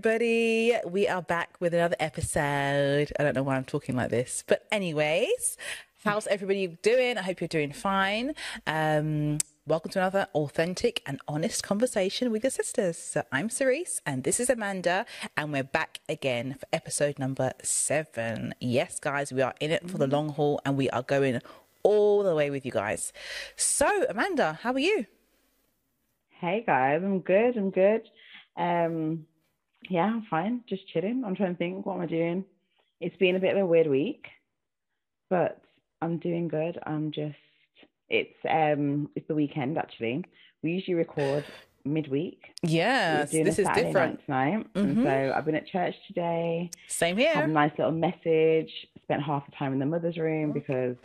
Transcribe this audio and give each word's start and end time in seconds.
everybody. 0.00 0.74
We 0.86 1.06
are 1.08 1.20
back 1.20 1.50
with 1.60 1.74
another 1.74 1.96
episode. 2.00 3.12
I 3.18 3.22
don't 3.22 3.34
know 3.34 3.42
why 3.42 3.56
I'm 3.56 3.64
talking 3.64 3.96
like 3.96 4.08
this, 4.08 4.42
but, 4.46 4.66
anyways, 4.72 5.58
how's 6.04 6.26
everybody 6.28 6.68
doing? 6.68 7.18
I 7.18 7.20
hope 7.20 7.42
you're 7.42 7.48
doing 7.48 7.70
fine. 7.70 8.32
Um, 8.66 9.36
welcome 9.66 9.90
to 9.90 9.98
another 9.98 10.26
authentic 10.34 11.02
and 11.04 11.20
honest 11.28 11.62
conversation 11.62 12.32
with 12.32 12.42
your 12.42 12.50
sisters. 12.50 12.96
So, 12.96 13.24
I'm 13.30 13.50
Cerise, 13.50 14.00
and 14.06 14.24
this 14.24 14.40
is 14.40 14.48
Amanda, 14.48 15.04
and 15.36 15.52
we're 15.52 15.64
back 15.64 16.00
again 16.08 16.56
for 16.58 16.64
episode 16.72 17.18
number 17.18 17.52
seven. 17.62 18.54
Yes, 18.58 19.00
guys, 19.00 19.34
we 19.34 19.42
are 19.42 19.54
in 19.60 19.70
it 19.70 19.90
for 19.90 19.98
the 19.98 20.06
long 20.06 20.30
haul, 20.30 20.62
and 20.64 20.78
we 20.78 20.88
are 20.88 21.02
going 21.02 21.42
all 21.82 22.22
the 22.22 22.34
way 22.34 22.48
with 22.48 22.64
you 22.64 22.72
guys. 22.72 23.12
So, 23.54 24.06
Amanda, 24.08 24.60
how 24.62 24.72
are 24.72 24.78
you? 24.78 25.04
Hey 26.30 26.64
guys, 26.66 27.02
I'm 27.04 27.20
good. 27.20 27.58
I'm 27.58 27.68
good. 27.68 28.08
Um, 28.56 29.26
yeah, 29.88 30.04
I'm 30.04 30.26
fine. 30.28 30.60
Just 30.68 30.86
chilling. 30.88 31.22
I'm 31.24 31.34
trying 31.34 31.54
to 31.54 31.58
think 31.58 31.86
what 31.86 31.94
am 31.96 32.02
I 32.02 32.06
doing. 32.06 32.44
It's 33.00 33.16
been 33.16 33.36
a 33.36 33.40
bit 33.40 33.56
of 33.56 33.62
a 33.62 33.66
weird 33.66 33.86
week, 33.86 34.26
but 35.30 35.60
I'm 36.02 36.18
doing 36.18 36.48
good. 36.48 36.78
I'm 36.84 37.10
just 37.12 37.36
it's 38.08 38.36
um 38.48 39.08
it's 39.14 39.26
the 39.28 39.34
weekend 39.34 39.78
actually. 39.78 40.24
We 40.62 40.72
usually 40.72 40.94
record 40.94 41.44
midweek. 41.84 42.42
Yeah, 42.62 43.24
this 43.24 43.58
is 43.58 43.66
different. 43.74 43.94
night 43.94 44.26
tonight. 44.26 44.74
Mhm. 44.74 44.82
And 44.82 45.02
so 45.04 45.32
I've 45.34 45.44
been 45.46 45.54
at 45.54 45.66
church 45.66 45.94
today. 46.06 46.70
Same 46.88 47.16
here. 47.16 47.32
Had 47.32 47.44
a 47.44 47.52
nice 47.52 47.72
little 47.78 47.92
message. 47.92 48.70
Spent 49.04 49.22
half 49.22 49.44
the 49.46 49.52
time 49.52 49.72
in 49.72 49.78
the 49.78 49.86
mother's 49.86 50.18
room 50.18 50.52
because 50.52 50.96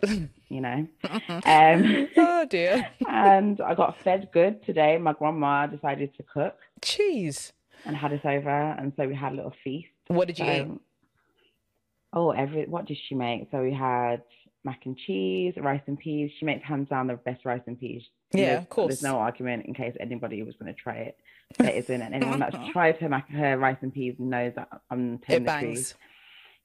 you 0.49 0.61
know. 0.61 0.85
Um, 1.45 2.07
oh 2.17 2.45
dear. 2.49 2.87
and 3.07 3.61
I 3.61 3.73
got 3.73 3.97
fed 4.03 4.29
good 4.33 4.63
today. 4.65 4.97
My 4.97 5.13
grandma 5.13 5.67
decided 5.67 6.15
to 6.17 6.23
cook 6.23 6.55
Jeez. 6.81 7.51
And 7.85 7.95
had 7.95 8.13
us 8.13 8.21
over, 8.25 8.49
and 8.49 8.93
so 8.97 9.07
we 9.07 9.15
had 9.15 9.33
a 9.33 9.35
little 9.35 9.53
feast. 9.63 9.89
What 10.07 10.27
did 10.27 10.39
you 10.39 10.45
eat? 10.45 10.67
Oh, 12.13 12.31
every 12.31 12.65
what 12.65 12.85
did 12.85 12.97
she 13.07 13.15
make? 13.15 13.49
So 13.51 13.61
we 13.61 13.73
had 13.73 14.23
mac 14.63 14.85
and 14.85 14.97
cheese, 14.97 15.53
rice 15.57 15.81
and 15.87 15.99
peas. 15.99 16.31
She 16.39 16.45
makes 16.45 16.65
hands 16.65 16.89
down 16.89 17.07
the 17.07 17.15
best 17.15 17.45
rice 17.45 17.61
and 17.67 17.79
peas. 17.79 18.03
Yeah, 18.33 18.45
there's- 18.45 18.63
of 18.63 18.69
course. 18.69 18.87
There's 18.87 19.03
no 19.03 19.17
argument 19.19 19.65
in 19.65 19.73
case 19.73 19.95
anybody 19.99 20.41
was 20.43 20.55
going 20.55 20.73
to 20.73 20.79
try 20.79 20.95
it. 20.95 21.17
There 21.57 21.69
isn't, 21.69 22.01
and 22.01 22.15
anyone 22.15 22.39
that's 22.39 22.55
tried 22.71 22.97
her 22.97 23.09
mac 23.09 23.29
her 23.29 23.57
rice 23.57 23.77
and 23.81 23.93
peas 23.93 24.15
knows 24.17 24.53
that 24.55 24.69
I'm 24.89 25.19
telling 25.19 25.43
It 25.43 25.45
bangs. 25.45 25.93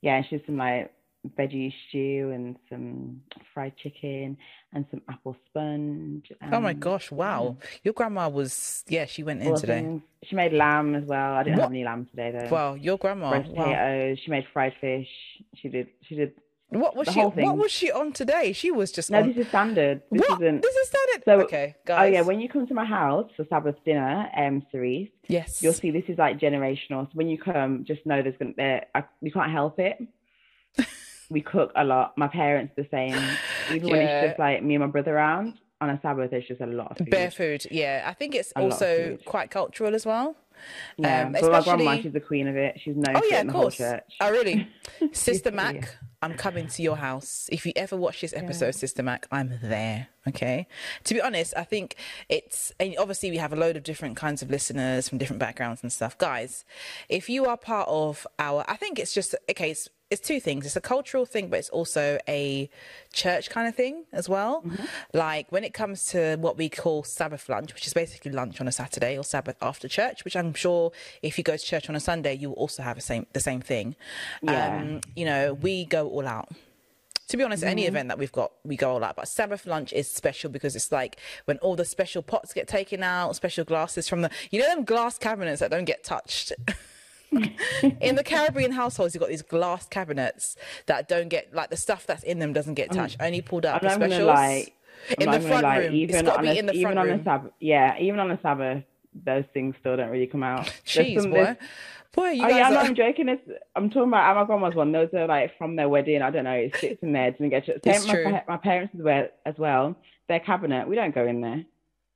Yeah, 0.00 0.22
she's 0.22 0.40
some 0.46 0.56
like 0.56 0.92
veggie 1.38 1.72
stew 1.88 2.30
and 2.34 2.56
some 2.68 3.20
fried 3.52 3.76
chicken 3.76 4.36
and 4.72 4.86
some 4.90 5.02
apple 5.08 5.36
sponge. 5.46 6.32
Oh 6.52 6.60
my 6.60 6.72
gosh! 6.72 7.10
Wow, 7.10 7.56
your 7.82 7.94
grandma 7.94 8.28
was 8.28 8.84
yeah. 8.88 9.04
She 9.06 9.22
went 9.22 9.42
in 9.42 9.54
today. 9.56 9.80
things. 9.80 10.02
She 10.24 10.34
made 10.36 10.52
lamb 10.52 10.94
as 10.94 11.04
well. 11.04 11.34
I 11.34 11.42
didn't 11.42 11.58
What? 11.58 11.64
have 11.64 11.72
any 11.72 11.84
lamb 11.84 12.06
today 12.10 12.30
though. 12.32 12.48
Wow, 12.54 12.74
your 12.74 12.98
grandma. 12.98 13.32
roast 13.32 13.48
Wow. 13.50 13.64
potatoes. 13.64 14.18
She 14.24 14.30
made 14.30 14.44
fried 14.52 14.72
fish. 14.80 15.08
She 15.56 15.68
did. 15.68 15.88
She 16.02 16.14
did. 16.16 16.32
What 16.72 16.94
was 16.94 17.08
she? 17.08 17.20
What 17.20 17.56
was 17.58 17.72
she 17.72 17.90
on 17.90 18.12
today? 18.12 18.52
She 18.52 18.70
was 18.70 18.92
just 18.92 19.10
No, 19.10 19.18
on. 19.18 19.28
this 19.28 19.38
is 19.38 19.48
standard. 19.48 20.02
This 20.12 20.20
what? 20.28 20.40
isn't. 20.40 20.62
This 20.62 20.74
is 20.76 20.86
standard. 20.88 21.24
So- 21.24 21.40
okay, 21.42 21.74
guys. 21.84 22.08
Oh 22.08 22.12
yeah, 22.12 22.20
when 22.22 22.40
you 22.40 22.48
come 22.48 22.64
to 22.68 22.74
my 22.74 22.84
house 22.84 23.28
for 23.36 23.44
Sabbath 23.50 23.74
dinner, 23.84 24.30
um, 24.36 24.64
Cerise, 24.70 25.08
yes. 25.26 25.60
you'll 25.64 25.72
see 25.72 25.90
this 25.90 26.04
is 26.06 26.16
like 26.16 26.38
generational. 26.38 27.06
So 27.06 27.10
when 27.14 27.28
you 27.28 27.38
come, 27.38 27.84
just 27.84 28.06
know 28.06 28.22
there's 28.22 28.36
gonna 28.38 28.52
there. 28.56 28.86
I, 28.94 29.02
we 29.20 29.32
can't 29.32 29.50
help 29.50 29.80
it. 29.80 29.98
We 31.30 31.40
cook 31.40 31.72
a 31.76 31.84
lot. 31.84 32.16
My 32.18 32.28
parents 32.28 32.74
the 32.76 32.86
same. 32.90 33.16
Even 33.74 33.88
when 33.90 34.02
it's 34.02 34.28
just 34.28 34.38
like 34.38 34.62
me 34.62 34.74
and 34.74 34.84
my 34.84 34.90
brother 34.90 35.16
around 35.16 35.54
on 35.80 35.88
a 35.90 35.98
Sabbath, 36.02 36.30
there's 36.30 36.46
just 36.46 36.60
a 36.60 36.66
lot 36.66 36.90
of 36.90 36.98
food. 36.98 37.10
Bare 37.10 37.30
food. 37.30 37.66
Yeah, 37.70 38.04
I 38.06 38.12
think 38.12 38.34
it's 38.34 38.52
A 38.56 38.60
also 38.60 39.16
quite 39.24 39.50
cultural 39.50 39.94
as 39.94 40.04
well. 40.04 40.36
Yeah, 40.98 41.26
um, 41.26 41.32
but 41.32 41.50
my 41.50 41.62
grandma, 41.62 41.96
she's 42.02 42.12
the 42.12 42.20
queen 42.20 42.46
of 42.46 42.56
it. 42.56 42.78
She's 42.84 42.94
known 42.94 43.16
Oh 43.16 43.22
yeah, 43.30 43.40
of 43.40 43.48
course. 43.48 43.80
Oh 43.80 44.30
really? 44.30 44.68
Sister 45.12 45.48
Yeah. 45.48 45.56
Mac, 45.56 45.96
I'm 46.20 46.34
coming 46.34 46.66
to 46.68 46.82
your 46.82 46.96
house. 46.96 47.48
If 47.50 47.64
you 47.64 47.72
ever 47.76 47.96
watch 47.96 48.20
this 48.20 48.34
episode, 48.34 48.74
Sister 48.74 49.02
Mac, 49.02 49.26
I'm 49.32 49.58
there. 49.62 50.08
Okay. 50.28 50.66
To 51.04 51.14
be 51.14 51.20
honest, 51.22 51.54
I 51.56 51.64
think 51.64 51.96
it's 52.28 52.72
and 52.78 52.94
obviously 52.98 53.30
we 53.30 53.38
have 53.38 53.54
a 53.54 53.56
load 53.56 53.78
of 53.78 53.84
different 53.84 54.16
kinds 54.16 54.42
of 54.42 54.50
listeners 54.50 55.08
from 55.08 55.16
different 55.16 55.40
backgrounds 55.40 55.82
and 55.82 55.90
stuff. 55.90 56.18
Guys, 56.18 56.66
if 57.08 57.30
you 57.30 57.46
are 57.46 57.56
part 57.56 57.88
of 57.88 58.26
our, 58.38 58.64
I 58.68 58.76
think 58.76 58.98
it's 58.98 59.14
just 59.14 59.34
okay. 59.50 59.70
It's, 59.70 59.88
it's 60.10 60.20
two 60.20 60.40
things. 60.40 60.66
It's 60.66 60.76
a 60.76 60.80
cultural 60.80 61.24
thing, 61.24 61.48
but 61.48 61.60
it's 61.60 61.68
also 61.68 62.18
a 62.28 62.68
church 63.12 63.48
kind 63.48 63.68
of 63.68 63.76
thing 63.76 64.04
as 64.12 64.28
well. 64.28 64.64
Like 65.14 65.50
when 65.50 65.62
it 65.62 65.72
comes 65.72 66.06
to 66.08 66.36
what 66.36 66.58
we 66.58 66.68
call 66.68 67.04
Sabbath 67.04 67.48
lunch, 67.48 67.72
which 67.72 67.86
is 67.86 67.94
basically 67.94 68.32
lunch 68.32 68.60
on 68.60 68.66
a 68.66 68.72
Saturday 68.72 69.16
or 69.16 69.22
Sabbath 69.22 69.56
after 69.62 69.86
church, 69.86 70.24
which 70.24 70.34
I'm 70.34 70.52
sure 70.52 70.90
if 71.22 71.38
you 71.38 71.44
go 71.44 71.56
to 71.56 71.64
church 71.64 71.88
on 71.88 71.94
a 71.94 72.00
Sunday, 72.00 72.34
you 72.34 72.50
will 72.50 72.56
also 72.56 72.82
have 72.82 72.96
the 72.96 73.02
same 73.02 73.26
the 73.32 73.40
same 73.40 73.60
thing. 73.60 73.94
Yeah. 74.42 74.78
Um, 74.78 75.00
you 75.14 75.24
know, 75.24 75.54
we 75.54 75.84
go 75.84 76.08
all 76.08 76.26
out. 76.26 76.48
To 77.28 77.36
be 77.36 77.44
honest, 77.44 77.62
any 77.62 77.86
event 77.86 78.08
that 78.08 78.18
we've 78.18 78.32
got, 78.32 78.50
we 78.64 78.76
go 78.76 78.90
all 78.90 79.04
out. 79.04 79.14
But 79.14 79.28
Sabbath 79.28 79.64
lunch 79.64 79.92
is 79.92 80.10
special 80.10 80.50
because 80.50 80.74
it's 80.74 80.90
like 80.90 81.16
when 81.44 81.58
all 81.58 81.76
the 81.76 81.84
special 81.84 82.22
pots 82.22 82.52
get 82.52 82.66
taken 82.66 83.04
out, 83.04 83.36
special 83.36 83.64
glasses 83.64 84.08
from 84.08 84.22
the, 84.22 84.30
you 84.50 84.58
know, 84.58 84.66
them 84.66 84.84
glass 84.84 85.16
cabinets 85.16 85.60
that 85.60 85.70
don't 85.70 85.84
get 85.84 86.02
touched. 86.02 86.52
in 88.00 88.16
the 88.16 88.24
Caribbean 88.24 88.72
households, 88.72 89.14
you've 89.14 89.20
got 89.20 89.28
these 89.30 89.42
glass 89.42 89.86
cabinets 89.86 90.56
that 90.86 91.08
don't 91.08 91.28
get, 91.28 91.54
like 91.54 91.70
the 91.70 91.76
stuff 91.76 92.06
that's 92.06 92.22
in 92.24 92.38
them 92.38 92.52
doesn't 92.52 92.74
get 92.74 92.90
touched, 92.92 93.16
only 93.20 93.40
pulled 93.40 93.66
out 93.66 93.84
I'm 93.84 93.90
for 94.00 94.06
specials. 94.06 94.26
lie. 94.26 94.66
I'm 95.10 95.16
in 95.18 95.26
not 95.26 95.40
the 95.40 95.48
front 95.48 95.62
lie, 95.62 95.78
room. 95.78 95.94
Even 95.94 96.16
it's 96.16 96.22
got 96.22 96.32
to 96.32 96.38
on 96.38 96.44
be 96.44 96.50
a, 96.50 96.54
in 96.54 96.66
the 96.66 96.72
even 96.72 96.82
front 96.82 96.98
on 96.98 97.06
room. 97.06 97.20
a 97.20 97.24
Sabbath, 97.24 97.52
yeah, 97.60 97.98
even 97.98 98.20
on 98.20 98.30
a 98.30 98.40
Sabbath, 98.42 98.84
those 99.24 99.44
things 99.54 99.74
still 99.80 99.96
don't 99.96 100.10
really 100.10 100.26
come 100.26 100.42
out. 100.42 100.66
Jeez, 100.84 101.22
some- 101.22 101.30
boy. 101.30 101.56
Boy, 102.12 102.30
you 102.30 102.44
Oh 102.44 102.48
guys 102.48 102.56
yeah, 102.56 102.68
are... 102.68 102.70
no, 102.72 102.80
I'm 102.80 102.94
joking. 102.96 103.28
It's, 103.28 103.42
I'm 103.76 103.88
talking 103.88 104.08
about 104.08 104.34
my 104.34 104.44
grandma's 104.44 104.74
one. 104.74 104.90
Those 104.90 105.10
are 105.14 105.28
like 105.28 105.56
from 105.56 105.76
their 105.76 105.88
wedding. 105.88 106.22
I 106.22 106.30
don't 106.30 106.42
know. 106.42 106.50
It 106.54 106.74
sits 106.76 107.00
in 107.04 107.12
there. 107.12 107.30
Didn't 107.30 107.50
get 107.50 107.66
Same 107.84 108.24
my, 108.32 108.42
my 108.48 108.56
parents 108.56 108.92
as 108.96 109.00
well. 109.00 109.28
As 109.46 109.54
well. 109.58 109.94
Their 110.28 110.40
cabinet. 110.40 110.88
We 110.88 110.96
don't 110.96 111.14
go 111.14 111.24
in 111.24 111.40
there. 111.40 111.64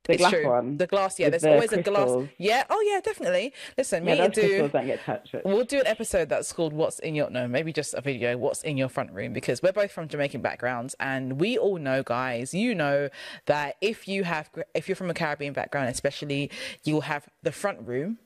The 0.05 0.13
it's 0.13 0.21
glass 0.21 0.31
true. 0.31 0.47
one. 0.47 0.77
The 0.77 0.87
glass, 0.87 1.19
yeah. 1.19 1.29
There's 1.29 1.41
the 1.41 1.53
always 1.53 1.73
a 1.73 1.81
glass. 1.81 2.27
Yeah. 2.37 2.63
Oh, 2.69 2.81
yeah, 2.87 3.01
definitely. 3.01 3.53
Listen, 3.77 4.05
yeah, 4.05 4.15
me 4.15 4.19
and 4.21 4.33
do. 4.33 4.67
don't 4.67 4.85
get 4.85 5.03
touched. 5.03 5.33
With. 5.33 5.45
We'll 5.45 5.65
do 5.65 5.79
an 5.79 5.87
episode 5.87 6.29
that's 6.29 6.53
called 6.53 6.73
"What's 6.73 6.99
in 6.99 7.15
Your 7.15 7.29
No," 7.29 7.47
maybe 7.47 7.73
just 7.73 7.93
a 7.95 8.01
video. 8.01 8.37
What's 8.37 8.61
in 8.61 8.77
your 8.77 8.89
front 8.89 9.11
room? 9.11 9.33
Because 9.33 9.63
we're 9.63 9.73
both 9.73 9.91
from 9.91 10.07
Jamaican 10.07 10.41
backgrounds, 10.41 10.95
and 10.99 11.39
we 11.39 11.57
all 11.57 11.77
know, 11.77 12.03
guys. 12.03 12.53
You 12.53 12.75
know 12.75 13.09
that 13.47 13.77
if 13.81 14.07
you 14.07 14.23
have, 14.25 14.49
if 14.75 14.87
you're 14.87 14.95
from 14.95 15.09
a 15.09 15.15
Caribbean 15.15 15.53
background, 15.53 15.89
especially, 15.89 16.51
you'll 16.83 17.01
have 17.01 17.27
the 17.41 17.51
front 17.51 17.87
room. 17.87 18.19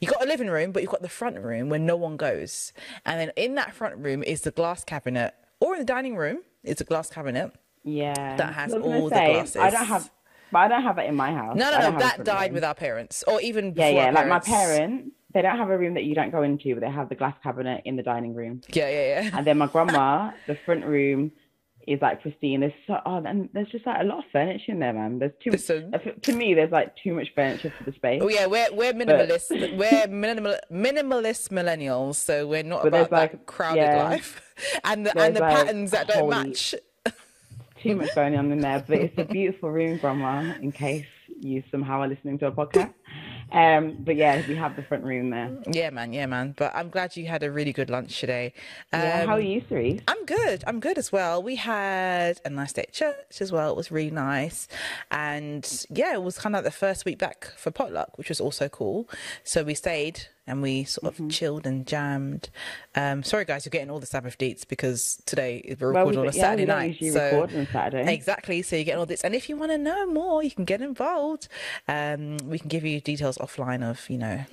You 0.00 0.06
got 0.06 0.22
a 0.22 0.26
living 0.26 0.48
room, 0.48 0.70
but 0.70 0.82
you've 0.82 0.92
got 0.92 1.02
the 1.02 1.08
front 1.08 1.36
room 1.40 1.68
where 1.68 1.80
no 1.80 1.96
one 1.96 2.16
goes, 2.16 2.72
and 3.04 3.18
then 3.18 3.32
in 3.34 3.56
that 3.56 3.74
front 3.74 3.96
room 3.96 4.22
is 4.22 4.42
the 4.42 4.52
glass 4.52 4.84
cabinet, 4.84 5.34
or 5.58 5.74
in 5.74 5.80
the 5.80 5.84
dining 5.84 6.16
room 6.16 6.42
is 6.62 6.80
a 6.80 6.84
glass 6.84 7.10
cabinet. 7.10 7.50
Yeah. 7.82 8.36
That 8.36 8.54
has 8.54 8.72
I 8.72 8.76
was 8.76 8.84
gonna 8.84 8.98
all 8.98 9.08
the 9.08 9.14
glasses. 9.14 9.56
I 9.56 9.70
don't 9.70 9.84
have. 9.86 10.10
But 10.54 10.60
I 10.60 10.68
don't 10.68 10.82
have 10.84 10.96
that 10.96 11.06
in 11.06 11.16
my 11.16 11.32
house. 11.32 11.56
No, 11.56 11.70
no, 11.70 11.90
no. 11.90 11.98
That 11.98 12.24
died 12.24 12.46
room. 12.50 12.54
with 12.54 12.64
our 12.64 12.74
parents, 12.74 13.22
or 13.26 13.40
even 13.42 13.66
Yeah, 13.76 13.90
before 13.90 14.02
yeah. 14.04 14.10
Like 14.12 14.28
my 14.28 14.38
parents. 14.38 15.10
they 15.34 15.42
don't 15.42 15.58
have 15.58 15.68
a 15.68 15.76
room 15.76 15.94
that 15.94 16.04
you 16.04 16.14
don't 16.14 16.30
go 16.30 16.42
into, 16.42 16.74
but 16.74 16.80
they 16.80 16.90
have 16.90 17.08
the 17.08 17.16
glass 17.16 17.34
cabinet 17.42 17.82
in 17.84 17.96
the 17.96 18.02
dining 18.02 18.34
room. 18.34 18.60
Yeah, 18.72 18.88
yeah, 18.88 19.22
yeah. 19.22 19.30
And 19.36 19.46
then 19.46 19.58
my 19.58 19.66
grandma, 19.74 20.30
the 20.46 20.56
front 20.64 20.84
room 20.84 21.32
is 21.88 22.00
like 22.00 22.22
pristine. 22.22 22.60
There's 22.60 22.72
so, 22.86 22.98
oh, 23.04 23.16
and 23.26 23.48
there's 23.52 23.68
just 23.68 23.84
like 23.84 24.00
a 24.00 24.04
lot 24.04 24.18
of 24.20 24.24
furniture 24.32 24.72
in 24.72 24.78
there, 24.78 24.92
man. 24.94 25.18
There's 25.18 25.32
too 25.42 25.50
Listen. 25.50 25.90
much. 25.90 26.06
Uh, 26.06 26.12
to 26.22 26.32
me, 26.32 26.54
there's 26.54 26.70
like 26.70 26.94
too 27.02 27.14
much 27.14 27.28
furniture 27.34 27.70
for 27.76 27.84
the 27.84 27.92
space. 27.92 28.20
Oh 28.24 28.28
yeah, 28.28 28.46
we're 28.46 28.72
we're 28.72 28.94
minimalist. 28.94 29.50
we're 29.76 30.06
minimal 30.06 30.56
minimalist 30.72 31.48
millennials, 31.50 32.14
so 32.14 32.46
we're 32.46 32.62
not 32.62 32.82
But 32.84 32.88
about 32.88 33.10
that 33.10 33.16
like, 33.32 33.46
crowded 33.46 33.80
yeah. 33.82 34.04
life 34.04 34.40
and 34.84 35.04
the 35.04 35.18
and 35.20 35.34
the 35.36 35.40
like, 35.40 35.56
patterns 35.56 35.90
that 35.90 36.06
don't 36.08 36.18
holy- 36.30 36.30
match. 36.48 36.74
Too 37.84 37.96
much 37.96 38.14
going 38.14 38.34
on 38.34 38.50
in 38.50 38.60
there, 38.60 38.82
but 38.88 38.96
it's 38.96 39.18
a 39.18 39.24
beautiful 39.24 39.70
room, 39.70 39.98
grandma. 39.98 40.54
In 40.62 40.72
case 40.72 41.04
you 41.38 41.62
somehow 41.70 42.00
are 42.00 42.08
listening 42.08 42.38
to 42.38 42.46
a 42.46 42.50
podcast. 42.50 42.94
Um, 43.52 43.96
but 44.00 44.16
yeah, 44.16 44.42
we 44.48 44.56
have 44.56 44.74
the 44.76 44.82
front 44.82 45.04
room 45.04 45.30
there. 45.30 45.50
Yeah, 45.70 45.90
man. 45.90 46.12
Yeah, 46.12 46.26
man. 46.26 46.54
But 46.56 46.72
I'm 46.74 46.88
glad 46.88 47.16
you 47.16 47.26
had 47.26 47.42
a 47.42 47.50
really 47.50 47.72
good 47.72 47.90
lunch 47.90 48.18
today. 48.20 48.52
yeah, 48.92 49.20
Um, 49.22 49.28
how 49.28 49.34
are 49.34 49.40
you, 49.40 49.60
three? 49.60 50.00
I'm 50.08 50.24
good. 50.26 50.64
I'm 50.66 50.80
good 50.80 50.98
as 50.98 51.12
well. 51.12 51.42
We 51.42 51.56
had 51.56 52.40
a 52.44 52.50
nice 52.50 52.72
day 52.72 52.82
at 52.82 52.92
church 52.92 53.40
as 53.40 53.52
well. 53.52 53.70
It 53.70 53.76
was 53.76 53.90
really 53.90 54.10
nice. 54.10 54.66
And 55.10 55.86
yeah, 55.90 56.14
it 56.14 56.22
was 56.22 56.38
kind 56.38 56.54
of 56.54 56.58
like 56.64 56.72
the 56.72 56.76
first 56.76 57.04
week 57.04 57.18
back 57.18 57.52
for 57.56 57.70
potluck, 57.70 58.18
which 58.18 58.28
was 58.28 58.40
also 58.40 58.68
cool. 58.68 59.08
So 59.44 59.62
we 59.62 59.74
stayed 59.74 60.22
and 60.46 60.60
we 60.60 60.84
sort 60.84 61.14
Mm-hmm. 61.14 61.24
of 61.26 61.30
chilled 61.30 61.66
and 61.66 61.86
jammed. 61.86 62.50
Um, 62.94 63.22
sorry, 63.22 63.44
guys, 63.46 63.64
you're 63.64 63.70
getting 63.70 63.88
all 63.90 63.98
the 64.00 64.04
Sabbath 64.06 64.36
deets 64.36 64.66
because 64.68 65.22
today 65.24 65.74
we're 65.80 65.90
Well, 65.92 66.04
recording 66.06 66.20
we- 66.20 66.26
on 66.28 66.32
a 66.34 66.36
yeah, 66.36 66.42
Saturday 66.42 66.64
night. 66.66 67.00
usually 67.00 67.10
so 67.12 67.66
Saturday. 67.72 68.12
Exactly. 68.12 68.60
So 68.60 68.76
you're 68.76 68.84
getting 68.84 68.98
all 68.98 69.06
this. 69.06 69.22
And 69.22 69.34
if 69.34 69.48
you 69.48 69.56
want 69.56 69.72
to 69.72 69.78
know 69.78 70.06
more, 70.06 70.42
you 70.42 70.50
can 70.50 70.64
get 70.66 70.82
involved. 70.82 71.48
Um, 71.88 72.36
we 72.44 72.58
can 72.58 72.68
give 72.68 72.84
you 72.84 73.00
details 73.00 73.33
offline 73.38 73.82
of, 73.88 74.08
you 74.08 74.18
know, 74.18 74.44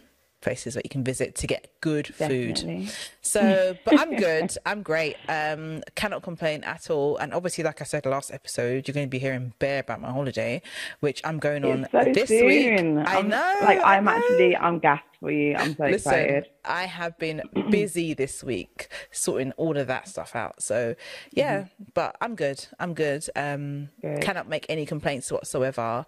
places 0.41 0.73
that 0.73 0.83
you 0.83 0.89
can 0.89 1.03
visit 1.03 1.35
to 1.35 1.45
get 1.45 1.69
good 1.81 2.05
Definitely. 2.17 2.85
food. 2.87 2.95
So, 3.21 3.77
but 3.85 3.99
I'm 3.99 4.15
good. 4.15 4.55
I'm 4.65 4.81
great. 4.81 5.15
Um, 5.29 5.83
cannot 5.93 6.23
complain 6.23 6.63
at 6.63 6.89
all. 6.89 7.17
And 7.17 7.31
obviously, 7.31 7.63
like 7.63 7.79
I 7.79 7.83
said 7.83 8.07
last 8.07 8.31
episode, 8.33 8.87
you're 8.87 8.93
going 8.93 9.05
to 9.05 9.09
be 9.11 9.19
hearing 9.19 9.53
bare 9.59 9.81
about 9.81 10.01
my 10.01 10.09
holiday, 10.11 10.63
which 10.99 11.21
I'm 11.23 11.37
going 11.37 11.63
on 11.63 11.87
so 11.91 12.11
this 12.11 12.29
soon. 12.29 12.45
week. 12.47 13.07
I 13.07 13.17
I'm- 13.17 13.29
know. 13.29 13.55
Like 13.61 13.79
I 13.81 13.97
I'm 13.97 14.05
know. 14.05 14.11
actually, 14.17 14.57
I'm 14.57 14.79
gassed 14.79 15.03
for 15.19 15.29
you. 15.29 15.55
I'm 15.55 15.75
so 15.75 15.83
Listen, 15.83 15.93
excited. 16.13 16.47
I 16.65 16.85
have 16.85 17.19
been 17.19 17.43
busy 17.69 18.15
this 18.15 18.43
week 18.43 18.87
sorting 19.11 19.51
all 19.57 19.77
of 19.77 19.85
that 19.87 20.07
stuff 20.07 20.35
out. 20.35 20.63
So 20.63 20.95
yeah, 21.33 21.65
but 21.93 22.15
I'm 22.19 22.33
good. 22.33 22.65
I'm 22.79 22.95
good. 22.95 23.27
Um, 23.35 23.89
Good. 24.01 24.21
cannot 24.23 24.49
make 24.49 24.65
any 24.69 24.87
complaints 24.87 25.31
whatsoever. 25.31 26.07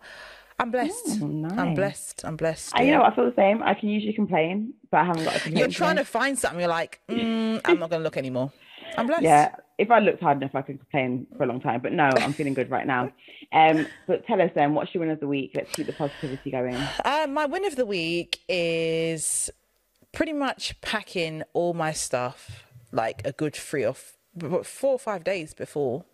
I'm 0.60 0.72
blessed. 0.72 1.20
Oh, 1.22 1.48
I'm 1.58 1.74
blessed. 1.74 2.24
I'm 2.26 2.36
blessed. 2.38 2.74
I, 2.76 2.84
you 2.84 2.92
know, 2.92 3.00
what, 3.02 3.12
I 3.14 3.16
feel 3.16 3.26
the 3.26 3.36
same. 3.36 3.62
I 3.64 3.74
can 3.74 3.90
usually 3.90 4.14
complain, 4.14 4.74
but 4.92 4.98
I 4.98 5.04
haven't 5.06 5.24
got 5.26 5.36
a 5.36 5.40
complaint. 5.40 5.58
You're 5.58 5.68
trying 5.70 5.96
to 5.98 6.06
find 6.06 6.38
something. 6.38 6.60
You're 6.60 6.70
like, 6.70 7.00
mm, 7.10 7.60
I'm 7.66 7.80
not 7.80 7.90
going 7.90 8.00
to 8.00 8.04
look 8.04 8.18
anymore. 8.18 8.52
I'm 8.98 9.08
blessed. 9.08 9.24
Yeah, 9.24 9.56
if 9.80 9.90
I 9.90 10.00
looked 10.00 10.22
hard 10.22 10.38
enough, 10.38 10.54
I 10.54 10.62
could 10.62 10.80
complain 10.80 11.26
for 11.36 11.44
a 11.44 11.48
long 11.48 11.60
time. 11.60 11.82
But 11.82 11.94
no, 11.94 12.10
I'm 12.18 12.34
feeling 12.34 12.54
good 12.54 12.70
right 12.70 12.86
now. 12.86 13.12
Um, 13.52 13.88
but 14.08 14.26
tell 14.28 14.42
us 14.42 14.52
then, 14.54 14.74
what's 14.76 14.94
your 14.94 15.02
win 15.02 15.10
of 15.10 15.20
the 15.20 15.28
week? 15.28 15.52
Let's 15.56 15.72
keep 15.72 15.88
the 15.88 15.94
positivity 15.94 16.52
going. 16.52 16.76
Uh, 17.04 17.28
my 17.30 17.46
win 17.46 17.66
of 17.66 17.76
the 17.76 17.86
week 17.86 18.40
is 18.48 19.50
pretty 20.12 20.34
much 20.34 20.80
packing 20.82 21.42
all 21.54 21.74
my 21.74 21.92
stuff 21.92 22.66
like 22.92 23.22
a 23.26 23.32
good 23.32 23.56
three 23.56 23.84
or 23.84 23.90
f- 23.90 24.14
four 24.66 24.92
or 24.94 25.00
five 25.00 25.24
days 25.24 25.56
before. 25.56 26.06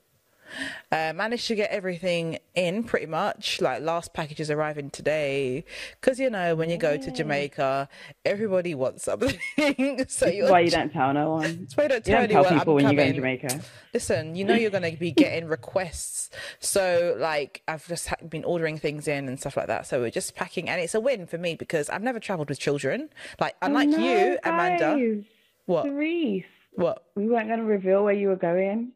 Uh, 0.92 1.13
managed 1.16 1.48
to 1.48 1.56
get 1.56 1.69
everything 1.72 2.40
in 2.56 2.84
pretty 2.84 3.06
much. 3.06 3.62
Like 3.62 3.81
last 3.81 4.13
package 4.13 4.40
is 4.40 4.50
arriving 4.51 4.90
today, 4.90 5.63
because 6.00 6.19
you 6.19 6.30
know 6.30 6.56
when 6.56 6.69
you 6.69 6.78
go 6.78 6.98
to 6.98 7.12
Jamaica, 7.12 7.88
everybody 8.25 8.75
wants 8.75 9.04
something. 9.04 9.38
so 10.07 10.28
you're 10.28 10.50
why 10.50 10.62
you 10.62 10.72
don't 10.72 10.92
tell 10.92 11.13
no 11.13 11.31
one. 11.31 11.42
That's 11.62 11.78
why 11.78 11.84
I 11.86 11.88
don't 11.88 12.07
You 12.07 12.13
tell 12.13 12.28
don't 12.28 12.44
tell 12.44 12.57
people 12.60 12.78
I'm 12.78 12.84
when 12.86 12.92
you 12.92 12.98
go 12.98 13.06
to. 13.06 13.13
Jamaica. 13.13 13.62
Listen, 13.94 14.36
you 14.36 14.46
know 14.46 14.54
you're 14.56 14.69
going 14.72 14.92
to 14.92 14.98
be 15.00 15.12
getting 15.12 15.48
requests. 15.48 16.30
So, 16.60 17.16
like, 17.18 17.63
I've 17.68 17.88
just 17.88 18.10
been 18.30 18.44
ordering 18.44 18.78
things 18.78 19.07
in 19.07 19.28
and 19.28 19.40
stuff 19.40 19.57
like 19.57 19.68
that. 19.68 19.88
So, 19.88 20.00
we're 20.02 20.12
just 20.12 20.36
packing. 20.36 20.69
And 20.69 20.80
it's 20.80 20.94
a 20.94 21.00
win 21.00 21.25
for 21.25 21.38
me 21.40 21.56
because 21.56 21.90
I've 21.90 22.04
never 22.04 22.19
traveled 22.19 22.50
with 22.50 22.60
children. 22.60 23.10
Like, 23.40 23.56
unlike 23.62 23.88
Oh, 23.90 23.92
no, 23.92 23.98
you, 23.98 24.38
Amanda. 24.44 25.22
What? 25.66 25.86
Cerise, 25.86 26.44
What? 26.74 27.04
we 27.16 27.28
weren't 27.28 27.48
going 27.48 27.60
to 27.60 27.66
reveal 27.66 28.04
where 28.04 28.13
you 28.13 28.28
were 28.28 28.36
going. 28.36 28.92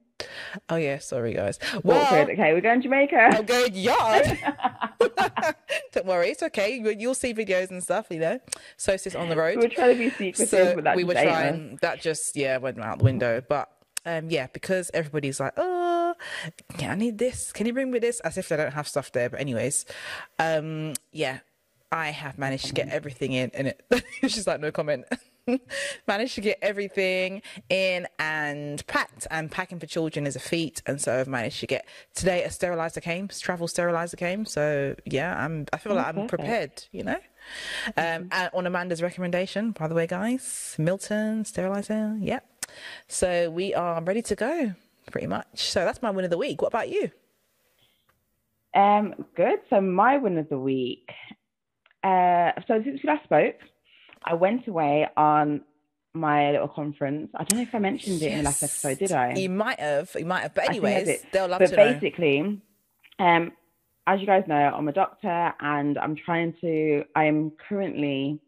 Oh, 0.69 0.75
yeah. 0.75 0.99
Sorry, 0.99 1.33
guys. 1.33 1.59
Well, 1.83 2.01
Awkward. 2.03 2.29
Okay, 2.31 2.53
we're 2.53 2.61
going 2.61 2.79
to 2.81 2.83
Jamaica. 2.83 3.15
I'm 3.17 3.45
going 3.45 3.73
yard. 3.75 4.37
Don't 5.93 6.05
worry. 6.05 6.29
It's 6.29 6.43
okay. 6.43 6.75
You- 6.77 6.95
You'll 6.97 7.13
see 7.15 7.33
videos 7.33 7.69
and 7.71 7.81
stuff, 7.83 8.07
you 8.09 8.19
know. 8.19 8.39
So, 8.77 8.93
it's 8.93 9.15
on 9.15 9.29
the 9.29 9.35
road. 9.35 9.57
we 9.57 9.63
were 9.63 9.69
trying 9.69 9.93
to 9.93 9.99
be 9.99 10.09
secretive, 10.09 10.47
so 10.49 10.75
but 10.75 10.83
that 10.85 10.95
we 10.95 11.03
were 11.03 11.13
just 11.13 11.25
ain't 11.25 11.31
us. 11.33 11.39
trying 11.41 11.79
that 11.81 12.01
just 12.01 12.35
yeah 12.35 12.57
went 12.57 12.79
out 12.79 12.99
the 12.99 13.03
window 13.03 13.41
but 13.47 13.69
um 14.05 14.29
yeah 14.29 14.47
because 14.53 14.89
everybody's 14.93 15.39
like 15.39 15.53
oh 15.57 16.13
yeah 16.79 16.91
i 16.91 16.95
need 16.95 17.17
this 17.17 17.51
can 17.51 17.65
you 17.65 17.73
bring 17.73 17.91
me 17.91 17.99
this 17.99 18.19
as 18.21 18.37
if 18.37 18.47
they 18.49 18.57
don't 18.57 18.73
have 18.73 18.87
stuff 18.87 19.11
there 19.11 19.29
but 19.29 19.39
anyways 19.39 19.85
um 20.39 20.93
yeah 21.11 21.39
i 21.91 22.09
have 22.09 22.37
managed 22.37 22.65
to 22.67 22.73
get 22.73 22.89
everything 22.89 23.33
in 23.33 23.51
and 23.53 23.67
it 23.67 23.81
she's 24.21 24.47
like 24.47 24.59
no 24.59 24.71
comment 24.71 25.05
managed 26.07 26.35
to 26.35 26.41
get 26.41 26.57
everything 26.61 27.41
in 27.69 28.07
and 28.19 28.85
packed 28.87 29.27
and 29.29 29.51
packing 29.51 29.79
for 29.79 29.85
children 29.85 30.25
is 30.25 30.35
a 30.35 30.39
feat 30.39 30.81
and 30.85 31.01
so 31.01 31.19
i've 31.19 31.27
managed 31.27 31.59
to 31.59 31.67
get 31.67 31.85
today 32.13 32.43
a 32.43 32.49
sterilizer 32.49 33.01
came 33.01 33.27
travel 33.27 33.67
sterilizer 33.67 34.17
came 34.17 34.45
so 34.45 34.95
yeah 35.05 35.43
i'm 35.43 35.65
i 35.73 35.77
feel 35.77 35.95
like 35.95 36.07
i'm 36.07 36.15
perfect. 36.15 36.29
prepared 36.29 36.83
you 36.91 37.03
know 37.03 37.17
um, 37.97 38.29
and 38.31 38.49
on 38.53 38.65
Amanda's 38.65 39.01
recommendation, 39.01 39.71
by 39.71 39.87
the 39.87 39.95
way, 39.95 40.07
guys, 40.07 40.75
Milton 40.77 41.45
sterilizer. 41.45 42.17
Yep. 42.19 42.45
So 43.07 43.49
we 43.49 43.73
are 43.73 44.01
ready 44.01 44.21
to 44.23 44.35
go, 44.35 44.73
pretty 45.11 45.27
much. 45.27 45.69
So 45.69 45.85
that's 45.85 46.01
my 46.01 46.11
win 46.11 46.25
of 46.25 46.31
the 46.31 46.37
week. 46.37 46.61
What 46.61 46.69
about 46.69 46.89
you? 46.89 47.11
Um, 48.73 49.25
good. 49.35 49.59
So 49.69 49.81
my 49.81 50.17
win 50.17 50.37
of 50.37 50.49
the 50.49 50.57
week. 50.57 51.09
Uh, 52.03 52.51
so 52.67 52.81
since 52.83 53.01
we 53.03 53.09
last 53.09 53.23
spoke, 53.23 53.55
I 54.25 54.33
went 54.33 54.67
away 54.67 55.07
on 55.15 55.61
my 56.13 56.51
little 56.51 56.67
conference. 56.67 57.31
I 57.35 57.43
don't 57.43 57.57
know 57.57 57.63
if 57.63 57.73
I 57.73 57.79
mentioned 57.79 58.21
it 58.21 58.31
in 58.31 58.37
the 58.39 58.43
last 58.43 58.63
episode, 58.63 58.99
did 58.99 59.11
I? 59.11 59.33
You 59.33 59.49
might 59.49 59.79
have. 59.79 60.15
You 60.17 60.25
might 60.25 60.41
have. 60.41 60.53
But 60.53 60.69
I 60.69 60.73
think 60.73 60.83
I 60.83 60.91
anyways, 60.91 61.23
they'll 61.31 61.47
love 61.47 61.59
but 61.59 61.69
to 61.69 61.75
know. 61.75 61.93
basically, 61.93 62.61
um, 63.19 63.51
as 64.05 64.19
you 64.19 64.25
guys 64.25 64.43
know, 64.47 64.55
I'm 64.55 64.87
a 64.87 64.93
doctor 64.93 65.53
and 65.59 65.97
I'm 65.97 66.15
trying 66.15 66.53
to. 66.61 67.03
I 67.15 67.25
am 67.25 67.51
currently 67.67 68.39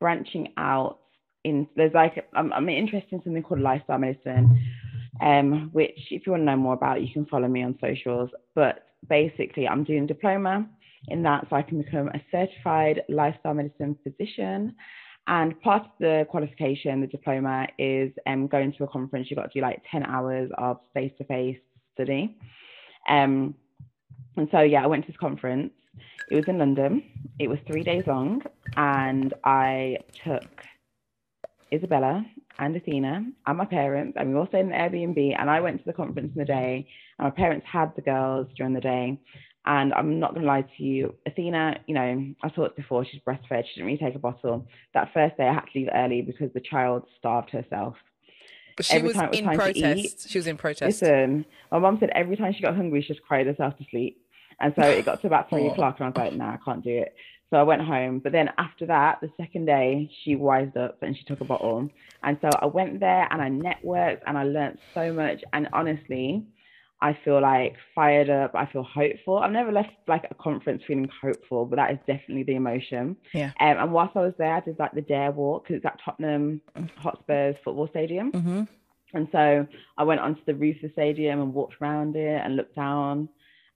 branching 0.00 0.52
out 0.56 0.98
in. 1.44 1.66
There's 1.76 1.94
like 1.94 2.28
I'm, 2.34 2.52
I'm 2.52 2.68
interested 2.68 3.12
in 3.12 3.22
something 3.24 3.42
called 3.42 3.60
lifestyle 3.60 3.98
medicine, 3.98 4.62
um, 5.20 5.70
which 5.72 5.98
if 6.10 6.26
you 6.26 6.32
want 6.32 6.42
to 6.42 6.46
know 6.46 6.56
more 6.56 6.74
about, 6.74 7.02
you 7.02 7.12
can 7.12 7.26
follow 7.26 7.48
me 7.48 7.62
on 7.62 7.76
socials. 7.80 8.30
But 8.54 8.86
basically, 9.08 9.66
I'm 9.66 9.82
doing 9.82 10.06
diploma 10.06 10.68
in 11.08 11.22
that, 11.24 11.46
so 11.48 11.56
I 11.56 11.62
can 11.62 11.82
become 11.82 12.08
a 12.08 12.20
certified 12.30 13.02
lifestyle 13.08 13.54
medicine 13.54 13.96
physician. 14.02 14.74
And 15.26 15.60
part 15.60 15.82
of 15.82 15.90
the 16.00 16.26
qualification, 16.28 17.00
the 17.00 17.06
diploma, 17.06 17.68
is 17.78 18.12
um, 18.26 18.48
going 18.48 18.72
to 18.72 18.84
a 18.84 18.88
conference. 18.88 19.28
You've 19.30 19.38
got 19.38 19.52
to 19.52 19.60
do 19.60 19.62
like 19.62 19.82
10 19.90 20.04
hours 20.04 20.50
of 20.58 20.78
face 20.94 21.12
to 21.18 21.24
face 21.24 21.58
study. 21.94 22.36
Um, 23.08 23.54
and 24.36 24.48
so, 24.50 24.60
yeah, 24.60 24.82
I 24.82 24.86
went 24.86 25.06
to 25.06 25.12
this 25.12 25.18
conference. 25.20 25.72
It 26.30 26.36
was 26.36 26.44
in 26.48 26.58
London. 26.58 27.04
It 27.38 27.48
was 27.48 27.58
three 27.66 27.84
days 27.84 28.04
long. 28.06 28.42
And 28.76 29.34
I 29.44 29.98
took 30.24 30.64
Isabella 31.72 32.24
and 32.58 32.76
Athena 32.76 33.24
and 33.46 33.58
my 33.58 33.64
parents, 33.64 34.16
and 34.18 34.30
we 34.30 34.36
all 34.36 34.46
stayed 34.46 34.60
in 34.60 34.72
an 34.72 34.78
Airbnb. 34.90 35.36
And 35.38 35.50
I 35.50 35.60
went 35.60 35.78
to 35.78 35.84
the 35.84 35.92
conference 35.92 36.32
in 36.34 36.38
the 36.38 36.44
day, 36.44 36.86
and 37.18 37.26
my 37.26 37.30
parents 37.30 37.66
had 37.70 37.94
the 37.96 38.02
girls 38.02 38.48
during 38.56 38.74
the 38.74 38.80
day. 38.80 39.18
And 39.64 39.94
I'm 39.94 40.18
not 40.18 40.30
going 40.34 40.42
to 40.42 40.48
lie 40.48 40.62
to 40.62 40.82
you, 40.82 41.14
Athena, 41.24 41.80
you 41.86 41.94
know, 41.94 42.34
I 42.42 42.48
talked 42.48 42.76
before, 42.76 43.04
she's 43.04 43.20
breastfed. 43.26 43.64
She 43.66 43.74
didn't 43.76 43.86
really 43.86 43.98
take 43.98 44.16
a 44.16 44.18
bottle. 44.18 44.66
That 44.92 45.10
first 45.14 45.36
day, 45.36 45.46
I 45.46 45.54
had 45.54 45.60
to 45.60 45.78
leave 45.78 45.88
early 45.94 46.20
because 46.22 46.50
the 46.52 46.60
child 46.60 47.04
starved 47.18 47.50
herself. 47.50 47.94
But 48.76 48.86
she 48.86 48.94
every 48.94 49.08
was 49.08 49.16
time 49.16 49.24
it 49.26 49.30
was 49.30 49.38
in 49.38 49.44
time 49.44 49.52
to 49.52 49.62
protest. 49.62 49.98
eat, 49.98 50.26
She 50.28 50.38
was 50.38 50.46
in 50.46 50.56
protest. 50.56 51.02
Listen, 51.02 51.44
my 51.70 51.78
mum 51.78 51.98
said 52.00 52.10
every 52.14 52.36
time 52.36 52.52
she 52.54 52.62
got 52.62 52.74
hungry, 52.74 53.02
she 53.02 53.08
just 53.08 53.22
cried 53.22 53.46
herself 53.46 53.76
to 53.78 53.84
sleep. 53.90 54.20
And 54.60 54.74
so 54.76 54.82
it 54.82 55.04
got 55.04 55.20
to 55.20 55.26
about 55.28 55.48
three 55.48 55.62
oh. 55.68 55.70
o'clock, 55.70 55.96
and 56.00 56.06
I 56.06 56.08
was 56.08 56.16
like, 56.16 56.34
nah, 56.34 56.54
I 56.54 56.58
can't 56.64 56.82
do 56.82 56.90
it. 56.90 57.14
So 57.50 57.58
I 57.58 57.64
went 57.64 57.82
home. 57.82 58.18
But 58.18 58.32
then 58.32 58.48
after 58.56 58.86
that, 58.86 59.18
the 59.20 59.30
second 59.36 59.66
day, 59.66 60.10
she 60.24 60.36
wised 60.36 60.76
up 60.76 61.02
and 61.02 61.14
she 61.14 61.22
took 61.24 61.42
a 61.42 61.44
bottle. 61.44 61.90
And 62.22 62.38
so 62.40 62.48
I 62.58 62.64
went 62.64 62.98
there 62.98 63.28
and 63.30 63.42
I 63.42 63.50
networked 63.50 64.20
and 64.26 64.38
I 64.38 64.44
learned 64.44 64.78
so 64.94 65.12
much. 65.12 65.44
And 65.52 65.68
honestly, 65.74 66.46
I 67.02 67.18
feel 67.24 67.42
like 67.42 67.74
fired 67.96 68.30
up. 68.30 68.52
I 68.54 68.64
feel 68.66 68.84
hopeful. 68.84 69.38
I've 69.38 69.50
never 69.50 69.72
left 69.72 69.90
like 70.06 70.24
a 70.30 70.34
conference 70.34 70.84
feeling 70.86 71.08
hopeful, 71.20 71.66
but 71.66 71.76
that 71.76 71.90
is 71.90 71.98
definitely 72.06 72.44
the 72.44 72.54
emotion. 72.54 73.16
Yeah. 73.34 73.50
Um, 73.58 73.76
and 73.78 73.92
whilst 73.92 74.16
I 74.16 74.20
was 74.20 74.34
there, 74.38 74.54
I 74.54 74.60
did 74.60 74.78
like 74.78 74.92
the 74.92 75.02
Dare 75.02 75.32
Walk 75.32 75.64
because 75.64 75.78
it's 75.78 75.84
at 75.84 76.00
Tottenham 76.04 76.60
Hotspurs 76.96 77.56
football 77.64 77.88
stadium. 77.88 78.30
Mm-hmm. 78.30 78.62
And 79.14 79.28
so 79.32 79.66
I 79.98 80.04
went 80.04 80.20
onto 80.20 80.42
the 80.46 80.54
roof 80.54 80.76
of 80.76 80.82
the 80.82 80.92
stadium 80.92 81.40
and 81.40 81.52
walked 81.52 81.74
around 81.82 82.14
it 82.14 82.40
and 82.42 82.54
looked 82.54 82.76
down 82.76 83.28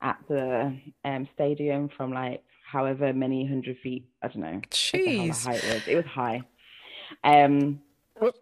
at 0.02 0.18
the 0.28 0.78
um, 1.04 1.28
stadium 1.34 1.90
from 1.96 2.12
like 2.12 2.44
however 2.70 3.12
many 3.12 3.44
hundred 3.44 3.76
feet. 3.82 4.06
I 4.22 4.28
don't 4.28 4.38
know. 4.38 4.46
I 4.46 4.52
how 4.52 4.60
Jeez. 4.70 5.44
high 5.44 5.54
it 5.54 5.74
was. 5.74 5.88
It 5.88 5.96
was 5.96 6.04
high. 6.04 6.42
Um, 7.24 7.80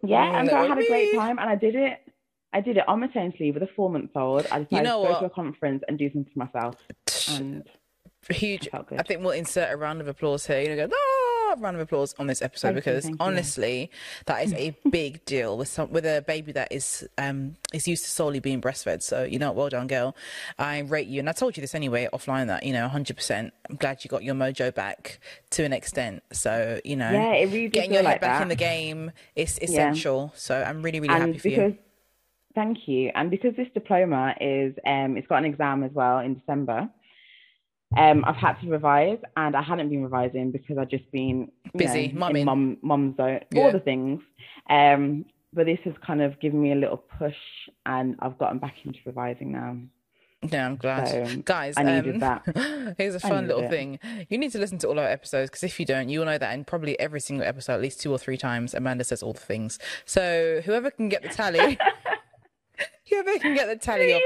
yeah, 0.03 0.39
and 0.39 0.49
so 0.49 0.57
I 0.57 0.67
had 0.67 0.79
a 0.79 0.87
great 0.87 1.15
time 1.15 1.39
and 1.39 1.49
I 1.49 1.57
did 1.57 1.75
it. 1.75 2.01
I 2.55 2.61
did 2.61 2.77
it 2.77 2.89
on 2.89 3.01
maternity 3.01 3.45
leave 3.45 3.55
with 3.55 3.65
a 3.65 3.73
four 3.75 3.91
month 3.91 4.13
old. 4.15 4.47
I 4.51 4.63
decided 4.63 4.85
know 4.85 5.03
to 5.03 5.09
go 5.09 5.13
what? 5.13 5.21
to 5.21 5.27
a 5.27 5.31
conference 5.31 5.83
and 5.89 5.99
do 5.99 6.11
something 6.11 6.33
for 6.33 6.39
myself. 6.39 6.77
And 7.29 7.65
Huge. 8.31 8.69
I. 8.73 8.83
I 8.99 9.03
think 9.03 9.21
we'll 9.21 9.31
insert 9.31 9.73
a 9.73 9.77
round 9.77 10.01
of 10.01 10.09
applause 10.09 10.47
here. 10.47 10.61
You 10.61 10.75
know, 10.75 10.87
go, 10.87 10.95
ah, 10.95 11.57
round 11.59 11.77
of 11.77 11.83
applause 11.83 12.15
on 12.19 12.27
this 12.27 12.41
episode 12.41 12.69
Thank 12.69 12.77
because 12.77 13.09
you. 13.09 13.17
honestly, 13.21 13.91
that 14.27 14.45
is 14.45 14.55
a 14.55 14.75
big 14.91 15.25
deal 15.25 15.59
with 15.59 15.69
some 15.69 15.91
with 15.91 16.07
a 16.07 16.25
baby 16.27 16.53
that 16.53 16.73
is 16.73 17.07
um 17.19 17.57
is 17.73 17.87
used 17.87 18.05
to 18.05 18.11
solely 18.11 18.41
being 18.41 18.61
breastfed. 18.61 19.03
So 19.03 19.25
you 19.25 19.39
know, 19.39 19.53
well 19.53 19.69
done, 19.69 19.87
girl. 19.87 20.17
I 20.59 20.79
rate 20.81 21.07
you, 21.07 21.21
and 21.21 21.29
I 21.29 21.33
told 21.33 21.57
you 21.57 21.61
this 21.61 21.75
anyway 21.75 22.09
offline 22.13 22.47
that 22.47 22.63
you 22.63 22.73
know, 22.73 22.89
hundred 22.89 23.17
percent. 23.17 23.53
I'm 23.69 23.77
glad 23.77 24.05
you 24.05 24.09
got 24.09 24.23
your 24.23 24.35
mojo 24.35 24.75
back 24.75 25.19
to 25.51 25.65
an 25.65 25.73
extent. 25.73 26.23
So 26.33 26.81
you 26.85 26.97
know, 26.97 27.11
yeah, 27.11 27.33
it 27.33 27.47
really 27.47 27.69
getting 27.69 27.93
your 27.93 28.03
head 28.03 28.13
like 28.13 28.21
back 28.21 28.39
that. 28.39 28.43
in 28.43 28.49
the 28.49 28.57
game 28.57 29.13
is 29.37 29.59
essential. 29.61 30.33
So 30.37 30.63
I'm 30.63 30.83
really, 30.83 31.01
really 31.01 31.15
and 31.15 31.35
happy 31.35 31.39
for 31.39 31.49
you. 31.49 31.79
Thank 32.55 32.87
you 32.87 33.11
and 33.15 33.31
because 33.31 33.55
this 33.57 33.69
diploma 33.75 34.35
is 34.41 34.75
um 34.87 35.17
it's 35.17 35.27
got 35.27 35.39
an 35.39 35.45
exam 35.45 35.83
as 35.83 35.91
well 35.93 36.19
in 36.21 36.35
december 36.35 36.89
um 37.97 38.25
i've 38.27 38.37
had 38.37 38.55
to 38.61 38.69
revise 38.69 39.19
and 39.37 39.55
i 39.57 39.63
hadn't 39.63 39.89
been 39.91 40.03
revising 40.03 40.51
because 40.51 40.79
i've 40.79 40.91
just 40.91 41.11
been 41.13 41.51
Busy, 41.77 42.13
know, 42.13 42.29
in 42.29 42.45
mum 42.45 42.77
mum 42.83 43.15
zone 43.17 43.41
Yeah. 43.51 43.63
all 43.63 43.73
the 43.73 43.81
things 43.81 44.21
um 44.71 45.25
but 45.53 45.67
this 45.67 45.79
has 45.85 45.95
kind 46.05 46.21
of 46.23 46.39
given 46.41 46.61
me 46.61 46.73
a 46.73 46.77
little 46.77 46.97
push 46.97 47.37
and 47.87 48.17
i've 48.21 48.39
gotten 48.39 48.59
back 48.59 48.75
into 48.85 48.99
revising 49.07 49.53
now 49.53 49.77
Yeah, 50.43 50.67
I'm 50.67 50.77
glad. 50.77 51.09
So, 51.09 51.25
Guys, 51.43 51.73
I 51.79 51.85
needed 51.85 52.17
um, 52.17 52.21
that. 52.21 52.95
here's 52.99 53.15
a 53.15 53.21
fun 53.21 53.47
little 53.49 53.63
it. 53.63 53.71
thing. 53.71 53.99
You 54.29 54.37
need 54.37 54.53
to 54.53 54.59
listen 54.59 54.77
to 54.81 54.89
all 54.89 54.99
our 54.99 55.09
episodes 55.09 55.49
because 55.49 55.63
if 55.63 55.81
you 55.81 55.87
don't, 55.87 56.11
you 56.11 56.19
will 56.19 56.27
know 56.27 56.37
that 56.37 56.53
in 56.53 56.65
probably 56.67 57.01
every 57.01 57.21
single 57.21 57.47
episode, 57.47 57.73
at 57.77 57.81
least 57.81 57.99
two 58.03 58.13
or 58.13 58.19
three 58.19 58.37
times, 58.37 58.75
Amanda 58.75 59.05
says 59.05 59.23
all 59.23 59.33
the 59.33 59.41
things. 59.41 59.79
So 60.05 60.61
whoever 60.67 60.91
can 60.91 61.09
get 61.09 61.23
the 61.23 61.31
tally, 61.31 61.79
whoever 63.09 63.39
can 63.39 63.55
get 63.55 63.67
the 63.69 63.77
tally 63.77 64.13
of 64.13 64.21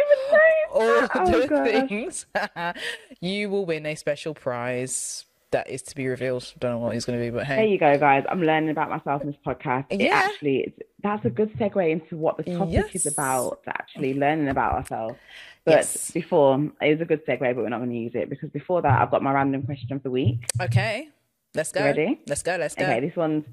all 0.72 0.80
Oh, 0.80 1.08
the 1.40 1.46
gosh. 1.48 1.88
things, 1.88 2.26
you 3.20 3.50
will 3.50 3.66
win 3.66 3.86
a 3.86 3.94
special 3.94 4.34
prize 4.34 5.24
that 5.50 5.68
is 5.70 5.80
to 5.82 5.94
be 5.96 6.06
revealed. 6.06 6.52
Don't 6.58 6.72
know 6.72 6.78
what 6.78 6.94
it's 6.94 7.06
going 7.06 7.18
to 7.18 7.24
be, 7.24 7.30
but 7.30 7.46
There 7.48 7.64
you 7.64 7.78
go, 7.78 7.96
guys. 7.98 8.24
I'm 8.28 8.42
learning 8.42 8.68
about 8.68 8.90
myself 8.90 9.22
in 9.22 9.28
this 9.28 9.36
podcast. 9.46 9.86
It 9.88 10.00
Yeah. 10.02 10.14
actually, 10.26 10.58
it's, 10.58 10.78
that's 11.02 11.24
a 11.24 11.30
good 11.30 11.50
segue 11.58 11.90
into 11.90 12.16
what 12.18 12.36
the 12.36 12.42
topic 12.44 12.94
is 12.94 13.06
about. 13.06 13.60
Actually, 13.66 14.12
learning 14.14 14.48
about 14.48 14.72
ourselves. 14.74 15.16
But 15.64 15.70
Yes. 15.72 16.10
before, 16.10 16.70
it 16.82 16.90
was 16.92 17.00
a 17.00 17.06
good 17.06 17.24
segue, 17.26 17.38
but 17.40 17.56
we're 17.56 17.68
not 17.70 17.78
going 17.78 17.90
to 17.90 17.96
use 17.96 18.12
it 18.14 18.28
because 18.28 18.50
before 18.50 18.82
that, 18.82 19.00
I've 19.00 19.10
got 19.10 19.22
my 19.22 19.32
random 19.32 19.62
question 19.62 19.92
of 19.94 20.02
the 20.02 20.10
week. 20.10 20.40
okay, 20.60 21.08
let's 21.54 21.72
go. 21.72 21.82
ready? 21.82 22.20
Let's 22.26 22.42
go. 22.42 22.56
Let's 22.56 22.74
go. 22.74 22.84
Okay, 22.84 23.00
this 23.00 23.16
one's. 23.16 23.44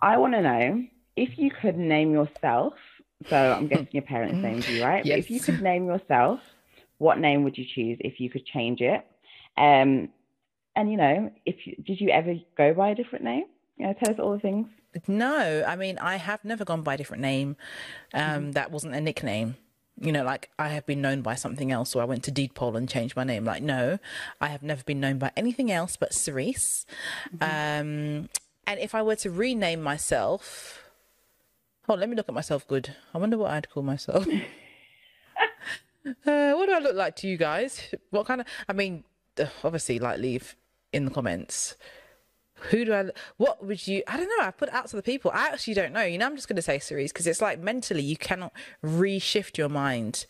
I 0.00 0.16
want 0.16 0.32
to 0.32 0.40
know 0.40 0.82
if 1.16 1.36
you 1.38 1.50
could 1.50 1.76
name 1.76 2.12
yourself. 2.12 2.72
So 3.28 3.36
I'm 3.36 3.68
guessing 3.68 3.88
your 3.92 4.02
parents' 4.02 4.36
named 4.36 4.68
you, 4.68 4.82
right? 4.84 5.02
But 5.02 5.18
if 5.18 5.30
you 5.30 5.40
could 5.40 5.62
name 5.62 5.86
yourself, 5.86 6.40
what 6.98 7.18
name 7.18 7.44
would 7.44 7.56
you 7.56 7.64
choose 7.64 7.98
if 8.00 8.20
you 8.20 8.28
could 8.30 8.44
change 8.46 8.80
it? 8.80 9.06
Um, 9.56 10.08
and 10.76 10.90
you 10.90 10.96
know, 10.96 11.30
if 11.46 11.66
you, 11.66 11.76
did 11.76 12.00
you 12.00 12.10
ever 12.10 12.34
go 12.56 12.74
by 12.74 12.90
a 12.90 12.94
different 12.94 13.24
name? 13.24 13.44
You 13.76 13.86
know, 13.86 13.94
tell 13.94 14.12
us 14.12 14.20
all 14.20 14.32
the 14.32 14.40
things. 14.40 14.66
No, 15.08 15.64
I 15.66 15.74
mean, 15.76 15.98
I 15.98 16.16
have 16.16 16.44
never 16.44 16.64
gone 16.64 16.82
by 16.82 16.94
a 16.94 16.96
different 16.96 17.22
name. 17.22 17.56
Um, 18.12 18.52
That 18.52 18.70
wasn't 18.70 18.94
a 18.94 19.00
nickname. 19.00 19.56
You 20.00 20.12
know, 20.12 20.24
like 20.24 20.50
I 20.58 20.68
have 20.68 20.86
been 20.86 21.00
known 21.00 21.22
by 21.22 21.36
something 21.36 21.70
else, 21.70 21.94
or 21.94 22.02
I 22.02 22.04
went 22.04 22.24
to 22.24 22.30
deed 22.30 22.54
poll 22.54 22.76
and 22.76 22.88
changed 22.88 23.16
my 23.16 23.24
name. 23.24 23.44
Like, 23.44 23.62
no, 23.62 23.98
I 24.40 24.48
have 24.48 24.62
never 24.62 24.82
been 24.82 25.00
known 25.00 25.18
by 25.18 25.30
anything 25.36 25.70
else 25.70 25.96
but 25.96 26.12
Cerise. 26.12 26.84
Um, 27.40 28.28
and 28.66 28.80
if 28.80 28.94
I 28.94 29.02
were 29.02 29.16
to 29.16 29.30
rename 29.30 29.82
myself, 29.82 30.83
oh, 31.88 31.94
let 31.94 32.08
me 32.08 32.16
look 32.16 32.28
at 32.28 32.34
myself 32.34 32.66
good. 32.66 32.94
I 33.12 33.18
wonder 33.18 33.38
what 33.38 33.50
I'd 33.50 33.70
call 33.70 33.82
myself. 33.82 34.26
uh, 34.26 34.40
what 36.04 36.66
do 36.66 36.72
I 36.72 36.78
look 36.80 36.96
like 36.96 37.16
to 37.16 37.28
you 37.28 37.36
guys? 37.36 37.94
What 38.10 38.26
kind 38.26 38.40
of? 38.40 38.46
I 38.68 38.72
mean, 38.72 39.04
uh, 39.38 39.46
obviously, 39.62 39.98
like 39.98 40.18
leave 40.18 40.56
in 40.92 41.04
the 41.04 41.10
comments 41.10 41.76
who 42.70 42.84
do 42.84 42.94
I? 42.94 43.10
What 43.36 43.64
would 43.64 43.86
you? 43.86 44.02
I 44.06 44.16
don't 44.16 44.28
know. 44.28 44.46
I 44.46 44.50
put 44.50 44.68
it 44.68 44.74
out 44.74 44.86
to 44.88 44.96
the 44.96 45.02
people. 45.02 45.30
I 45.34 45.48
actually 45.48 45.74
don't 45.74 45.92
know. 45.92 46.02
You 46.02 46.18
know, 46.18 46.26
I'm 46.26 46.36
just 46.36 46.48
going 46.48 46.56
to 46.56 46.62
say 46.62 46.78
Cerise 46.78 47.12
because 47.12 47.26
it's 47.26 47.42
like 47.42 47.58
mentally 47.58 48.02
you 48.02 48.16
cannot 48.16 48.52
reshift 48.82 49.58
your 49.58 49.68
mind. 49.68 50.26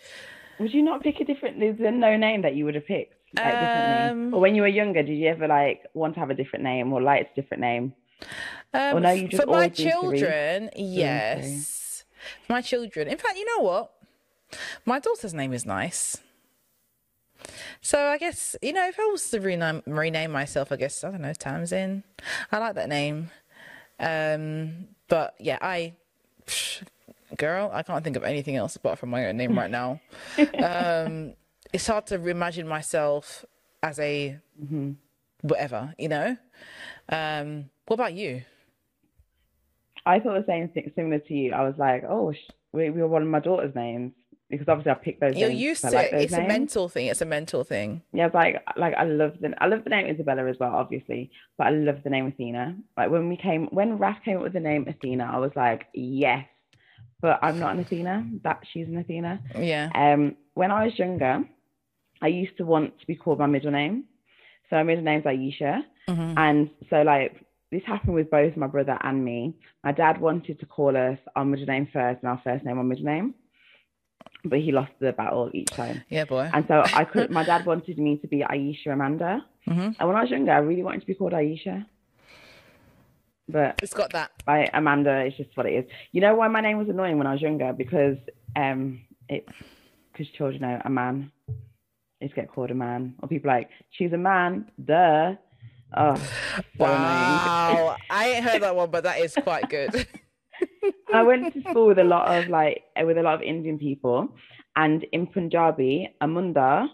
Would 0.58 0.72
you 0.72 0.82
not 0.82 1.02
pick 1.02 1.20
a 1.20 1.24
different? 1.24 1.60
There's 1.60 1.78
no 1.78 2.16
name 2.16 2.42
that 2.42 2.54
you 2.54 2.64
would 2.64 2.74
have 2.74 2.86
picked 2.86 3.14
like. 3.36 3.54
Um, 3.54 4.34
Or 4.34 4.40
when 4.40 4.54
you 4.54 4.62
were 4.62 4.68
younger, 4.68 5.02
did 5.02 5.14
you 5.16 5.28
ever 5.28 5.46
like 5.46 5.82
want 5.94 6.14
to 6.14 6.20
have 6.20 6.30
a 6.30 6.34
different 6.34 6.64
name 6.64 6.92
or 6.92 7.02
like 7.02 7.30
a 7.32 7.40
different 7.40 7.60
name? 7.60 7.92
Um, 8.74 8.96
Or 8.96 9.00
no, 9.00 9.10
you 9.12 9.28
just 9.28 9.42
for 9.42 9.46
my 9.48 9.54
always 9.54 9.72
do 9.72 9.82
Cerise? 9.84 9.92
children, 9.92 10.70
yes. 10.76 12.04
For 12.46 12.52
my 12.52 12.60
children. 12.60 13.08
In 13.08 13.16
fact, 13.16 13.38
you 13.38 13.46
know 13.56 13.62
what? 13.64 13.92
My 14.84 14.98
daughter's 14.98 15.32
name 15.34 15.52
is 15.52 15.64
nice. 15.64 16.18
So 17.80 17.98
I 18.06 18.18
guess 18.18 18.56
you 18.62 18.72
know 18.72 18.86
if 18.88 18.98
I 18.98 19.04
was 19.06 19.28
to 19.30 19.40
rename 19.40 19.82
rename 19.86 20.30
myself, 20.30 20.72
I 20.72 20.76
guess 20.76 21.04
I 21.04 21.10
don't 21.10 21.20
know 21.20 21.32
Tamsin. 21.34 22.02
I 22.50 22.58
like 22.58 22.74
that 22.74 22.88
name. 22.88 23.30
Um, 24.00 24.88
but 25.08 25.34
yeah, 25.38 25.58
I 25.60 25.94
girl, 27.36 27.70
I 27.72 27.82
can't 27.82 28.02
think 28.02 28.16
of 28.16 28.24
anything 28.24 28.56
else 28.56 28.76
apart 28.76 28.98
from 28.98 29.10
my 29.10 29.26
own 29.26 29.36
name 29.36 29.56
right 29.58 29.70
now. 29.70 30.00
um, 30.38 31.34
it's 31.72 31.86
hard 31.86 32.06
to 32.06 32.14
imagine 32.28 32.66
myself 32.66 33.44
as 33.82 33.98
a 33.98 34.38
whatever, 35.42 35.94
you 35.98 36.08
know. 36.08 36.36
Um, 37.10 37.68
what 37.86 37.94
about 37.94 38.14
you? 38.14 38.42
I 40.06 40.20
thought 40.20 40.34
the 40.34 40.44
same 40.46 40.68
thing, 40.68 40.92
similar 40.94 41.18
to 41.18 41.34
you. 41.34 41.52
I 41.52 41.62
was 41.62 41.74
like, 41.78 42.04
oh, 42.08 42.32
sh- 42.32 42.50
we, 42.72 42.90
we 42.90 43.00
were 43.00 43.08
one 43.08 43.22
of 43.22 43.28
my 43.28 43.40
daughter's 43.40 43.74
names 43.74 44.12
because 44.50 44.68
obviously 44.68 44.92
I 44.92 44.94
picked 44.96 45.20
those 45.20 45.36
You're 45.36 45.48
names. 45.48 45.60
used 45.60 45.80
to 45.82 45.90
like 45.90 46.12
it. 46.12 46.22
It's 46.22 46.32
a 46.34 46.42
mental 46.46 46.88
thing. 46.88 47.06
It's 47.06 47.22
a 47.22 47.26
mental 47.26 47.64
thing. 47.64 48.02
Yeah, 48.12 48.26
it's 48.26 48.34
like 48.34 48.62
like 48.76 48.94
I 48.94 49.04
love 49.04 49.32
the 49.40 49.54
I 49.62 49.66
love 49.66 49.84
the 49.84 49.90
name 49.90 50.06
Isabella 50.06 50.46
as 50.48 50.56
well, 50.60 50.74
obviously, 50.74 51.30
but 51.56 51.68
I 51.68 51.70
love 51.70 52.02
the 52.04 52.10
name 52.10 52.26
Athena. 52.26 52.76
Like 52.96 53.10
when 53.10 53.28
we 53.28 53.36
came 53.36 53.66
when 53.72 53.98
Raf 53.98 54.18
came 54.24 54.36
up 54.36 54.42
with 54.42 54.52
the 54.52 54.60
name 54.60 54.86
Athena, 54.88 55.24
I 55.32 55.38
was 55.38 55.52
like, 55.56 55.86
yes, 55.94 56.46
but 57.22 57.38
I'm 57.42 57.58
not 57.58 57.74
an 57.74 57.80
Athena. 57.80 58.26
That 58.42 58.60
she's 58.70 58.86
an 58.88 58.98
Athena. 58.98 59.40
Yeah. 59.58 59.88
Um, 59.94 60.36
when 60.52 60.70
I 60.70 60.84
was 60.84 60.98
younger, 60.98 61.42
I 62.20 62.26
used 62.28 62.56
to 62.58 62.64
want 62.66 63.00
to 63.00 63.06
be 63.06 63.16
called 63.16 63.38
my 63.38 63.46
middle 63.46 63.70
name. 63.72 64.04
So 64.68 64.76
my 64.76 64.82
middle 64.82 65.04
name's 65.04 65.24
Aisha, 65.24 65.82
Mhm. 66.08 66.34
and 66.36 66.70
so 66.90 67.02
like 67.02 67.40
this 67.74 67.82
happened 67.86 68.14
with 68.14 68.30
both 68.30 68.56
my 68.56 68.68
brother 68.68 68.96
and 69.02 69.24
me. 69.24 69.54
My 69.82 69.90
dad 69.92 70.20
wanted 70.20 70.60
to 70.60 70.66
call 70.66 70.96
us 70.96 71.18
our 71.34 71.44
middle 71.44 71.66
name 71.66 71.88
first 71.92 72.22
and 72.22 72.30
our 72.30 72.40
first 72.44 72.64
name 72.64 72.78
our 72.78 72.84
middle 72.84 73.04
name, 73.04 73.34
but 74.44 74.60
he 74.60 74.70
lost 74.70 74.92
the 75.00 75.12
battle 75.12 75.50
each 75.52 75.70
time. 75.70 76.02
Yeah, 76.08 76.24
boy. 76.24 76.48
And 76.52 76.64
so 76.68 76.82
I 76.84 77.04
could. 77.04 77.30
My 77.30 77.44
dad 77.44 77.66
wanted 77.72 77.98
me 77.98 78.18
to 78.18 78.28
be 78.28 78.38
Aisha 78.38 78.92
Amanda, 78.92 79.44
Mhm. 79.66 79.96
and 79.98 80.08
when 80.08 80.16
I 80.16 80.22
was 80.22 80.30
younger, 80.30 80.52
I 80.52 80.58
really 80.58 80.84
wanted 80.84 81.00
to 81.00 81.06
be 81.06 81.14
called 81.14 81.32
Aisha. 81.32 81.84
But 83.48 83.80
It's 83.82 83.92
got 83.92 84.12
that. 84.12 84.30
I, 84.46 84.68
Amanda 84.72 85.24
is 85.26 85.34
just 85.36 85.54
what 85.56 85.66
it 85.66 85.72
is. 85.74 85.84
You 86.12 86.20
know 86.20 86.34
why 86.34 86.48
my 86.48 86.60
name 86.60 86.78
was 86.78 86.88
annoying 86.88 87.18
when 87.18 87.26
I 87.26 87.32
was 87.32 87.42
younger? 87.42 87.72
Because 87.72 88.16
um, 88.56 89.00
it's 89.28 89.48
because 90.12 90.28
children 90.38 90.62
know 90.62 90.80
a 90.84 90.88
man 90.90 91.32
is 92.20 92.30
get 92.34 92.48
called 92.48 92.70
a 92.70 92.74
man, 92.74 93.14
or 93.20 93.28
people 93.28 93.50
like 93.50 93.68
she's 93.90 94.12
a 94.12 94.16
man, 94.16 94.70
duh. 94.82 95.34
Oh. 95.96 96.20
Wow. 96.78 97.96
I 98.10 98.28
ain't 98.30 98.44
heard 98.44 98.62
that 98.62 98.74
one, 98.74 98.90
but 98.90 99.04
that 99.04 99.20
is 99.20 99.34
quite 99.34 99.68
good. 99.68 100.06
I 101.12 101.22
went 101.22 101.52
to 101.54 101.60
school 101.62 101.86
with 101.86 101.98
a 101.98 102.04
lot 102.04 102.36
of 102.36 102.48
like 102.48 102.84
with 103.02 103.18
a 103.18 103.22
lot 103.22 103.34
of 103.34 103.42
Indian 103.42 103.78
people, 103.78 104.28
and 104.76 105.04
in 105.12 105.26
Punjabi, 105.26 106.14
Amunda, 106.20 106.88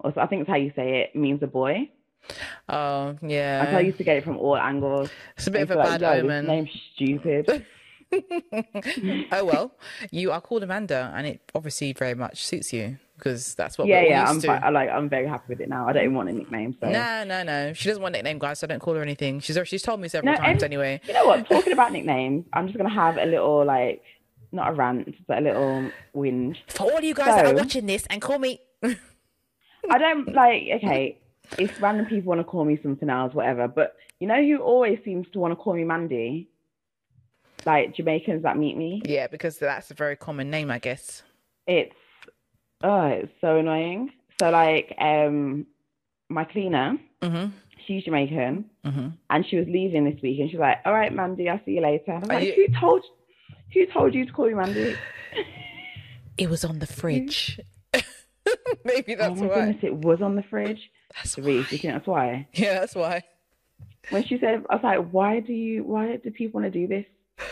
or 0.00 0.12
so 0.12 0.20
I 0.20 0.26
think 0.26 0.42
it's 0.42 0.50
how 0.50 0.56
you 0.56 0.72
say 0.76 1.02
it, 1.02 1.16
means 1.16 1.42
a 1.42 1.46
boy. 1.46 1.90
Oh, 2.68 3.16
Like, 3.20 3.22
I 3.22 3.26
yeah. 3.26 3.78
used 3.80 3.98
to 3.98 4.04
get 4.04 4.16
it 4.16 4.24
from 4.24 4.38
all 4.38 4.56
angles. 4.56 5.10
It's 5.36 5.46
a 5.46 5.50
bit 5.50 5.62
of 5.62 5.70
a 5.72 5.76
bad 5.76 6.00
like, 6.00 6.22
omen. 6.22 6.46
Name 6.46 6.68
stupid. 6.94 7.66
oh 9.32 9.44
well, 9.44 9.72
you 10.10 10.30
are 10.32 10.40
called 10.40 10.62
Amanda, 10.62 11.12
and 11.14 11.26
it 11.26 11.40
obviously 11.54 11.92
very 11.92 12.14
much 12.14 12.44
suits 12.44 12.72
you 12.72 12.98
because 13.16 13.54
that's 13.54 13.78
what 13.78 13.86
yeah, 13.86 14.02
yeah, 14.02 14.28
I'm 14.28 14.40
fi-. 14.40 14.58
I 14.58 14.70
like 14.70 14.90
I'm 14.90 15.08
very 15.08 15.26
happy 15.26 15.44
with 15.48 15.60
it 15.60 15.68
now. 15.68 15.86
I 15.88 15.92
don't 15.92 16.04
even 16.04 16.14
want 16.16 16.28
a 16.28 16.32
nickname. 16.32 16.76
So 16.80 16.88
No, 16.88 17.24
no, 17.24 17.42
no. 17.42 17.72
She 17.72 17.88
doesn't 17.88 18.02
want 18.02 18.14
a 18.14 18.18
nickname, 18.18 18.38
guys. 18.38 18.58
So 18.58 18.66
I 18.66 18.68
don't 18.68 18.80
call 18.80 18.94
her 18.94 19.02
anything. 19.02 19.40
She's 19.40 19.58
she's 19.64 19.82
told 19.82 20.00
me 20.00 20.08
several 20.08 20.32
No, 20.34 20.38
times 20.38 20.62
and- 20.62 20.72
anyway. 20.72 21.00
you 21.06 21.12
know 21.14 21.26
what? 21.26 21.48
Talking 21.48 21.72
about 21.72 21.92
nicknames, 21.92 22.46
I'm 22.52 22.66
just 22.66 22.76
gonna 22.78 22.90
have 22.90 23.16
a 23.16 23.24
little 23.26 23.64
like 23.64 24.02
not 24.52 24.68
a 24.70 24.72
rant, 24.72 25.14
but 25.26 25.38
a 25.38 25.40
little 25.40 25.90
whinge. 26.14 26.56
For 26.68 26.90
all 26.92 27.00
you 27.00 27.14
guys 27.14 27.34
that 27.36 27.46
are 27.46 27.54
watching 27.54 27.86
this, 27.86 28.06
and 28.10 28.20
call 28.22 28.38
me. 28.38 28.60
I 29.90 29.98
don't 29.98 30.32
like 30.32 30.62
okay, 30.76 31.18
if 31.58 31.80
random 31.82 32.06
people 32.06 32.28
want 32.30 32.40
to 32.40 32.44
call 32.44 32.64
me 32.64 32.78
something 32.82 33.10
else, 33.10 33.34
whatever. 33.34 33.68
But 33.68 33.96
you 34.20 34.26
know 34.26 34.40
who 34.42 34.58
always 34.58 34.98
seems 35.04 35.26
to 35.32 35.38
want 35.38 35.52
to 35.52 35.56
call 35.56 35.74
me 35.74 35.84
Mandy? 35.84 36.48
Like 37.66 37.94
Jamaicans 37.96 38.42
that 38.42 38.56
meet 38.58 38.76
me. 38.76 39.02
Yeah, 39.04 39.26
because 39.26 39.58
that's 39.58 39.90
a 39.90 39.94
very 39.94 40.16
common 40.16 40.50
name, 40.50 40.70
I 40.70 40.78
guess. 40.78 41.22
It's 41.66 41.94
oh, 42.82 43.06
it's 43.06 43.32
so 43.40 43.56
annoying. 43.58 44.10
So 44.40 44.50
like 44.50 44.94
um 44.98 45.66
my 46.28 46.44
cleaner, 46.44 46.98
Mhm. 47.22 47.52
she's 47.86 48.04
Jamaican. 48.04 48.64
Mhm. 48.84 49.12
and 49.30 49.46
she 49.46 49.56
was 49.56 49.66
leaving 49.68 50.04
this 50.04 50.20
week 50.22 50.40
and 50.40 50.50
she's 50.50 50.58
like, 50.60 50.78
All 50.84 50.92
right, 50.92 51.12
Mandy, 51.12 51.48
I'll 51.48 51.60
see 51.64 51.72
you 51.72 51.80
later. 51.80 52.12
And 52.12 52.16
I 52.16 52.20
was 52.26 52.30
Are 52.30 52.34
like, 52.34 52.56
you- 52.56 52.66
Who 52.66 52.80
told 52.80 53.02
who 53.72 53.86
told 53.86 54.14
you 54.14 54.26
to 54.26 54.32
call 54.32 54.48
you 54.48 54.56
Mandy? 54.56 54.96
It 56.36 56.50
was 56.50 56.64
on 56.64 56.80
the 56.80 56.86
fridge. 56.86 57.60
Maybe 58.84 59.14
that's 59.14 59.30
oh 59.40 59.44
my 59.44 59.46
why. 59.46 59.54
goodness, 59.54 59.84
it 59.84 59.94
was 59.94 60.20
on 60.20 60.34
the 60.34 60.42
fridge. 60.42 60.90
That's 61.14 61.38
Reese, 61.38 61.46
why. 61.46 61.52
you 61.72 61.78
think 61.78 61.82
that's 61.94 62.06
why? 62.08 62.48
Yeah, 62.54 62.80
that's 62.80 62.94
why. 62.96 63.22
When 64.10 64.24
she 64.24 64.38
said 64.38 64.64
I 64.68 64.74
was 64.74 64.82
like, 64.84 65.08
Why 65.10 65.38
do 65.40 65.52
you 65.52 65.84
why 65.84 66.16
do 66.16 66.30
people 66.30 66.60
want 66.60 66.72
to 66.72 66.78
do 66.78 66.86
this? 66.88 67.04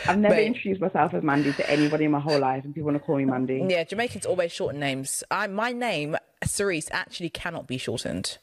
I've 0.07 0.19
never 0.19 0.35
Mate. 0.35 0.47
introduced 0.47 0.81
myself 0.81 1.13
as 1.13 1.23
Mandy 1.23 1.53
to 1.53 1.69
anybody 1.69 2.05
in 2.05 2.11
my 2.11 2.19
whole 2.19 2.39
life 2.39 2.63
and 2.65 2.73
people 2.73 2.87
want 2.87 2.97
to 2.97 3.03
call 3.03 3.17
me 3.17 3.25
Mandy. 3.25 3.65
Yeah, 3.67 3.83
Jamaicans 3.83 4.25
always 4.25 4.51
shorten 4.51 4.79
names. 4.79 5.23
I 5.31 5.47
my 5.47 5.71
name, 5.71 6.17
Cerise, 6.43 6.89
actually 6.91 7.29
cannot 7.29 7.67
be 7.67 7.77
shortened. 7.77 8.37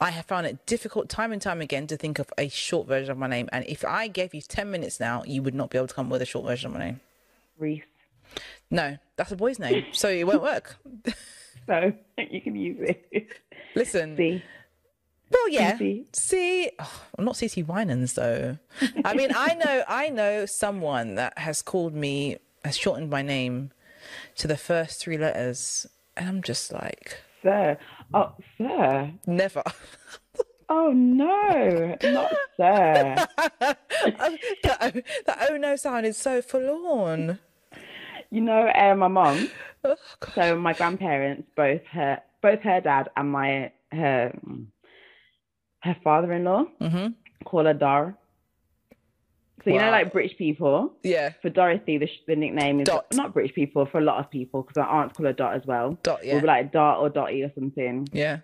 I 0.00 0.10
have 0.10 0.26
found 0.26 0.46
it 0.46 0.64
difficult 0.66 1.08
time 1.08 1.32
and 1.32 1.42
time 1.42 1.60
again 1.60 1.86
to 1.88 1.96
think 1.96 2.18
of 2.18 2.30
a 2.38 2.48
short 2.48 2.86
version 2.86 3.10
of 3.10 3.18
my 3.18 3.26
name. 3.26 3.48
And 3.52 3.64
if 3.66 3.84
I 3.84 4.06
gave 4.06 4.32
you 4.32 4.40
10 4.40 4.70
minutes 4.70 5.00
now, 5.00 5.24
you 5.26 5.42
would 5.42 5.54
not 5.54 5.70
be 5.70 5.78
able 5.78 5.88
to 5.88 5.94
come 5.94 6.06
up 6.06 6.12
with 6.12 6.22
a 6.22 6.26
short 6.26 6.46
version 6.46 6.68
of 6.68 6.74
my 6.78 6.84
name. 6.86 7.00
Reese. 7.58 7.82
No, 8.70 8.98
that's 9.16 9.32
a 9.32 9.36
boy's 9.36 9.58
name. 9.58 9.86
So 9.92 10.08
it 10.08 10.26
won't 10.26 10.42
work. 10.42 10.76
So 11.66 11.92
you 12.16 12.40
can 12.40 12.56
use 12.56 12.78
it. 12.80 13.28
Listen. 13.74 14.16
See. 14.16 14.42
Well, 15.30 15.48
yeah. 15.48 15.76
See, 16.12 16.70
oh, 16.78 17.02
I'm 17.18 17.24
not 17.24 17.34
CeCe 17.34 17.66
Winans 17.66 18.14
though. 18.14 18.58
I 19.04 19.14
mean, 19.14 19.30
I 19.34 19.54
know, 19.54 19.84
I 19.88 20.08
know 20.08 20.46
someone 20.46 21.14
that 21.16 21.38
has 21.38 21.62
called 21.62 21.94
me, 21.94 22.38
has 22.64 22.76
shortened 22.76 23.10
my 23.10 23.22
name 23.22 23.70
to 24.36 24.46
the 24.46 24.56
first 24.56 25.00
three 25.00 25.18
letters, 25.18 25.86
and 26.16 26.28
I'm 26.28 26.42
just 26.42 26.72
like, 26.72 27.18
sir. 27.42 27.78
Oh, 28.14 28.34
sir. 28.56 29.12
Never. 29.26 29.62
Oh 30.70 30.92
no, 30.92 31.96
not 32.02 32.30
sir. 32.58 33.26
that, 33.58 35.04
that 35.26 35.48
oh 35.50 35.56
no 35.56 35.76
sound 35.76 36.04
is 36.04 36.18
so 36.18 36.42
forlorn. 36.42 37.38
You 38.30 38.42
know, 38.42 38.68
uh, 38.68 38.94
my 38.94 39.08
mom. 39.08 39.48
Oh, 39.82 39.96
So 40.34 40.58
my 40.58 40.74
grandparents, 40.74 41.48
both 41.56 41.80
her, 41.92 42.20
both 42.42 42.60
her 42.60 42.82
dad 42.82 43.08
and 43.16 43.32
my 43.32 43.72
her 43.92 44.38
her 45.80 45.96
father-in-law, 46.02 46.64
hmm 46.80 47.06
call 47.44 47.64
her 47.64 47.74
Dar. 47.74 48.16
So 49.64 49.70
you 49.70 49.78
know, 49.78 49.90
like 49.90 50.12
British 50.12 50.36
people. 50.38 50.92
Yeah. 51.02 51.32
For 51.42 51.50
Dorothy, 51.50 51.98
the, 51.98 52.06
sh- 52.06 52.22
the 52.26 52.36
nickname 52.36 52.80
is 52.80 52.86
Dot. 52.86 53.06
not 53.12 53.32
British 53.34 53.54
people. 53.54 53.86
For 53.86 53.98
a 53.98 54.00
lot 54.02 54.18
of 54.20 54.30
people, 54.30 54.62
because 54.62 54.76
my 54.76 54.86
aunts 54.86 55.16
call 55.16 55.26
her 55.26 55.32
Dot 55.32 55.54
as 55.54 55.66
well. 55.66 55.98
Dot. 56.02 56.20
We'll 56.22 56.34
Yeah. 56.34 56.40
be 56.40 56.46
like 56.46 56.72
Dot 56.72 57.00
or 57.00 57.08
Dotty 57.10 57.42
or 57.42 57.50
something. 57.54 58.08
Yeah. 58.12 58.38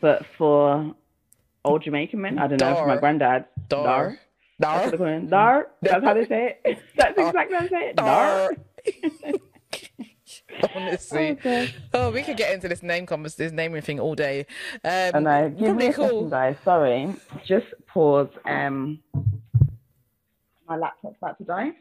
But 0.00 0.24
for 0.38 0.94
old 1.64 1.82
Jamaican 1.82 2.20
men, 2.20 2.38
I 2.38 2.46
don't 2.46 2.60
know. 2.60 2.74
For 2.76 2.86
my 2.86 2.96
granddad, 2.96 3.46
Dar. 3.68 3.84
Dar. 3.84 4.18
That's 4.58 4.90
Dar. 4.92 4.96
they. 5.20 5.26
Dar. 5.26 5.66
That's 5.82 6.04
how 6.04 6.14
they 6.14 6.26
say 6.26 6.56
it. 6.64 6.78
That's 6.96 7.18
exactly 7.18 7.56
how 7.56 7.62
they 7.62 7.68
say 7.68 7.88
it. 7.90 7.96
Dar. 7.96 8.54
Dar. 8.54 9.32
Honestly. 10.74 11.30
Okay. 11.32 11.74
Oh, 11.94 12.10
we 12.10 12.22
could 12.22 12.36
get 12.36 12.52
into 12.54 12.68
this 12.68 12.82
name 12.82 13.06
convers 13.06 13.34
this 13.36 13.52
naming 13.52 13.82
thing 13.82 13.98
all 14.00 14.14
day. 14.14 14.46
Um, 14.84 15.10
And 15.14 15.28
I 15.28 15.48
give 15.48 15.76
me 15.76 15.88
a 15.88 15.92
second, 15.92 16.30
guys. 16.30 16.56
Sorry. 16.64 17.14
Just 17.44 17.66
pause. 17.86 18.28
Um, 18.44 19.00
my 20.68 20.76
laptop's 20.76 21.16
about 21.20 21.38
to 21.38 21.44
die. 21.44 21.72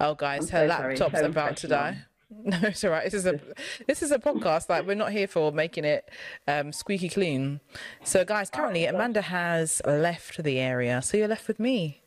Oh, 0.00 0.14
guys, 0.14 0.50
I'm 0.52 0.68
her 0.68 0.68
so 0.68 0.74
sorry, 0.76 0.96
laptop's 0.96 1.20
so 1.20 1.26
about 1.26 1.56
to 1.58 1.68
die. 1.68 1.98
No, 2.30 2.58
it's 2.62 2.84
all 2.84 2.90
right. 2.90 3.04
This 3.04 3.14
is 3.14 3.24
a 3.24 3.40
this 3.86 4.02
is 4.02 4.10
a 4.12 4.18
podcast. 4.18 4.68
Like 4.68 4.86
we're 4.86 4.94
not 4.94 5.12
here 5.12 5.26
for 5.26 5.50
making 5.50 5.86
it 5.86 6.10
um, 6.46 6.72
squeaky 6.74 7.08
clean. 7.08 7.60
So, 8.04 8.22
guys, 8.22 8.50
currently 8.50 8.84
Amanda 8.84 9.22
has 9.22 9.80
left 9.86 10.42
the 10.44 10.58
area, 10.58 11.00
so 11.00 11.16
you're 11.16 11.26
left 11.26 11.48
with 11.48 11.58
me. 11.58 12.02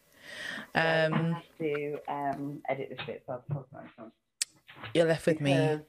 I 0.76 1.06
Um, 1.06 1.34
have 1.34 1.44
to 1.58 1.98
um, 2.08 2.62
edit 2.70 2.90
this 2.96 3.00
bit, 3.08 3.24
so 3.26 3.34
I'll 3.34 3.44
pause 3.52 3.66
my 3.74 3.82
phone. 3.98 4.12
You're 4.94 5.06
left 5.06 5.26
with 5.26 5.42
me. 5.42 5.54
I 5.54 5.80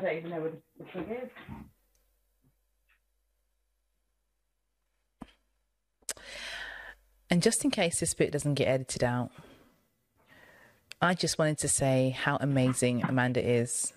don't 0.00 0.16
even 0.16 0.30
know 0.30 0.40
what 0.40 0.52
the, 0.78 0.84
plug 0.84 1.06
is. 1.10 1.30
And 7.30 7.42
just 7.42 7.64
in 7.64 7.70
case 7.70 8.00
this 8.00 8.14
bit 8.14 8.32
doesn't 8.32 8.54
get 8.54 8.68
edited 8.68 9.04
out, 9.04 9.30
I 11.00 11.14
just 11.14 11.38
wanted 11.38 11.58
to 11.58 11.68
say 11.68 12.10
how 12.10 12.38
amazing 12.40 13.04
Amanda 13.04 13.46
is 13.46 13.92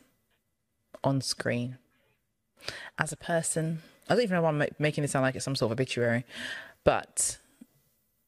on 1.03 1.21
screen. 1.21 1.77
As 2.99 3.11
a 3.11 3.17
person, 3.17 3.81
I 4.09 4.15
don't 4.15 4.23
even 4.23 4.35
know 4.35 4.41
why 4.43 4.49
I'm 4.49 4.63
making 4.77 5.03
it 5.03 5.09
sound 5.09 5.23
like 5.23 5.35
it's 5.35 5.45
some 5.45 5.55
sort 5.55 5.71
of 5.71 5.77
obituary, 5.77 6.25
but 6.83 7.37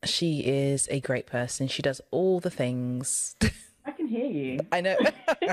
she 0.05 0.39
is 0.39 0.87
a 0.89 0.99
great 0.99 1.27
person. 1.27 1.67
She 1.67 1.81
does 1.81 2.01
all 2.11 2.39
the 2.39 2.49
things. 2.49 3.35
Can 4.03 4.11
hear 4.11 4.25
you. 4.25 4.59
I 4.69 4.81
know. 4.81 4.97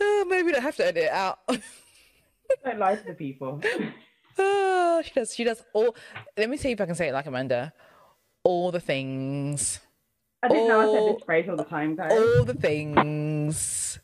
oh, 0.00 0.26
maybe 0.28 0.44
we 0.44 0.52
don't 0.52 0.62
have 0.62 0.76
to 0.76 0.86
edit 0.86 1.04
it 1.04 1.10
out. 1.10 1.40
Don't 2.64 2.78
lie 2.78 2.96
to 2.96 3.04
the 3.04 3.12
people. 3.12 3.60
Oh, 4.38 5.02
she 5.04 5.10
does. 5.12 5.34
She 5.34 5.44
does 5.44 5.62
all. 5.74 5.94
Let 6.38 6.48
me 6.48 6.56
see 6.56 6.70
if 6.70 6.80
I 6.80 6.86
can 6.86 6.94
say 6.94 7.08
it 7.08 7.12
like 7.12 7.26
Amanda. 7.26 7.74
All 8.44 8.70
the 8.70 8.80
things. 8.80 9.80
I 10.42 10.48
didn't 10.48 10.68
know 10.68 10.80
I 10.80 10.86
said 10.86 11.16
this 11.16 11.22
phrase 11.24 11.48
all 11.50 11.56
the 11.56 11.64
time, 11.64 11.96
guys. 11.96 12.10
all 12.12 12.44
the 12.44 12.54
things. 12.54 13.98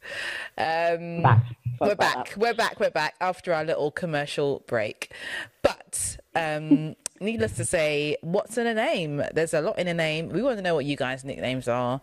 Um, 0.58 1.22
back. 1.22 1.46
we're 1.80 1.88
Fuck 1.88 1.98
that 1.98 1.98
back. 1.98 2.34
We're 2.36 2.54
back. 2.54 2.78
We're 2.78 2.90
back 2.90 3.14
after 3.22 3.54
our 3.54 3.64
little 3.64 3.90
commercial 3.90 4.62
break. 4.66 5.12
But 5.62 6.18
um, 6.36 6.94
needless 7.20 7.56
to 7.56 7.64
say, 7.64 8.16
what's 8.20 8.58
in 8.58 8.66
a 8.66 8.74
name? 8.74 9.22
There's 9.32 9.54
a 9.54 9.60
lot 9.60 9.78
in 9.78 9.88
a 9.88 9.94
name. 9.94 10.28
We 10.28 10.42
want 10.42 10.58
to 10.58 10.62
know 10.62 10.74
what 10.74 10.84
you 10.84 10.96
guys' 10.96 11.24
nicknames 11.24 11.68
are. 11.68 12.00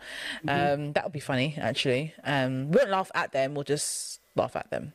Um, 0.47 0.93
that 0.93 1.03
would 1.03 1.13
be 1.13 1.19
funny, 1.19 1.55
actually. 1.57 2.13
Um, 2.23 2.71
we 2.71 2.77
won't 2.77 2.89
laugh 2.89 3.11
at 3.15 3.31
them. 3.31 3.53
We'll 3.53 3.63
just 3.63 4.19
laugh 4.35 4.55
at 4.55 4.69
them. 4.69 4.93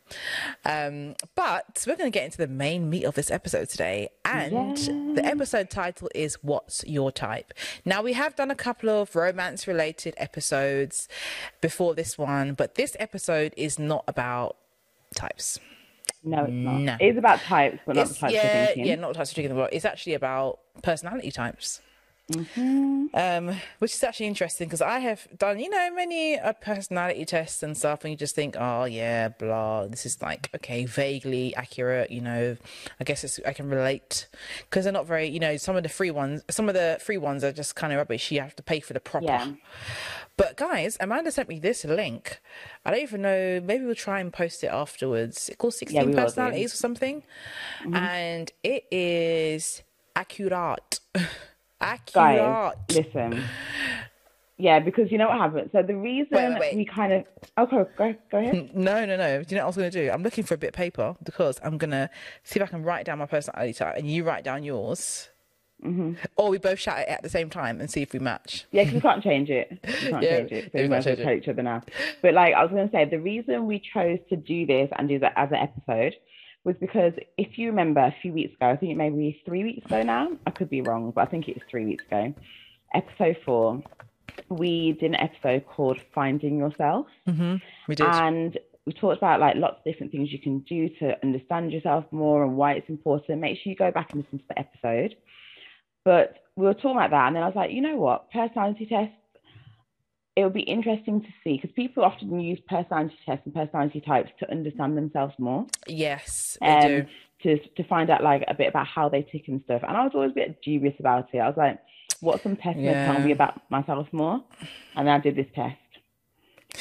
Um, 0.64 1.14
but 1.34 1.84
we're 1.86 1.96
going 1.96 2.10
to 2.10 2.16
get 2.16 2.24
into 2.24 2.38
the 2.38 2.46
main 2.46 2.90
meat 2.90 3.04
of 3.04 3.14
this 3.14 3.30
episode 3.30 3.68
today. 3.68 4.10
And 4.24 4.76
the 5.16 5.24
episode 5.24 5.70
title 5.70 6.08
is 6.14 6.36
What's 6.42 6.84
Your 6.86 7.10
Type? 7.10 7.52
Now, 7.84 8.02
we 8.02 8.12
have 8.12 8.36
done 8.36 8.50
a 8.50 8.54
couple 8.54 8.90
of 8.90 9.16
romance 9.16 9.66
related 9.66 10.14
episodes 10.18 11.08
before 11.60 11.94
this 11.94 12.18
one, 12.18 12.54
but 12.54 12.74
this 12.74 12.96
episode 13.00 13.54
is 13.56 13.78
not 13.78 14.04
about 14.06 14.56
types. 15.14 15.58
No, 16.22 16.44
it's 16.44 16.52
not. 16.52 16.80
No. 16.80 16.96
It's 17.00 17.18
about 17.18 17.40
types, 17.40 17.78
but 17.86 17.96
not 17.96 18.08
the 18.08 18.14
types 18.14 18.34
yeah, 18.34 18.56
you're 18.58 18.66
thinking. 18.66 18.86
yeah, 18.86 18.94
not 18.96 19.14
types 19.14 19.30
of 19.30 19.36
thinking 19.36 19.52
about. 19.52 19.72
It's 19.72 19.84
actually 19.84 20.14
about 20.14 20.60
personality 20.82 21.30
types. 21.30 21.80
Mm-hmm. 22.30 23.06
Um, 23.12 23.56
which 23.80 23.92
is 23.92 24.04
actually 24.04 24.26
interesting 24.26 24.68
because 24.68 24.80
I 24.80 25.00
have 25.00 25.26
done, 25.36 25.58
you 25.58 25.68
know, 25.68 25.90
many 25.92 26.38
uh, 26.38 26.52
personality 26.52 27.24
tests 27.24 27.62
and 27.62 27.76
stuff, 27.76 28.04
and 28.04 28.12
you 28.12 28.16
just 28.16 28.34
think, 28.34 28.56
oh 28.58 28.84
yeah, 28.84 29.28
blah, 29.28 29.86
this 29.86 30.06
is 30.06 30.22
like 30.22 30.48
okay, 30.54 30.84
vaguely 30.84 31.54
accurate. 31.56 32.10
You 32.10 32.20
know, 32.20 32.56
I 33.00 33.04
guess 33.04 33.24
it's, 33.24 33.40
I 33.44 33.52
can 33.52 33.68
relate 33.68 34.28
because 34.68 34.84
they're 34.84 34.92
not 34.92 35.06
very, 35.06 35.28
you 35.28 35.40
know, 35.40 35.56
some 35.56 35.76
of 35.76 35.82
the 35.82 35.88
free 35.88 36.10
ones, 36.10 36.42
some 36.50 36.68
of 36.68 36.74
the 36.74 36.98
free 37.00 37.18
ones 37.18 37.42
are 37.42 37.52
just 37.52 37.74
kind 37.74 37.92
of 37.92 37.96
rubbish. 37.98 38.30
You 38.30 38.40
have 38.40 38.56
to 38.56 38.62
pay 38.62 38.80
for 38.80 38.92
the 38.92 39.00
proper. 39.00 39.26
Yeah. 39.26 39.52
But 40.36 40.56
guys, 40.56 40.96
Amanda 41.00 41.30
sent 41.30 41.50
me 41.50 41.58
this 41.58 41.84
link. 41.84 42.40
I 42.84 42.92
don't 42.92 43.02
even 43.02 43.20
know. 43.22 43.60
Maybe 43.60 43.84
we'll 43.84 43.94
try 43.94 44.20
and 44.20 44.32
post 44.32 44.64
it 44.64 44.68
afterwards. 44.68 45.50
It's 45.50 45.56
called 45.58 45.74
16 45.74 46.00
we 46.00 46.06
will 46.06 46.14
do. 46.14 46.22
Personalities 46.22 46.72
or 46.72 46.76
something. 46.76 47.22
Mm-hmm. 47.82 47.94
And 47.94 48.52
it 48.62 48.86
is 48.90 49.82
accurate. 50.16 51.00
Guys, 51.80 51.98
accurate. 52.12 52.78
listen. 52.90 53.44
Yeah, 54.58 54.78
because 54.78 55.10
you 55.10 55.16
know 55.16 55.28
what 55.28 55.38
happened. 55.38 55.70
So 55.72 55.82
the 55.82 55.96
reason 55.96 56.28
Wait, 56.32 56.48
wait, 56.50 56.60
wait. 56.60 56.76
we 56.76 56.84
kind 56.84 57.12
of 57.14 57.24
okay, 57.58 57.90
go 57.96 58.14
go 58.30 58.38
ahead. 58.38 58.70
No, 58.74 59.06
no, 59.06 59.16
no. 59.16 59.42
Do 59.42 59.54
you 59.54 59.56
know 59.56 59.62
what 59.62 59.64
I 59.64 59.66
was 59.66 59.76
going 59.76 59.90
to 59.90 60.04
do? 60.06 60.10
I'm 60.10 60.22
looking 60.22 60.44
for 60.44 60.52
a 60.54 60.58
bit 60.58 60.68
of 60.68 60.74
paper 60.74 61.16
because 61.22 61.58
I'm 61.64 61.78
going 61.78 61.92
to 61.92 62.10
see 62.44 62.60
if 62.60 62.64
I 62.64 62.66
can 62.68 62.82
write 62.82 63.06
down 63.06 63.18
my 63.18 63.26
personality 63.26 63.72
type 63.72 63.96
and 63.96 64.10
you 64.10 64.22
write 64.22 64.44
down 64.44 64.62
yours. 64.62 65.30
Mm-hmm. 65.82 66.12
Or 66.36 66.50
we 66.50 66.58
both 66.58 66.78
shout 66.78 66.98
it 66.98 67.08
at 67.08 67.22
the 67.22 67.30
same 67.30 67.48
time 67.48 67.80
and 67.80 67.90
see 67.90 68.02
if 68.02 68.12
we 68.12 68.18
match. 68.18 68.66
Yeah, 68.70 68.82
because 68.84 68.96
we 68.96 69.00
can't 69.00 69.22
change 69.24 69.48
it. 69.48 69.70
We 69.82 69.92
can't 70.10 70.22
Yeah, 70.22 70.36
change 70.40 70.52
it. 70.52 70.72
So 70.72 70.82
we 70.82 70.88
might 70.88 70.96
as 70.98 71.06
well 71.06 71.16
tell 71.16 71.30
each 71.32 71.48
other 71.48 71.62
now. 71.62 71.82
But 72.20 72.34
like 72.34 72.52
I 72.52 72.62
was 72.62 72.70
going 72.70 72.86
to 72.86 72.92
say, 72.92 73.06
the 73.06 73.18
reason 73.18 73.66
we 73.66 73.78
chose 73.94 74.18
to 74.28 74.36
do 74.36 74.66
this 74.66 74.90
and 74.98 75.08
do 75.08 75.18
that 75.20 75.32
as 75.36 75.48
an 75.52 75.56
episode 75.56 76.12
was 76.64 76.76
because 76.80 77.12
if 77.38 77.58
you 77.58 77.68
remember 77.68 78.00
a 78.00 78.14
few 78.20 78.32
weeks 78.32 78.54
ago, 78.54 78.68
I 78.70 78.76
think 78.76 78.92
it 78.92 78.96
may 78.96 79.10
be 79.10 79.40
three 79.44 79.64
weeks 79.64 79.86
ago 79.86 80.02
now. 80.02 80.36
I 80.46 80.50
could 80.50 80.68
be 80.68 80.82
wrong, 80.82 81.10
but 81.14 81.22
I 81.22 81.30
think 81.30 81.48
it 81.48 81.56
was 81.56 81.62
three 81.70 81.86
weeks 81.86 82.04
ago. 82.04 82.34
Episode 82.94 83.38
four, 83.44 83.82
we 84.48 84.92
did 84.92 85.10
an 85.10 85.16
episode 85.16 85.66
called 85.66 86.00
"Finding 86.14 86.58
Yourself." 86.58 87.06
Mm-hmm. 87.28 87.56
We 87.88 87.94
did. 87.94 88.06
and 88.06 88.58
we 88.86 88.92
talked 88.92 89.18
about 89.18 89.40
like 89.40 89.56
lots 89.56 89.78
of 89.78 89.84
different 89.84 90.12
things 90.12 90.32
you 90.32 90.40
can 90.40 90.60
do 90.60 90.88
to 91.00 91.16
understand 91.22 91.72
yourself 91.72 92.04
more 92.10 92.42
and 92.42 92.56
why 92.56 92.72
it's 92.72 92.88
important. 92.88 93.40
Make 93.40 93.58
sure 93.58 93.70
you 93.70 93.76
go 93.76 93.90
back 93.90 94.12
and 94.12 94.22
listen 94.22 94.38
to 94.38 94.44
the 94.48 94.58
episode. 94.58 95.16
But 96.04 96.36
we 96.56 96.66
were 96.66 96.74
talking 96.74 96.96
about 96.96 97.10
that, 97.10 97.26
and 97.28 97.36
then 97.36 97.42
I 97.42 97.46
was 97.46 97.56
like, 97.56 97.72
you 97.72 97.80
know 97.80 97.96
what, 97.96 98.30
personality 98.30 98.86
tests. 98.86 99.14
It 100.40 100.44
would 100.44 100.54
be 100.54 100.62
interesting 100.62 101.20
to 101.20 101.28
see 101.44 101.56
because 101.56 101.70
people 101.72 102.02
often 102.02 102.40
use 102.40 102.58
personality 102.66 103.14
tests 103.26 103.44
and 103.44 103.54
personality 103.54 104.00
types 104.00 104.30
to 104.40 104.50
understand 104.50 104.96
themselves 104.96 105.34
more, 105.38 105.66
yes, 105.86 106.56
we 106.62 106.66
um, 106.68 106.88
do. 106.88 107.06
to 107.42 107.68
to 107.76 107.84
find 107.84 108.08
out 108.08 108.22
like 108.22 108.42
a 108.48 108.54
bit 108.54 108.68
about 108.68 108.86
how 108.86 109.08
they 109.10 109.22
tick 109.22 109.48
and 109.48 109.60
stuff. 109.64 109.82
And 109.86 109.96
I 109.96 110.02
was 110.02 110.12
always 110.14 110.30
a 110.30 110.34
bit 110.34 110.62
dubious 110.62 110.94
about 110.98 111.28
it. 111.34 111.38
I 111.38 111.46
was 111.46 111.58
like, 111.58 111.78
what's 112.20 112.42
some 112.42 112.56
tests 112.56 112.80
going 112.80 112.94
to 112.94 113.04
tell 113.04 113.20
me 113.20 113.32
about 113.32 113.60
myself 113.70 114.08
more? 114.12 114.42
And 114.96 115.06
then 115.06 115.14
I 115.14 115.18
did 115.18 115.36
this 115.36 115.46
test, 115.54 115.76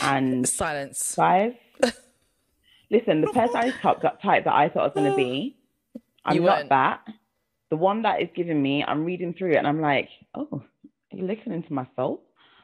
and 0.02 0.48
Silence. 0.48 1.14
Five. 1.16 1.56
Listen, 2.92 3.22
the 3.22 3.28
personality 3.28 3.74
type, 3.82 4.02
type 4.22 4.46
that 4.46 4.54
I 4.54 4.70
thought 4.70 4.82
I 4.82 4.86
was 4.86 4.94
going 4.96 5.12
to 5.12 5.18
be, 5.18 5.58
I'm 6.26 6.36
You 6.36 6.42
not 6.44 6.58
weren't. 6.60 6.70
that. 6.70 7.02
The 7.70 7.78
one 7.78 8.02
that 8.04 8.22
is 8.22 8.30
giving 8.36 8.62
me, 8.62 8.84
I'm 8.84 9.06
reading 9.06 9.34
through 9.34 9.52
it 9.52 9.58
and 9.58 9.68
I'm 9.68 9.80
like, 9.82 10.10
oh, 10.34 10.64
are 11.12 11.18
you 11.18 11.28
looking 11.28 11.54
into 11.54 11.72
my 11.72 11.86
soul? 11.96 12.24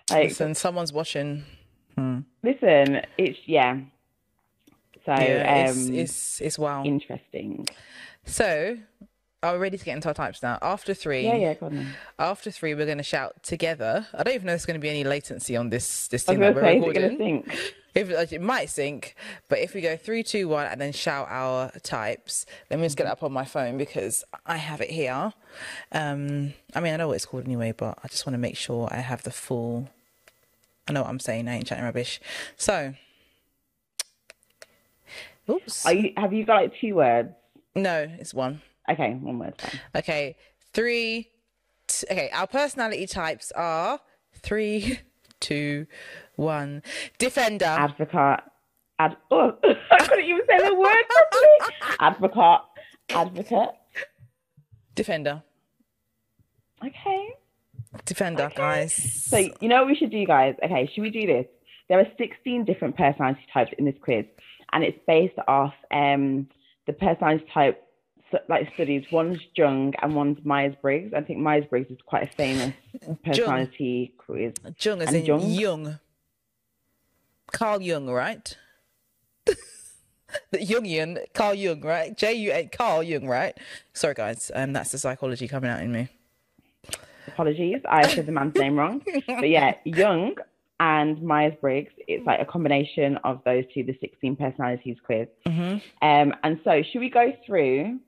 Like, 0.10 0.26
listen, 0.26 0.50
Listen, 0.50 0.56
someone's 0.56 0.94
watching. 0.94 1.44
Listen, 1.98 3.02
it's, 3.18 3.40
yeah. 3.46 3.80
So, 5.06 5.12
Yeah, 5.12 5.66
it's, 5.68 5.88
um, 5.88 5.94
it's, 5.94 6.42
it's 6.42 6.60
wow. 6.60 6.84
interesting. 6.84 7.68
So, 8.26 8.78
are 9.44 9.54
we 9.54 9.60
ready 9.60 9.78
to 9.78 9.86
get 9.86 9.96
into 9.96 10.08
our 10.08 10.14
types 10.14 10.42
now? 10.44 10.58
After 10.62 10.94
three, 10.94 11.24
Yeah, 11.26 11.36
yeah, 11.36 11.54
go 11.54 11.68
on 11.68 11.76
then. 11.76 11.88
after 12.20 12.52
three, 12.52 12.74
we're 12.76 12.86
going 12.86 12.98
to 12.98 13.04
shout 13.04 13.42
together. 13.44 14.08
I 14.14 14.24
don't 14.24 14.34
even 14.34 14.48
know 14.48 14.54
if 14.54 14.58
there's 14.62 14.66
going 14.66 14.80
to 14.80 14.82
be 14.82 14.90
any 14.90 15.04
latency 15.04 15.56
on 15.56 15.70
this 15.70 16.08
this 16.08 16.24
thing 16.24 16.40
was 16.40 16.54
that 16.56 16.62
going 16.62 16.82
to 16.82 16.88
we're 16.88 16.94
say, 16.94 17.02
is 17.02 17.08
it 17.08 17.12
recording. 17.12 17.52
going 17.96 18.08
to 18.08 18.16
sync? 18.16 18.22
If 18.22 18.34
it 18.34 18.42
might 18.42 18.70
sync, 18.70 19.16
but 19.50 19.60
if 19.60 19.74
we 19.74 19.82
go 19.82 19.96
three, 19.96 20.24
two, 20.24 20.48
one, 20.48 20.68
and 20.68 20.80
then 20.80 20.92
shout 20.92 21.28
our 21.30 21.72
types, 21.84 22.46
let 22.70 22.80
me 22.80 22.86
just 22.86 22.98
get 22.98 23.08
it 23.08 23.10
up 23.10 23.24
on 23.24 23.32
my 23.32 23.46
phone 23.46 23.78
because 23.78 24.24
I 24.46 24.58
have 24.58 24.82
it 24.82 24.92
here. 24.92 25.34
Um, 25.92 26.54
I 26.74 26.80
mean, 26.82 26.94
I 26.94 26.98
know 26.98 27.08
what 27.08 27.16
it's 27.16 27.26
called 27.26 27.46
anyway, 27.46 27.74
but 27.76 27.98
I 28.04 28.08
just 28.08 28.26
want 28.26 28.34
to 28.34 28.40
make 28.40 28.58
sure 28.58 28.88
I 28.92 28.98
have 28.98 29.24
the 29.24 29.32
full. 29.32 29.90
I 30.88 30.94
know 30.94 31.02
what 31.02 31.10
I'm 31.10 31.20
saying. 31.20 31.48
I 31.48 31.56
ain't 31.56 31.68
chatting 31.68 31.86
rubbish. 31.86 32.20
So, 32.58 32.94
Oops. 35.50 35.86
Are 35.86 35.94
you, 35.94 36.14
have 36.18 36.34
you 36.34 36.46
got 36.46 36.56
like 36.56 36.74
two 36.80 36.96
words? 36.96 37.30
No, 37.76 38.08
it's 38.20 38.34
one. 38.34 38.62
Okay, 38.90 39.14
one 39.14 39.40
word. 39.40 39.54
Fine. 39.58 39.80
Okay, 39.96 40.36
three. 40.74 41.30
T- 41.88 42.08
okay, 42.10 42.30
our 42.34 42.48
personality 42.48 43.06
types 43.06 43.52
are 43.52 44.00
three, 44.34 45.00
two, 45.40 45.86
one. 46.38 46.84
Defender. 47.18 47.66
Advocate. 47.66 48.42
Ad- 49.00 49.18
oh, 49.32 49.58
I 49.64 49.98
couldn't 50.08 50.26
even 50.26 50.42
say 50.48 50.68
the 50.70 50.74
word 50.76 51.04
properly. 51.10 51.76
Advocate. 52.00 52.62
Advocate. 53.10 53.70
Defender. 54.96 55.44
Okay. 56.86 57.30
Defender, 58.06 58.44
Okay. 58.46 58.56
guys. 58.56 58.94
So 59.26 59.38
you 59.38 59.68
know 59.70 59.78
what 59.80 59.88
we 59.88 59.96
should 59.96 60.12
do, 60.12 60.26
guys? 60.26 60.56
Okay, 60.64 60.90
should 60.94 61.02
we 61.02 61.10
do 61.10 61.26
this? 61.26 61.46
There 61.88 62.00
are 62.00 62.08
16 62.18 62.66
different 62.66 62.98
personality 62.98 63.42
types 63.54 63.72
in 63.78 63.86
this 63.86 63.96
quiz, 64.02 64.26
and 64.74 64.84
it's 64.84 64.98
based 65.08 65.38
off 65.48 65.74
um 65.92 66.48
the 66.88 66.94
personality 66.94 67.46
type 67.54 67.82
like 68.50 68.74
studies. 68.74 69.06
One's 69.12 69.40
Jung 69.56 69.94
and 70.02 70.14
one's 70.16 70.44
Myers 70.44 70.76
Briggs. 70.82 71.14
I 71.14 71.22
think 71.22 71.40
Myers 71.40 71.66
Briggs 71.70 71.90
is 71.90 71.98
quite 72.06 72.24
a 72.24 72.32
famous 72.36 72.74
personality 73.24 74.14
quiz. 74.18 74.54
Jung 74.80 75.02
as 75.02 75.08
And 75.10 75.18
in 75.18 75.26
Jung? 75.26 75.42
Jung. 75.50 76.00
Carl 77.52 77.82
Jung, 77.82 78.08
right? 78.10 78.58
the 79.46 80.58
Jungian, 80.58 81.20
Carl 81.34 81.54
Jung, 81.54 81.82
right? 81.82 82.16
J 82.18 82.34
U 82.34 82.52
A 82.52 82.66
Carl 82.68 83.04
Jung, 83.04 83.28
right? 83.28 83.58
Sorry, 83.94 84.14
guys. 84.14 84.52
Um, 84.54 84.74
that's 84.74 84.92
the 84.92 84.98
psychology 84.98 85.48
coming 85.48 85.70
out 85.70 85.82
in 85.82 85.92
me. 85.92 86.10
Apologies, 87.28 87.82
I 87.90 88.08
said 88.08 88.26
the 88.28 88.32
man's 88.32 88.56
name 88.56 88.78
wrong. 88.78 89.02
But 89.28 89.50
yeah, 89.50 89.76
Jung 89.84 90.36
and 90.80 91.22
Myers 91.24 91.54
Briggs. 91.60 91.92
It's 92.08 92.26
like 92.26 92.40
a 92.40 92.46
combination 92.46 93.18
of 93.24 93.42
those 93.46 93.64
two, 93.74 93.84
the 93.84 93.98
16 94.00 94.36
personalities 94.36 94.98
quiz. 95.04 95.28
hmm 95.46 95.78
Um, 96.02 96.34
and 96.44 96.60
so 96.64 96.84
should 96.84 97.00
we 97.00 97.10
go 97.10 97.34
through 97.46 98.00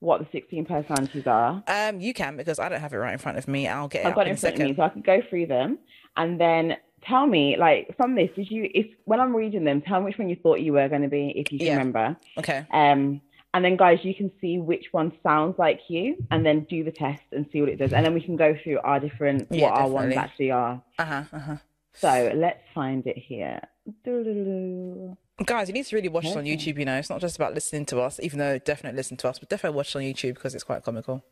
what 0.00 0.20
the 0.20 0.26
16 0.32 0.64
personalities 0.64 1.26
are? 1.26 1.62
Um, 1.66 2.00
you 2.00 2.14
can 2.14 2.36
because 2.36 2.58
I 2.58 2.68
don't 2.68 2.80
have 2.80 2.92
it 2.92 2.96
right 2.96 3.12
in 3.12 3.18
front 3.18 3.38
of 3.38 3.48
me. 3.48 3.68
I'll 3.68 3.88
get 3.88 4.04
it 4.04 4.08
I've 4.08 4.14
got 4.14 4.26
in 4.26 4.28
it 4.28 4.30
a 4.30 4.32
in 4.32 4.36
front 4.38 4.54
of 4.54 4.60
me, 4.68 4.74
so 4.76 4.82
I 4.82 4.88
can 4.88 5.02
go 5.02 5.22
through 5.28 5.46
them 5.46 5.78
and 6.16 6.40
then 6.40 6.76
tell 7.06 7.26
me, 7.26 7.56
like, 7.58 7.96
from 7.96 8.14
this, 8.14 8.30
did 8.36 8.50
you, 8.50 8.68
if 8.74 8.86
when 9.04 9.20
I'm 9.20 9.34
reading 9.34 9.64
them, 9.64 9.80
tell 9.82 10.00
me 10.00 10.06
which 10.06 10.18
one 10.18 10.28
you 10.28 10.36
thought 10.42 10.60
you 10.60 10.72
were 10.72 10.88
going 10.88 11.02
to 11.02 11.08
be, 11.08 11.32
if 11.36 11.52
you 11.52 11.58
can 11.58 11.66
Yeah. 11.68 11.72
remember. 11.76 12.16
Okay. 12.38 12.66
Um, 12.72 13.20
and 13.52 13.64
then, 13.64 13.76
guys, 13.76 14.00
you 14.02 14.14
can 14.14 14.32
see 14.40 14.58
which 14.58 14.86
one 14.92 15.12
sounds 15.22 15.58
like 15.58 15.80
you, 15.88 16.16
and 16.30 16.44
then 16.44 16.66
do 16.68 16.82
the 16.82 16.90
test 16.90 17.22
and 17.32 17.46
see 17.52 17.60
what 17.60 17.68
it 17.70 17.76
does, 17.76 17.92
and 17.92 18.04
then 18.04 18.12
we 18.14 18.20
can 18.20 18.36
go 18.36 18.56
through 18.62 18.80
our 18.80 18.98
different 18.98 19.46
Yeah, 19.50 19.62
what 19.70 19.80
our 19.80 19.88
ones 19.88 20.16
actually 20.16 20.50
are. 20.50 20.82
Uh 20.98 21.04
huh. 21.04 21.22
Uh 21.32 21.38
huh. 21.38 21.56
So 21.94 22.32
let's 22.34 22.58
find 22.74 23.06
it 23.06 23.16
here. 23.16 23.60
Doo-doo-doo. 24.04 25.16
Guys, 25.44 25.68
you 25.68 25.74
need 25.74 25.86
to 25.86 25.94
really 25.96 26.08
watch 26.08 26.24
it 26.26 26.36
on 26.36 26.44
YouTube. 26.44 26.78
You 26.78 26.84
know, 26.84 26.96
it's 26.98 27.10
not 27.10 27.20
just 27.20 27.36
about 27.36 27.54
listening 27.54 27.86
to 27.86 28.00
us, 28.00 28.18
even 28.20 28.38
though 28.38 28.58
definitely 28.58 28.96
listen 28.96 29.16
to 29.18 29.28
us, 29.28 29.38
but 29.38 29.48
definitely 29.48 29.76
watch 29.76 29.94
it 29.94 29.98
on 29.98 30.02
YouTube 30.02 30.34
because 30.34 30.54
it's 30.54 30.64
quite 30.64 30.82
comical. 30.82 31.24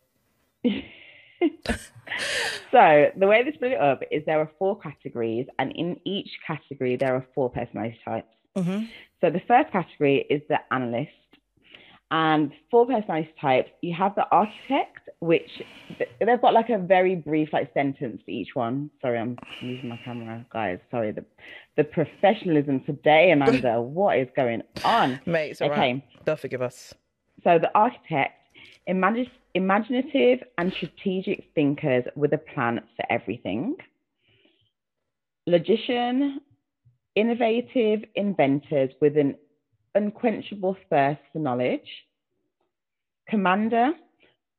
So 2.70 3.11
the 3.16 3.26
way 3.26 3.42
they 3.42 3.52
split 3.52 3.72
it 3.72 3.81
up 3.81 4.00
is 4.11 4.22
there 4.24 4.40
are 4.40 4.50
four 4.59 4.78
categories, 4.78 5.46
and 5.59 5.72
in 5.72 6.00
each 6.05 6.28
category 6.46 6.96
there 6.96 7.14
are 7.14 7.26
four 7.35 7.50
personality 7.50 7.98
types. 8.05 8.28
Mm-hmm. 8.57 8.85
So 9.20 9.31
the 9.31 9.40
first 9.46 9.70
category 9.72 10.26
is 10.28 10.42
the 10.48 10.59
analyst. 10.70 11.11
And 12.11 12.52
four 12.70 12.87
personality 12.87 13.33
types, 13.40 13.70
you 13.81 13.94
have 13.94 14.14
the 14.14 14.26
architect, 14.31 15.09
which 15.20 15.48
they've 16.20 16.40
got 16.40 16.52
like 16.52 16.68
a 16.68 16.76
very 16.78 17.14
brief 17.14 17.50
like 17.52 17.72
sentence 17.72 18.20
for 18.24 18.31
each 18.31 18.55
one. 18.55 18.90
Sorry, 19.00 19.18
I'm 19.18 19.38
using 19.62 19.88
my 19.88 19.98
camera, 20.05 20.44
guys. 20.52 20.78
Sorry, 20.90 21.12
the 21.12 21.24
the 21.76 21.85
professionalism 21.85 22.81
today, 22.85 23.31
Amanda. 23.31 23.81
what 23.98 24.18
is 24.18 24.28
going 24.37 24.62
on? 24.85 25.20
Mate, 25.24 25.52
it's 25.52 25.62
all 25.62 25.70
right. 25.70 25.78
Okay, 25.78 26.05
They'll 26.26 26.37
forgive 26.37 26.61
us. 26.61 26.92
so 27.44 27.59
the 27.59 27.70
architect, 27.74 28.41
imagine, 28.86 29.26
imaginative 29.54 30.40
and 30.58 30.72
strategic 30.72 31.44
thinkers 31.54 32.04
with 32.16 32.32
a 32.32 32.38
plan 32.38 32.80
for 32.96 33.04
everything. 33.10 33.76
Logician, 35.46 36.40
innovative 37.14 38.04
inventors 38.14 38.90
with 39.00 39.16
an 39.16 39.34
unquenchable 39.94 40.76
thirst 40.88 41.20
for 41.32 41.38
knowledge. 41.38 41.88
Commander, 43.28 43.92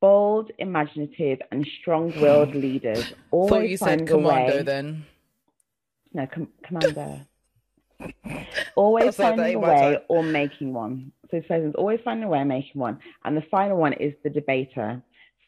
bold, 0.01 0.51
imaginative, 0.59 1.39
and 1.51 1.67
strong-willed 1.81 2.53
leaders. 2.65 3.13
Always 3.31 3.49
Thought 3.49 3.69
you 3.69 3.77
said 3.77 3.86
finding 3.86 4.07
a 4.07 4.12
commando 4.12 4.55
way. 4.57 4.63
then. 4.63 5.05
No, 6.13 6.27
com- 6.27 6.49
commander. 6.63 7.25
always 8.75 9.15
finding 9.17 9.55
a 9.55 9.59
way 9.59 9.97
or 10.09 10.21
making 10.23 10.73
one. 10.73 11.12
So 11.34 11.41
person's 11.48 11.74
always 11.76 12.00
finding 12.06 12.26
a 12.26 12.28
way 12.30 12.41
of 12.41 12.48
making 12.48 12.80
one. 12.80 13.00
And 13.26 13.36
the 13.36 13.41
final 13.50 13.78
one 13.78 13.93
is 13.93 14.13
the 14.24 14.30
debater. 14.30 15.02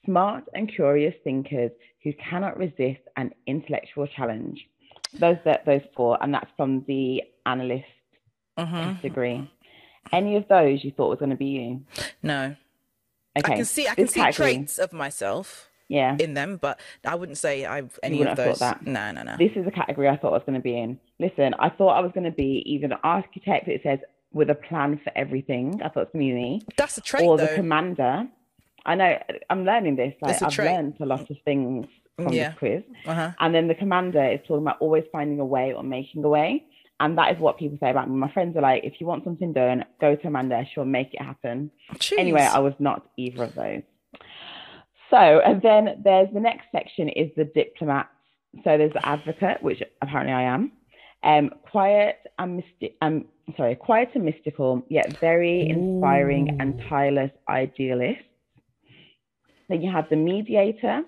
Smart 0.06 0.44
and 0.56 0.68
curious 0.74 1.14
thinkers 1.24 1.72
who 2.04 2.12
cannot 2.14 2.58
resist 2.58 3.02
an 3.18 3.32
intellectual 3.46 4.08
challenge. 4.08 4.68
Those 5.20 5.38
that 5.46 5.66
those 5.66 5.82
four, 5.96 6.18
and 6.22 6.34
that's 6.34 6.50
from 6.58 6.84
the 6.88 7.24
analyst 7.46 7.86
Mm-hmm. 8.58 8.94
category. 8.96 9.52
Any 10.14 10.38
of 10.38 10.48
those 10.48 10.82
you 10.82 10.92
thought 10.96 11.10
was 11.10 11.20
going 11.20 11.32
to 11.32 11.36
be 11.36 11.46
you? 11.48 11.82
No, 12.24 12.56
Okay. 13.38 13.52
I 13.52 13.56
can 13.58 13.66
see. 13.66 13.86
I 13.86 13.96
can 13.96 14.06
this 14.06 14.14
see 14.14 14.22
category- 14.22 14.54
traits 14.54 14.78
of 14.80 14.94
myself 14.94 15.70
Yeah. 15.90 16.16
in 16.18 16.36
them, 16.36 16.56
but 16.56 16.80
I 17.06 17.16
wouldn't 17.16 17.38
say 17.38 17.66
I've 17.66 18.00
any 18.02 18.22
of 18.24 18.38
those. 18.38 18.62
No, 18.62 19.12
no, 19.12 19.24
no. 19.24 19.36
This 19.38 19.52
is 19.58 19.68
a 19.68 19.72
category 19.72 20.08
I 20.08 20.16
thought 20.16 20.30
I 20.30 20.38
was 20.38 20.44
going 20.46 20.58
to 20.58 20.64
be 20.64 20.78
in. 20.80 20.98
Listen, 21.20 21.54
I 21.60 21.68
thought 21.70 21.90
I 21.98 22.00
was 22.00 22.12
going 22.14 22.24
to 22.24 22.32
be 22.32 22.64
either 22.66 22.86
an 22.86 22.94
architect, 23.04 23.68
it 23.68 23.82
says 23.84 24.00
with 24.36 24.50
a 24.52 24.56
plan 24.56 25.00
for 25.04 25.12
everything. 25.16 25.82
I 25.84 25.88
thought 25.90 26.02
it 26.02 26.10
was 26.14 26.14
going 26.14 26.26
to 26.28 26.34
be 26.36 26.42
me. 26.44 26.62
That's 26.78 26.98
a 27.00 27.02
trait, 27.02 27.24
or 27.26 27.38
the 27.38 27.46
though. 27.48 27.56
commander. 27.56 28.28
I 28.86 28.94
know 28.94 29.18
I'm 29.50 29.64
learning 29.66 29.96
this. 29.96 30.14
Like 30.22 30.34
It's 30.34 30.44
I've 30.44 30.52
trait. 30.54 30.72
learned 30.72 30.96
a 31.00 31.06
lot 31.08 31.28
of 31.32 31.38
things 31.46 31.88
from 32.18 32.32
Yeah. 32.34 32.50
this 32.50 32.58
quiz. 32.60 32.84
uh-huh. 33.08 33.32
And 33.40 33.56
then 33.56 33.68
the 33.68 33.76
commander 33.76 34.24
is 34.24 34.40
talking 34.48 34.64
about 34.68 34.78
always 34.80 35.06
finding 35.12 35.40
a 35.40 35.46
way 35.46 35.74
or 35.74 35.82
making 35.84 36.24
a 36.24 36.30
way. 36.30 36.66
And 37.00 37.18
that 37.18 37.34
is 37.34 37.40
what 37.40 37.58
people 37.58 37.78
say 37.82 37.90
about 37.90 38.10
me. 38.10 38.16
My 38.16 38.32
friends 38.32 38.56
are 38.56 38.62
like, 38.62 38.84
if 38.84 39.02
you 39.02 39.08
want 39.08 39.24
something 39.24 39.52
done, 39.54 39.84
go 40.00 40.16
to 40.16 40.28
Amanda. 40.28 40.66
She'll 40.72 40.86
make 40.86 41.14
it 41.14 41.22
happen. 41.22 41.72
Anyway, 42.18 42.42
I 42.42 42.60
was 42.60 42.74
not 42.80 43.08
either 43.18 43.44
of 43.46 43.56
those. 43.56 43.82
So, 45.10 45.18
and 45.18 45.62
then 45.62 46.02
there's 46.04 46.30
the 46.34 46.40
next 46.40 46.68
section 46.72 47.10
is 47.10 47.32
the 47.36 47.46
diplomat. 47.46 48.10
So 48.64 48.78
there's 48.78 48.94
the 48.94 49.06
advocate, 49.06 49.62
which 49.62 49.84
apparently 50.02 50.34
I 50.34 50.44
am. 50.44 50.72
Um, 51.26 51.50
quiet 51.72 52.18
and 52.38 52.58
mystic. 52.58 52.96
Um, 53.02 53.26
sorry, 53.58 53.76
quiet 53.76 54.10
and 54.14 54.24
mystical, 54.24 54.86
yet 54.90 55.18
very 55.20 55.68
inspiring 55.70 56.58
and 56.60 56.82
tireless 56.88 57.32
idealist. 57.50 58.22
Then 59.68 59.82
you 59.82 59.92
have 59.92 60.08
the 60.10 60.16
mediator, 60.16 61.02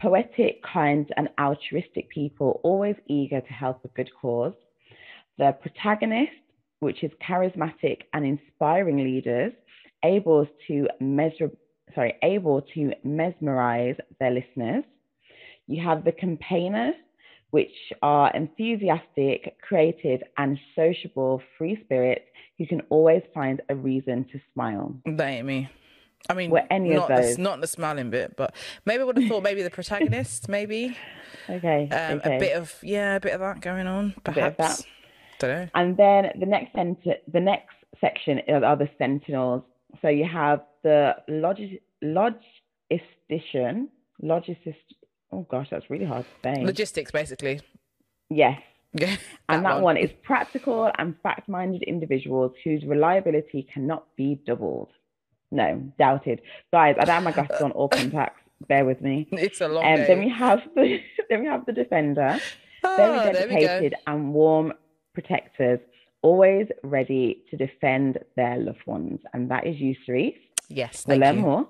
poetic, 0.00 0.62
kind, 0.62 1.12
and 1.16 1.28
altruistic 1.40 2.08
people, 2.08 2.60
always 2.62 2.94
eager 3.08 3.40
to 3.40 3.52
help 3.52 3.84
a 3.84 3.88
good 3.88 4.10
cause. 4.20 4.54
The 5.38 5.56
protagonist, 5.60 6.30
which 6.78 7.02
is 7.02 7.10
charismatic 7.28 8.02
and 8.12 8.24
inspiring 8.24 8.98
leaders, 8.98 9.52
able 10.04 10.46
to 10.68 10.86
measure, 11.00 11.50
sorry, 11.96 12.14
able 12.22 12.62
to 12.74 12.92
mesmerize 13.02 13.96
their 14.20 14.30
listeners. 14.30 14.84
You 15.66 15.82
have 15.82 16.04
the 16.04 16.12
campaigners, 16.12 16.94
which 17.54 17.92
are 18.02 18.32
enthusiastic, 18.34 19.56
creative, 19.62 20.20
and 20.38 20.58
sociable 20.74 21.40
free 21.56 21.78
spirits 21.84 22.24
who 22.58 22.66
can 22.66 22.80
always 22.90 23.22
find 23.32 23.62
a 23.68 23.76
reason 23.76 24.24
to 24.32 24.40
smile. 24.52 24.92
That 25.06 25.28
ain't 25.28 25.46
me. 25.46 25.68
I 26.28 26.34
mean, 26.34 26.50
Were 26.50 26.64
any 26.68 26.94
of 26.94 26.96
not 26.96 27.08
the, 27.10 27.14
those? 27.14 27.38
not 27.38 27.60
the 27.60 27.68
smiling 27.68 28.10
bit, 28.10 28.34
but 28.36 28.56
maybe 28.84 29.02
I 29.02 29.04
would 29.04 29.16
have 29.16 29.28
thought 29.28 29.44
maybe 29.44 29.62
the 29.62 29.70
protagonist, 29.70 30.48
maybe 30.48 30.96
Okay. 31.48 31.88
um, 31.92 32.18
okay. 32.18 32.36
a 32.36 32.40
bit 32.40 32.56
of 32.56 32.74
yeah, 32.82 33.14
a 33.14 33.20
bit 33.20 33.34
of 33.34 33.40
that 33.40 33.60
going 33.60 33.86
on, 33.86 34.14
of 34.26 34.34
perhaps. 34.34 34.56
that. 34.58 34.82
Don't 35.38 35.50
know. 35.50 35.68
And 35.76 35.96
then 35.96 36.32
the 36.40 36.46
next 36.46 36.74
center, 36.74 37.14
the 37.32 37.38
next 37.38 37.76
section 38.00 38.40
are 38.48 38.74
the 38.74 38.88
sentinels. 38.98 39.62
So 40.02 40.08
you 40.08 40.24
have 40.26 40.62
the 40.82 41.14
logis, 41.28 41.78
logistician, 42.02 43.86
logist. 44.20 44.74
Oh 45.34 45.46
gosh, 45.50 45.68
that's 45.70 45.90
really 45.90 46.04
hard 46.04 46.24
to 46.24 46.30
say. 46.54 46.64
Logistics, 46.64 47.10
basically. 47.10 47.60
yes, 48.30 48.60
Yeah, 48.92 49.16
and 49.48 49.64
that 49.64 49.80
one. 49.82 49.96
is 49.96 50.10
practical 50.22 50.88
and 50.98 51.16
fact-minded 51.22 51.82
individuals 51.82 52.52
whose 52.62 52.84
reliability 52.84 53.66
cannot 53.72 54.04
be 54.16 54.40
doubled. 54.46 54.90
No, 55.50 55.68
doubted. 55.98 56.40
Guys, 56.72 56.94
I 57.00 57.04
don't 57.04 57.14
have 57.16 57.24
my 57.24 57.32
glasses 57.32 57.60
on 57.60 57.72
or 57.72 57.88
contacts. 57.98 58.40
Bear 58.68 58.84
with 58.84 59.00
me. 59.00 59.26
It's 59.32 59.60
a 59.60 59.66
long 59.68 59.84
Um, 59.84 59.96
day. 59.96 60.06
then 60.06 60.18
we 60.20 60.28
have 60.30 60.60
the 60.76 61.00
then 61.28 61.40
we 61.40 61.46
have 61.46 61.66
the 61.66 61.72
defender. 61.72 62.38
Ah, 62.84 62.96
very 62.96 63.32
there 63.32 63.48
we 63.48 63.54
go. 63.54 63.60
dedicated 63.66 63.94
and 64.06 64.32
warm 64.32 64.72
protectors, 65.14 65.80
always 66.22 66.68
ready 66.84 67.42
to 67.50 67.56
defend 67.56 68.18
their 68.36 68.56
loved 68.58 68.86
ones. 68.86 69.20
And 69.32 69.50
that 69.50 69.66
is 69.66 69.80
you, 69.80 69.96
Cerise. 70.06 70.34
Yes, 70.68 71.02
thank 71.04 71.20
learn 71.22 71.36
you. 71.36 71.42
more. 71.42 71.68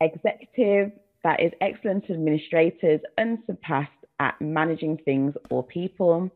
Executive, 0.00 0.92
that 1.26 1.42
is 1.42 1.50
excellent 1.60 2.08
administrators, 2.08 3.00
unsurpassed 3.18 3.90
at 4.20 4.40
managing 4.40 4.96
things 5.04 5.34
or 5.50 5.64
people. 5.64 6.30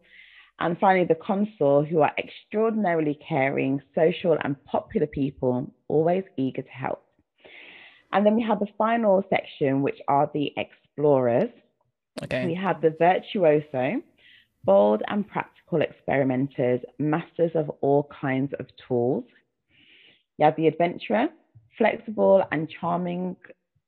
And 0.58 0.76
finally, 0.80 1.06
the 1.06 1.14
consul, 1.14 1.84
who 1.84 2.00
are 2.00 2.10
extraordinarily 2.18 3.16
caring, 3.26 3.80
social, 3.94 4.36
and 4.42 4.62
popular 4.64 5.06
people, 5.06 5.72
always 5.86 6.24
eager 6.36 6.62
to 6.62 6.68
help. 6.68 7.04
And 8.12 8.26
then 8.26 8.34
we 8.34 8.42
have 8.42 8.58
the 8.58 8.66
final 8.76 9.24
section, 9.30 9.82
which 9.82 10.00
are 10.08 10.28
the 10.34 10.52
explorers. 10.56 11.50
Okay. 12.24 12.46
We 12.46 12.54
have 12.56 12.82
the 12.82 12.96
virtuoso, 12.98 14.02
bold 14.64 15.02
and 15.06 15.24
practical 15.24 15.82
experimenters, 15.82 16.80
masters 16.98 17.52
of 17.54 17.70
all 17.80 18.10
kinds 18.20 18.52
of 18.58 18.66
tools. 18.88 19.22
You 20.36 20.46
have 20.46 20.56
the 20.56 20.66
adventurer, 20.66 21.28
flexible 21.78 22.42
and 22.50 22.68
charming, 22.68 23.36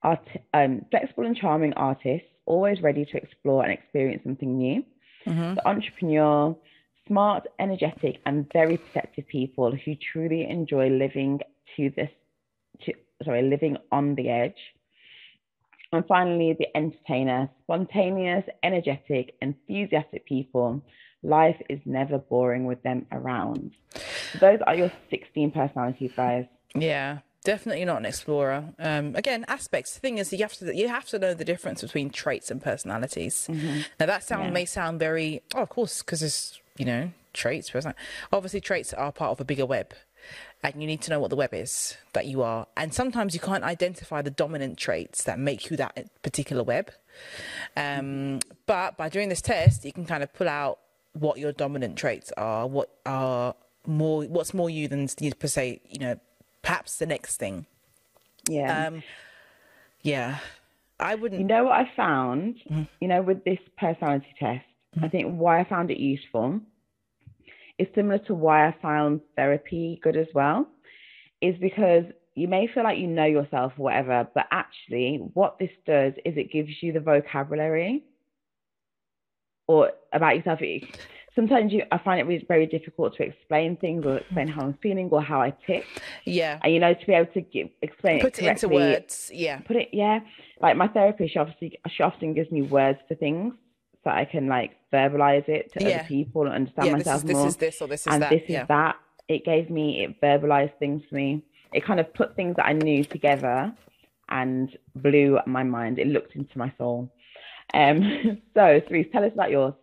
art, 0.03 0.27
um, 0.55 0.85
flexible 0.91 1.27
and 1.27 1.37
charming 1.37 1.73
artists, 1.75 2.29
always 2.47 2.81
ready 2.83 3.05
to 3.05 3.17
explore 3.17 3.62
and 3.65 3.73
experience 3.73 4.23
something 4.25 4.57
new. 4.57 4.85
Mhm. 5.27 5.55
The 5.55 5.69
entrepreneur, 5.69 6.57
smart, 7.07 7.47
energetic, 7.59 8.21
and 8.27 8.51
very 8.53 8.77
perceptive 8.79 9.27
people 9.29 9.73
who 9.73 9.95
truly 9.95 10.45
enjoy 10.49 10.88
living 10.88 11.41
to 11.77 11.91
this, 11.91 12.11
to, 12.83 12.93
sorry, 13.25 13.43
living 13.43 13.77
on 13.91 14.15
the 14.15 14.29
edge. 14.29 14.75
And 15.93 16.07
finally, 16.07 16.55
the 16.55 16.75
entertainer, 16.75 17.51
spontaneous, 17.62 18.45
energetic, 18.62 19.35
enthusiastic 19.43 20.25
people. 20.25 20.83
Life 21.23 21.61
is 21.69 21.81
never 21.85 22.19
boring 22.19 22.65
with 22.65 22.83
them 22.83 23.07
around. 23.12 23.73
Those 24.41 24.59
are 24.67 24.75
your 24.75 24.91
16 25.11 25.51
personalities, 25.51 26.11
guys. 26.17 26.47
Yeah, 26.75 27.19
definitely 27.45 27.85
not 27.85 27.99
an 27.99 28.07
explorer. 28.07 28.65
Um, 28.79 29.15
again, 29.17 29.45
aspects. 29.49 29.95
The 29.95 30.01
thing 30.01 30.19
is, 30.19 30.33
you 30.33 30.39
have 30.41 30.55
to 30.55 30.75
you 30.75 30.89
have 30.89 31.07
to 31.09 31.19
know 31.19 31.35
the 31.35 31.45
difference 31.45 31.83
between 31.83 32.11
traits 32.11 32.51
and 32.51 32.63
personalities. 32.63 33.49
Now 34.01 34.07
that 34.07 34.25
sound 34.25 34.45
Yeah. 34.45 34.51
may 34.51 34.65
sound 34.65 34.99
very, 34.99 35.43
oh, 35.55 35.63
of 35.63 35.69
course, 35.69 36.03
because 36.03 36.23
it's 36.23 36.61
you 36.77 36.85
know 36.85 37.11
traits. 37.33 37.73
Obviously, 38.33 38.61
traits 38.61 38.93
are 38.95 39.13
part 39.13 39.31
of 39.33 39.41
a 39.41 39.45
bigger 39.45 39.67
web, 39.67 39.95
and 40.63 40.81
you 40.81 40.87
need 40.87 41.03
to 41.03 41.11
know 41.11 41.21
what 41.21 41.31
the 41.31 41.37
web 41.37 41.53
is 41.55 41.97
that 42.13 42.27
you 42.27 42.43
are. 42.43 42.67
And 42.77 42.93
sometimes 42.95 43.35
you 43.35 43.41
can't 43.41 43.65
identify 43.65 44.23
the 44.23 44.31
dominant 44.31 44.79
traits 44.79 45.25
that 45.25 45.39
make 45.39 45.71
you 45.71 45.77
that 45.79 46.09
particular 46.23 46.63
web. 46.63 46.91
Um, 47.77 48.41
but 48.67 48.97
by 48.97 49.09
doing 49.09 49.29
this 49.29 49.43
test, 49.43 49.85
you 49.85 49.93
can 49.93 50.07
kind 50.07 50.23
of 50.23 50.33
pull 50.33 50.49
out 50.49 50.79
what 51.15 51.39
your 51.39 51.53
dominant 51.53 51.97
traits 51.97 52.33
are, 52.37 52.67
what 52.67 52.89
are 53.05 53.55
more, 53.87 54.25
what's 54.25 54.55
more 54.55 54.71
you 54.71 54.89
than 54.89 55.09
you 55.21 55.35
per 55.35 55.47
se, 55.49 55.81
you 55.89 55.99
know, 55.99 56.19
perhaps 56.62 56.96
the 56.96 57.07
next 57.07 57.37
thing. 57.37 57.66
Yeah. 58.48 58.87
Um, 58.87 59.03
yeah, 60.03 60.38
I 60.98 61.14
wouldn't. 61.14 61.40
You 61.40 61.46
know 61.46 61.64
what 61.64 61.72
I 61.72 61.90
found? 61.96 62.57
Mm. 62.70 62.88
You 63.01 63.09
know, 63.09 63.22
with 63.22 63.44
this 63.44 63.59
personality 63.79 64.35
test, 64.38 64.64
I 65.01 65.09
think 65.09 65.35
why 65.37 65.61
I 65.61 65.64
found 65.64 65.90
it 65.90 65.98
useful 65.98 66.61
is 67.79 67.88
similar 67.94 68.18
to 68.18 68.35
why 68.35 68.66
I 68.68 68.75
found 68.83 69.20
therapy 69.37 70.01
good 70.03 70.16
as 70.16 70.27
well, 70.35 70.66
is 71.40 71.55
because 71.61 72.05
you 72.35 72.48
may 72.48 72.66
feel 72.66 72.85
like 72.85 72.98
you 72.98 73.07
know 73.07 73.25
yourself 73.25 73.72
or 73.79 73.85
whatever, 73.85 74.29
but 74.35 74.46
actually, 74.51 75.18
what 75.35 75.59
this 75.59 75.70
does 75.87 76.14
is 76.25 76.37
it 76.37 76.53
gives 76.53 76.70
you 76.81 76.92
the 76.92 77.01
vocabulary 77.01 78.05
or 79.66 79.92
about 80.12 80.37
yourself. 80.37 80.61
Sometimes 81.35 81.73
you, 81.73 81.83
I 81.90 81.99
find 81.99 82.21
it 82.21 82.27
really 82.27 82.45
very 82.47 82.66
difficult 82.66 83.16
to 83.16 83.23
explain 83.23 83.77
things 83.79 84.05
or 84.05 84.18
explain 84.18 84.49
how 84.49 84.62
I'm 84.62 84.75
feeling 84.83 85.09
or 85.11 85.23
how 85.23 85.40
I 85.40 85.55
tick, 85.66 85.85
Yeah, 86.27 86.59
and 86.62 86.73
you 86.75 86.79
know, 86.79 86.92
to 86.92 87.07
be 87.07 87.12
able 87.14 87.33
to 87.33 87.40
give, 87.40 87.68
explain 87.81 88.21
put 88.21 88.38
it 88.38 88.45
it 88.45 88.49
into 88.51 88.68
words. 88.68 89.31
Yeah, 89.33 89.61
put 89.61 89.77
it 89.77 89.88
yeah 89.92 90.21
like 90.61 90.77
my 90.77 90.88
therapist 90.88 91.33
she 91.33 91.38
obviously 91.38 91.79
she 91.88 92.03
often 92.03 92.35
gives 92.35 92.51
me 92.51 92.62
words 92.62 92.99
for 93.09 93.14
things 93.14 93.53
so 94.05 94.11
i 94.11 94.25
can 94.25 94.47
like 94.47 94.73
verbalize 94.92 95.49
it 95.49 95.73
to 95.73 95.83
Yeah. 95.83 95.97
other 95.97 96.05
people 96.09 96.42
and 96.47 96.55
understand 96.55 96.87
yeah. 96.88 96.97
This 96.97 97.07
myself 97.07 97.25
is 97.25 97.29
this 97.31 97.45
is 97.47 97.57
this 97.57 97.83
or 97.83 97.88
this 97.88 98.01
is 98.07 98.12
and 98.12 98.23
that. 98.23 98.31
this 98.31 98.42
yeah. 98.49 98.62
is 98.62 98.68
that 98.68 98.97
it 99.29 99.45
gave 99.45 99.71
me 99.71 100.05
it 100.05 100.21
verbalized 100.21 100.79
things 100.79 101.03
for 101.09 101.14
me 101.16 101.42
it 101.73 101.85
kind 101.85 102.01
of 102.01 102.12
put 102.14 102.37
things 102.37 102.57
that 102.57 102.66
i 102.66 102.73
knew 102.73 103.05
together 103.05 103.75
and 104.29 104.77
blew 104.95 105.38
my 105.47 105.62
mind 105.62 105.99
it 105.99 106.07
looked 106.07 106.37
into 106.37 106.57
my 106.59 106.73
soul 106.79 107.12
um 107.75 108.40
so 108.55 108.81
Cerise, 108.88 109.07
tell 109.12 109.25
us 109.25 109.33
about 109.35 109.51
yours 109.51 109.75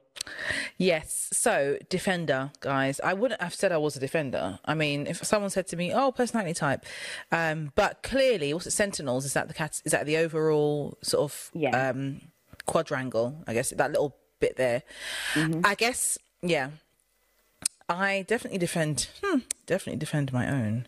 Yes. 0.82 1.28
So, 1.34 1.78
defender, 1.90 2.52
guys. 2.62 3.02
I 3.04 3.14
wouldn't 3.14 3.42
have 3.42 3.54
said 3.54 3.74
I 3.74 3.78
was 3.78 3.98
a 3.98 4.00
defender. 4.00 4.60
I 4.64 4.74
mean, 4.76 5.08
if 5.08 5.18
someone 5.26 5.50
said 5.50 5.68
to 5.68 5.76
me, 5.76 5.94
"Oh, 5.94 6.12
personality 6.14 6.54
type," 6.54 6.86
um, 7.34 7.74
but 7.76 8.02
clearly, 8.02 8.54
what's 8.54 8.66
it? 8.66 8.72
Sentinels 8.72 9.26
is 9.26 9.34
that 9.34 9.50
the 9.50 9.54
cat? 9.54 9.82
Is 9.84 9.92
that 9.92 10.06
the 10.06 10.16
overall 10.16 10.98
sort 11.02 11.24
of 11.30 11.52
Yeah. 11.54 11.90
um, 11.90 12.22
quadrangle? 12.66 13.44
I 13.46 13.54
guess 13.54 13.72
that 13.72 13.92
little 13.92 14.16
bit 14.40 14.56
there. 14.56 14.84
I 15.66 15.76
guess, 15.76 16.18
yeah. 16.42 16.70
I 17.90 18.24
definitely 18.28 18.60
defend. 18.60 19.10
Hmm, 19.22 19.40
definitely 19.66 20.00
defend 20.00 20.32
my 20.32 20.48
own, 20.50 20.88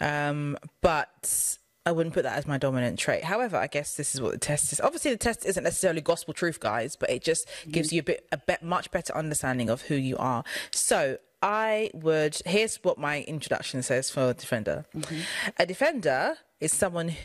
um, 0.00 0.58
but 0.82 1.56
I 1.86 1.92
wouldn't 1.92 2.14
put 2.14 2.22
that 2.22 2.38
as 2.38 2.46
my 2.46 2.58
dominant 2.58 2.98
trait. 2.98 3.24
However, 3.24 3.56
I 3.56 3.66
guess 3.66 3.96
this 3.96 4.14
is 4.14 4.20
what 4.20 4.32
the 4.32 4.38
test 4.38 4.72
is. 4.72 4.80
Obviously, 4.80 5.10
the 5.10 5.18
test 5.18 5.44
isn't 5.44 5.64
necessarily 5.64 6.00
gospel 6.00 6.32
truth, 6.32 6.60
guys, 6.60 6.96
but 6.96 7.10
it 7.10 7.22
just 7.22 7.46
mm-hmm. 7.46 7.70
gives 7.72 7.92
you 7.92 8.00
a 8.00 8.02
bit, 8.02 8.26
a 8.32 8.38
bit, 8.38 8.62
much 8.62 8.90
better 8.90 9.14
understanding 9.14 9.68
of 9.68 9.82
who 9.82 9.94
you 9.94 10.16
are. 10.16 10.44
So. 10.72 11.18
I 11.46 11.90
would. 11.92 12.40
Here's 12.46 12.76
what 12.76 12.96
my 12.96 13.20
introduction 13.20 13.82
says 13.82 14.08
for 14.08 14.30
a 14.30 14.32
defender. 14.32 14.86
Mm-hmm. 14.96 15.20
A 15.58 15.66
defender 15.66 16.36
is 16.58 16.72
someone 16.72 17.16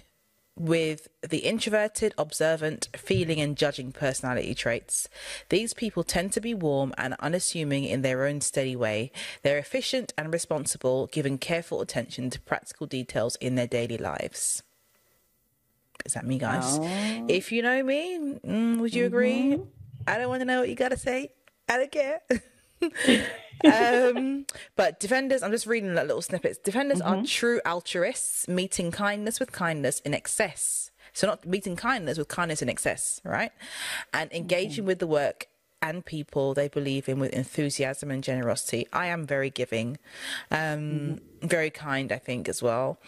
with 0.59 1.07
the 1.27 1.39
introverted, 1.39 2.13
observant, 2.17 2.89
feeling, 2.95 3.39
and 3.39 3.55
judging 3.57 3.91
personality 3.91 4.53
traits. 4.53 5.07
These 5.47 5.73
people 5.73 6.03
tend 6.03 6.33
to 6.33 6.41
be 6.41 6.53
warm 6.53 6.93
and 6.97 7.15
unassuming 7.19 7.85
in 7.85 8.01
their 8.01 8.25
own 8.25 8.41
steady 8.41 8.75
way. 8.75 9.11
They're 9.41 9.57
efficient 9.57 10.13
and 10.17 10.33
responsible, 10.33 11.07
giving 11.07 11.37
careful 11.37 11.81
attention 11.81 12.29
to 12.31 12.41
practical 12.41 12.85
details 12.87 13.37
in 13.37 13.55
their 13.55 13.67
daily 13.67 13.97
lives. 13.97 14.61
Is 16.05 16.13
that 16.13 16.25
me, 16.25 16.37
guys? 16.37 16.77
Oh. 16.79 17.25
If 17.27 17.51
you 17.51 17.61
know 17.61 17.81
me, 17.83 18.39
mm, 18.45 18.79
would 18.79 18.93
you 18.93 19.05
agree? 19.05 19.59
I 20.07 20.17
don't 20.17 20.29
want 20.29 20.41
to 20.41 20.45
know 20.45 20.59
what 20.61 20.69
you 20.69 20.75
got 20.75 20.89
to 20.89 20.97
say. 20.97 21.31
I 21.67 21.77
don't 21.77 21.91
care. 21.91 22.21
um, 23.65 24.45
but 24.75 24.99
defenders, 24.99 25.43
I'm 25.43 25.51
just 25.51 25.67
reading 25.67 25.95
like 25.95 26.07
little 26.07 26.21
snippets. 26.21 26.57
Defenders 26.57 27.01
are 27.01 27.23
true 27.23 27.61
altruists, 27.65 28.47
meeting 28.47 28.91
kindness 28.91 29.39
with 29.39 29.51
kindness 29.51 29.99
in 30.01 30.13
excess. 30.13 30.91
So 31.13 31.27
not 31.27 31.45
meeting 31.45 31.75
kindness 31.75 32.17
with 32.17 32.27
kindness 32.27 32.61
in 32.61 32.69
excess, 32.69 33.19
right? 33.23 33.51
And 34.13 34.31
engaging 34.31 34.85
with 34.85 34.99
the 34.99 35.07
work 35.07 35.47
and 35.81 36.05
people 36.05 36.53
they 36.53 36.67
believe 36.67 37.07
in 37.07 37.19
with 37.19 37.33
enthusiasm 37.33 38.11
and 38.11 38.23
generosity. 38.23 38.87
I 38.91 39.07
am 39.07 39.25
very 39.25 39.49
giving, 39.49 39.97
um, 40.51 41.19
very 41.41 41.69
kind, 41.69 42.11
I 42.11 42.17
think, 42.17 42.49
as 42.49 42.61
well. 42.61 42.99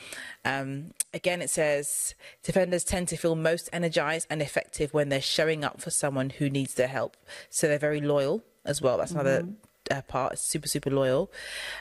Um, 0.45 0.93
again, 1.13 1.41
it 1.41 1.49
says 1.49 2.15
defenders 2.43 2.83
tend 2.83 3.07
to 3.09 3.17
feel 3.17 3.35
most 3.35 3.69
energized 3.73 4.27
and 4.29 4.41
effective 4.41 4.93
when 4.93 5.09
they're 5.09 5.21
showing 5.21 5.63
up 5.63 5.81
for 5.81 5.89
someone 5.89 6.29
who 6.31 6.49
needs 6.49 6.75
their 6.75 6.87
help. 6.87 7.17
So 7.49 7.67
they're 7.67 7.77
very 7.77 8.01
loyal 8.01 8.43
as 8.65 8.81
well. 8.81 8.97
That's 8.97 9.11
another 9.11 9.47
uh, 9.89 10.01
part. 10.03 10.37
Super, 10.39 10.67
super 10.67 10.89
loyal. 10.89 11.31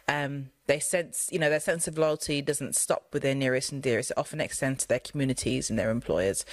Um, 0.08 0.50
they 0.66 0.78
sense, 0.78 1.28
you 1.32 1.38
know, 1.40 1.50
their 1.50 1.58
sense 1.60 1.88
of 1.88 1.98
loyalty 1.98 2.40
doesn't 2.40 2.76
stop 2.76 3.06
with 3.12 3.22
their 3.22 3.34
nearest 3.34 3.72
and 3.72 3.82
dearest. 3.82 4.12
It 4.12 4.18
often 4.18 4.40
extends 4.40 4.84
to 4.84 4.88
their 4.88 5.00
communities 5.00 5.68
and 5.68 5.76
their 5.76 5.90
employers. 5.90 6.44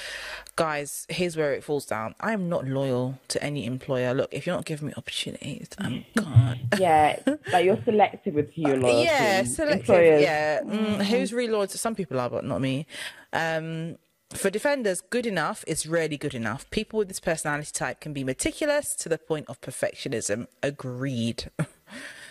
Guys, 0.55 1.05
here's 1.07 1.37
where 1.37 1.53
it 1.53 1.63
falls 1.63 1.85
down. 1.85 2.15
I 2.19 2.31
am 2.33 2.49
not 2.49 2.65
loyal 2.67 3.19
to 3.27 3.43
any 3.43 3.65
employer. 3.65 4.15
Look, 4.15 4.29
if 4.31 4.47
you're 4.47 4.55
not 4.55 4.65
giving 4.65 4.87
me 4.87 4.93
opportunities, 4.97 5.67
I'm 5.77 6.03
gone. 6.15 6.59
yeah 6.79 7.19
like 7.51 7.65
you're 7.65 7.81
selective 7.83 8.33
with 8.33 8.51
who 8.53 8.63
you're 8.63 8.77
loyal 8.77 9.03
yeah, 9.03 9.41
to. 9.43 9.47
selective. 9.47 9.81
Employers- 9.81 10.21
Yeah, 10.23 10.61
mm, 10.61 11.03
who's 11.05 11.31
really 11.31 11.51
loyal 11.53 11.67
to 11.67 11.77
some 11.77 11.93
people 11.93 12.19
are, 12.19 12.29
but 12.29 12.43
not 12.43 12.59
me. 12.59 12.87
Um, 13.33 13.97
for 14.33 14.49
defenders, 14.49 15.01
good 15.01 15.25
enough 15.25 15.63
is 15.67 15.87
rarely 15.87 16.17
good 16.17 16.33
enough. 16.33 16.69
People 16.69 16.99
with 16.99 17.07
this 17.07 17.19
personality 17.19 17.71
type 17.73 17.99
can 17.99 18.13
be 18.13 18.23
meticulous 18.23 18.95
to 18.95 19.09
the 19.09 19.17
point 19.17 19.47
of 19.47 19.61
perfectionism. 19.61 20.47
Agreed. 20.63 21.49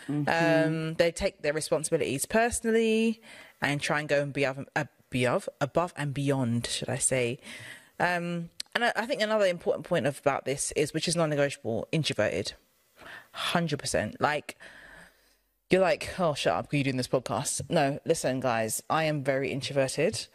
Um, 0.09 0.95
they 0.95 1.11
take 1.11 1.43
their 1.43 1.53
responsibilities 1.53 2.27
personally 2.27 3.21
and 3.61 3.81
try 3.81 3.99
and 4.01 4.09
go 4.09 4.23
and 4.23 4.33
be 4.33 4.45
above, 4.45 4.67
uh, 4.77 4.85
above, 5.11 5.49
above 5.61 5.93
and 5.97 6.15
beyond, 6.15 6.67
should 6.67 6.89
I 6.89 6.99
say? 6.99 7.41
Um, 7.99 8.51
and 8.75 8.85
I, 8.85 8.93
I 8.95 9.07
think 9.07 9.21
another 9.21 9.47
important 9.47 9.85
point 9.85 10.07
of, 10.07 10.19
about 10.21 10.45
this 10.45 10.73
is, 10.77 10.95
which 10.95 11.09
is 11.09 11.17
non-negotiable, 11.17 11.89
introverted, 11.91 12.53
hundred 13.33 13.79
percent. 13.79 14.21
Like 14.21 14.57
you're 15.71 15.81
like, 15.81 16.15
oh, 16.19 16.35
shut 16.35 16.55
up, 16.55 16.73
are 16.73 16.77
you 16.77 16.85
doing 16.85 16.97
this 16.97 17.09
podcast? 17.09 17.63
No, 17.69 17.99
listen, 18.05 18.41
guys, 18.41 18.83
I 18.89 19.05
am 19.05 19.25
very 19.25 19.51
introverted. 19.51 20.27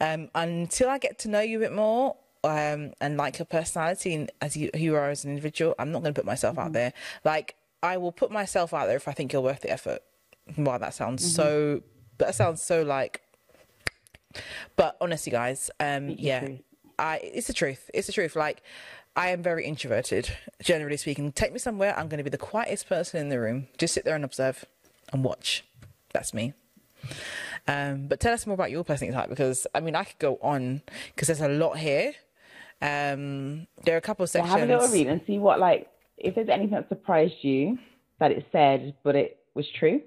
Um, 0.00 0.30
until 0.34 0.88
I 0.88 0.98
get 0.98 1.18
to 1.20 1.28
know 1.28 1.40
you 1.40 1.58
a 1.58 1.60
bit 1.60 1.72
more, 1.72 2.16
um, 2.44 2.92
and 3.00 3.16
like 3.16 3.38
your 3.38 3.46
personality 3.46 4.14
and 4.14 4.30
as 4.40 4.56
you 4.56 4.70
who 4.72 4.80
you 4.80 4.94
are 4.94 5.10
as 5.10 5.24
an 5.24 5.30
individual, 5.30 5.74
I'm 5.78 5.92
not 5.92 6.02
going 6.02 6.14
to 6.14 6.18
put 6.18 6.24
myself 6.26 6.58
out 6.58 6.72
there. 6.72 6.92
Like, 7.24 7.56
I 7.82 7.96
will 7.98 8.12
put 8.12 8.30
myself 8.30 8.72
out 8.72 8.86
there 8.86 8.96
if 8.96 9.08
I 9.08 9.12
think 9.12 9.32
you're 9.32 9.42
worth 9.42 9.60
the 9.60 9.70
effort. 9.70 10.02
Wow, 10.56 10.78
that 10.78 10.94
sounds 10.94 11.34
so. 11.34 11.82
But 12.16 12.28
that 12.28 12.34
sounds 12.34 12.62
so 12.62 12.82
like. 12.82 13.20
But 14.76 14.96
honestly, 15.00 15.32
guys, 15.32 15.70
um, 15.80 16.08
your 16.08 16.16
yeah. 16.18 16.48
I 16.98 17.20
it's 17.22 17.48
the 17.48 17.52
truth. 17.52 17.90
It's 17.92 18.06
the 18.06 18.12
truth. 18.12 18.36
Like, 18.36 18.62
I 19.18 19.30
am 19.30 19.42
very 19.42 19.64
introverted, 19.66 20.30
generally 20.62 20.96
speaking. 20.96 21.32
Take 21.32 21.52
me 21.52 21.58
somewhere, 21.58 21.92
I'm 21.98 22.08
going 22.08 22.18
to 22.18 22.24
be 22.24 22.30
the 22.30 22.38
quietest 22.38 22.88
person 22.88 23.20
in 23.20 23.28
the 23.28 23.40
room. 23.40 23.66
Just 23.76 23.92
sit 23.92 24.04
there 24.04 24.14
and 24.14 24.24
observe 24.24 24.64
and 25.12 25.24
watch. 25.24 25.64
That's 26.12 26.32
me. 26.34 26.54
Um, 27.66 28.06
but 28.08 28.20
tell 28.20 28.32
us 28.32 28.46
more 28.46 28.54
about 28.54 28.70
your 28.70 28.84
personality 28.84 29.16
type 29.16 29.28
because 29.28 29.66
I 29.74 29.80
mean 29.80 29.94
I 29.94 30.04
could 30.04 30.18
go 30.18 30.38
on 30.42 30.82
because 31.14 31.28
there's 31.28 31.40
a 31.40 31.48
lot 31.48 31.78
here. 31.78 32.14
Um, 32.80 33.66
there 33.84 33.94
are 33.94 33.98
a 33.98 34.02
couple 34.02 34.24
of 34.24 34.30
sections. 34.30 34.52
have 34.52 34.68
a 34.68 34.72
little 34.72 34.88
read 34.88 35.06
and 35.06 35.20
see 35.26 35.38
what 35.38 35.58
like 35.60 35.88
if 36.16 36.34
there's 36.34 36.48
anything 36.48 36.70
that 36.70 36.88
surprised 36.88 37.34
you 37.42 37.78
that 38.18 38.32
it 38.32 38.46
said, 38.50 38.94
but 39.04 39.14
it 39.14 39.38
was 39.54 39.68
true. 39.70 40.00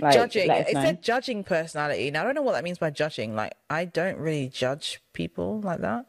Like, 0.00 0.12
judging. 0.12 0.50
It 0.50 0.74
know. 0.74 0.82
said 0.82 1.02
judging 1.02 1.42
personality. 1.42 2.10
Now 2.10 2.20
I 2.20 2.24
don't 2.24 2.34
know 2.34 2.42
what 2.42 2.52
that 2.52 2.64
means 2.64 2.78
by 2.78 2.90
judging. 2.90 3.34
Like 3.34 3.54
I 3.70 3.86
don't 3.86 4.18
really 4.18 4.48
judge 4.48 5.00
people 5.14 5.60
like 5.60 5.80
that. 5.80 6.06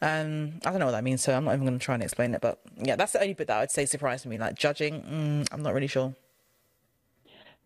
Um, 0.00 0.60
I 0.64 0.70
don't 0.70 0.78
know 0.78 0.86
what 0.86 0.92
that 0.92 1.02
means, 1.02 1.22
so 1.22 1.36
I'm 1.36 1.44
not 1.44 1.54
even 1.54 1.66
going 1.66 1.78
to 1.78 1.84
try 1.84 1.94
and 1.94 2.02
explain 2.04 2.34
it. 2.34 2.40
But 2.40 2.60
yeah, 2.76 2.94
that's 2.94 3.12
the 3.12 3.20
only 3.20 3.34
bit 3.34 3.48
that 3.48 3.56
I 3.56 3.60
would 3.60 3.70
say 3.70 3.84
surprised 3.84 4.26
me. 4.26 4.38
Like 4.38 4.54
judging, 4.54 5.02
mm, 5.02 5.48
I'm 5.50 5.62
not 5.62 5.74
really 5.74 5.88
sure. 5.88 6.14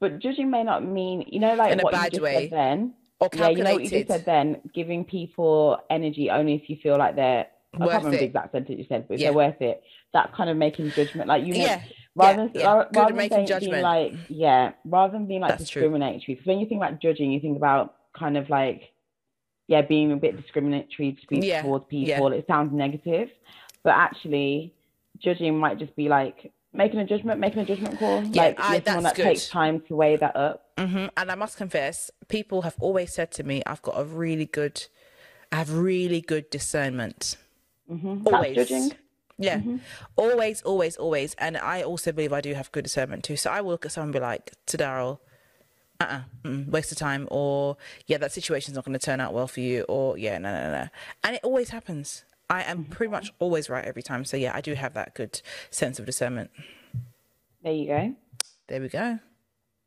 But 0.00 0.18
judging 0.18 0.50
may 0.50 0.64
not 0.64 0.84
mean, 0.84 1.24
you 1.28 1.40
know, 1.40 1.54
like 1.54 1.72
In 1.72 1.80
a 1.80 1.82
what 1.82 1.92
you 1.94 2.10
just 2.10 2.22
way. 2.22 2.48
said 2.48 2.50
then. 2.50 2.94
Or 3.20 3.28
Yeah, 3.34 3.48
you 3.50 3.62
know 3.62 3.74
what 3.74 3.82
you 3.84 3.90
just 3.90 4.08
said 4.08 4.24
then, 4.24 4.60
giving 4.74 5.04
people 5.04 5.78
energy 5.90 6.30
only 6.30 6.54
if 6.54 6.70
you 6.70 6.76
feel 6.82 6.96
like 6.96 7.16
they're. 7.16 7.46
I 7.74 7.78
Worth 7.78 7.90
can't 7.90 8.04
remember 8.04 8.16
it. 8.16 8.20
the 8.20 8.24
exact 8.26 8.52
sentence 8.52 8.78
you 8.78 8.86
said, 8.88 9.06
but 9.06 9.14
if 9.14 9.20
Yeah. 9.20 9.28
they're 9.28 9.36
worth 9.36 9.60
it. 9.62 9.82
That 10.12 10.32
kind 10.32 10.50
of 10.50 10.56
making 10.56 10.90
judgment, 10.90 11.28
like 11.28 11.44
you, 11.44 11.54
Yeah, 11.54 11.82
rather 12.16 12.42
yeah, 12.44 12.48
than 12.48 12.60
yeah. 12.60 12.72
ra- 12.74 12.84
Good 12.84 12.96
at 12.96 12.96
rather 13.02 13.14
than 13.16 13.28
saying- 13.30 13.46
judgment. 13.46 13.72
being 13.72 13.82
like, 13.84 14.12
yeah, 14.28 14.72
rather 14.86 15.12
than 15.12 15.26
being 15.26 15.40
like 15.42 15.50
That's 15.50 15.62
discriminatory. 15.64 16.24
Because 16.34 16.46
when 16.46 16.58
you 16.58 16.66
think 16.66 16.80
about 16.82 17.00
judging, 17.00 17.30
you 17.30 17.38
think 17.38 17.56
about 17.56 17.94
kind 18.12 18.36
of 18.36 18.50
like, 18.50 18.90
yeah, 19.68 19.82
being 19.82 20.10
a 20.10 20.16
bit 20.16 20.36
discriminatory 20.40 21.12
to 21.12 21.26
be 21.28 21.52
towards 21.60 21.84
people. 21.84 22.32
It 22.32 22.44
sounds 22.48 22.72
negative, 22.72 23.30
but 23.84 23.90
actually, 23.90 24.74
judging 25.18 25.56
might 25.56 25.78
just 25.78 25.94
be 25.94 26.08
like 26.08 26.50
making 26.72 27.00
a 27.00 27.04
judgment, 27.04 27.40
making 27.40 27.60
a 27.60 27.64
judgment 27.64 27.98
call. 27.98 28.22
Yeah, 28.24 28.42
like 28.44 28.60
I- 28.60 28.80
someone 28.82 29.04
that 29.04 29.16
takes 29.16 29.48
time 29.48 29.80
to 29.82 29.96
weigh 29.96 30.16
that 30.16 30.36
up. 30.36 30.66
hmm 30.78 31.06
And 31.16 31.30
I 31.30 31.34
must 31.34 31.56
confess, 31.56 32.10
people 32.28 32.62
have 32.62 32.76
always 32.80 33.12
said 33.12 33.30
to 33.32 33.42
me, 33.44 33.62
I've 33.66 33.82
got 33.82 33.98
a 33.98 34.04
really 34.04 34.46
good, 34.46 34.86
I 35.52 35.56
have 35.56 35.72
really 35.72 36.20
good 36.20 36.48
discernment. 36.50 37.36
hmm 37.88 38.22
Always. 38.26 38.56
That's 38.56 38.70
judging. 38.70 38.92
Yeah. 39.38 39.58
Mm-hmm. 39.58 39.76
Always, 40.16 40.60
always, 40.62 40.96
always. 40.96 41.34
And 41.38 41.56
I 41.56 41.82
also 41.82 42.12
believe 42.12 42.32
I 42.32 42.42
do 42.42 42.52
have 42.52 42.70
good 42.72 42.84
discernment 42.84 43.24
too. 43.24 43.36
So 43.36 43.50
I 43.50 43.62
will 43.62 43.70
look 43.70 43.86
at 43.86 43.92
someone 43.92 44.08
and 44.08 44.12
be 44.14 44.20
like, 44.20 44.52
to 44.66 44.76
Daryl, 44.76 45.18
uh 45.98 46.04
uh 46.04 46.20
mm, 46.44 46.68
waste 46.68 46.92
of 46.92 46.98
time. 46.98 47.26
Or, 47.30 47.78
yeah, 48.06 48.18
that 48.18 48.32
situation's 48.32 48.74
not 48.76 48.84
going 48.84 48.98
to 48.98 49.04
turn 49.04 49.18
out 49.18 49.32
well 49.32 49.48
for 49.48 49.60
you. 49.60 49.82
Or, 49.88 50.18
yeah, 50.18 50.36
no, 50.38 50.52
no, 50.52 50.72
no. 50.82 50.88
And 51.24 51.36
it 51.36 51.40
always 51.42 51.70
happens. 51.70 52.24
I 52.50 52.62
am 52.64 52.78
Mm-hmm. 52.84 52.92
pretty 52.92 53.10
much 53.10 53.32
always 53.38 53.70
right 53.70 53.84
every 53.84 54.02
time. 54.02 54.24
So, 54.24 54.36
yeah, 54.36 54.52
I 54.54 54.60
do 54.60 54.74
have 54.74 54.94
that 54.94 55.14
good 55.14 55.40
sense 55.70 55.98
of 55.98 56.04
discernment. 56.06 56.50
There 57.62 57.72
you 57.72 57.86
go. 57.86 58.14
There 58.68 58.80
we 58.80 58.88
go. 58.88 59.18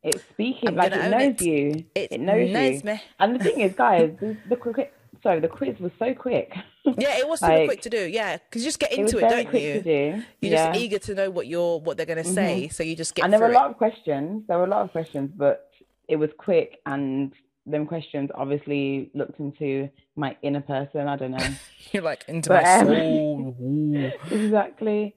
It's 0.02 0.22
speaking 0.30 0.68
I'm 0.70 0.74
like 0.76 0.92
it 0.92 1.10
knows 1.10 1.34
it. 1.34 1.40
you. 1.42 1.84
It 1.94 2.12
It, 2.12 2.20
knows, 2.20 2.50
knows 2.50 2.82
you. 2.82 2.90
me. 2.90 3.02
And 3.20 3.34
the 3.38 3.44
thing 3.44 3.60
is, 3.60 3.74
guys, 3.76 4.10
the, 4.20 4.36
the 4.48 4.56
quick, 4.56 4.92
sorry, 5.22 5.40
the 5.40 5.48
quiz 5.48 5.78
was 5.80 5.92
so 5.98 6.12
quick. 6.14 6.52
Yeah, 6.84 7.16
it 7.18 7.26
was 7.28 7.40
super 7.46 7.52
Like, 7.52 7.68
quick 7.68 7.82
to 7.82 7.90
do. 7.90 8.04
Yeah, 8.06 8.36
because 8.36 8.62
you 8.62 8.68
just 8.68 8.78
get 8.78 8.92
into 8.92 9.16
it, 9.18 9.20
very 9.20 9.42
don't 9.44 9.50
quick 9.50 9.62
you? 9.62 9.72
to 9.74 9.82
do. 9.82 9.90
You're 9.90 10.52
yeah. 10.52 10.64
Mm-hmm. 10.66 10.72
just 10.74 10.80
eager 10.84 10.98
to 10.98 11.14
know 11.14 11.30
what 11.30 11.46
you're 11.46 11.80
what 11.80 11.96
they're 11.96 12.06
going 12.06 12.22
to 12.22 12.30
say, 12.30 12.68
so 12.68 12.82
you 12.82 12.94
just 12.96 13.14
get 13.14 13.24
and 13.24 13.32
there 13.32 13.40
were 13.40 13.50
a 13.50 13.54
lot 13.54 13.70
of 13.70 13.76
questions. 13.78 14.44
There 14.46 14.58
were 14.58 14.64
a 14.64 14.70
lot 14.70 14.82
of 14.82 14.92
questions, 14.92 15.30
but 15.34 15.70
it 16.06 16.16
was 16.16 16.30
quick, 16.36 16.80
and 16.84 17.32
them 17.66 17.86
questions 17.86 18.30
obviously 18.34 19.10
looked 19.14 19.40
into 19.40 19.88
my 20.16 20.36
inner 20.42 20.60
person. 20.60 21.08
I 21.08 21.16
don't 21.16 21.30
know. 21.30 21.48
You're 21.92 22.02
like 22.02 22.24
into 22.28 22.50
But, 22.50 22.62
my 22.62 22.74
um, 22.74 22.86
soul. 22.86 24.12
Exactly. 24.30 25.14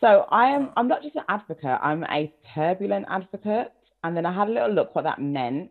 So 0.00 0.26
I 0.30 0.46
am. 0.48 0.70
I'm 0.76 0.88
not 0.88 1.02
just 1.02 1.16
an 1.16 1.22
advocate. 1.28 1.78
I'm 1.82 2.04
a 2.04 2.32
turbulent 2.54 3.06
advocate. 3.08 3.72
And 4.02 4.16
then 4.16 4.26
I 4.26 4.34
had 4.34 4.48
a 4.48 4.52
little 4.52 4.70
look 4.70 4.94
what 4.94 5.04
that 5.04 5.20
meant. 5.20 5.70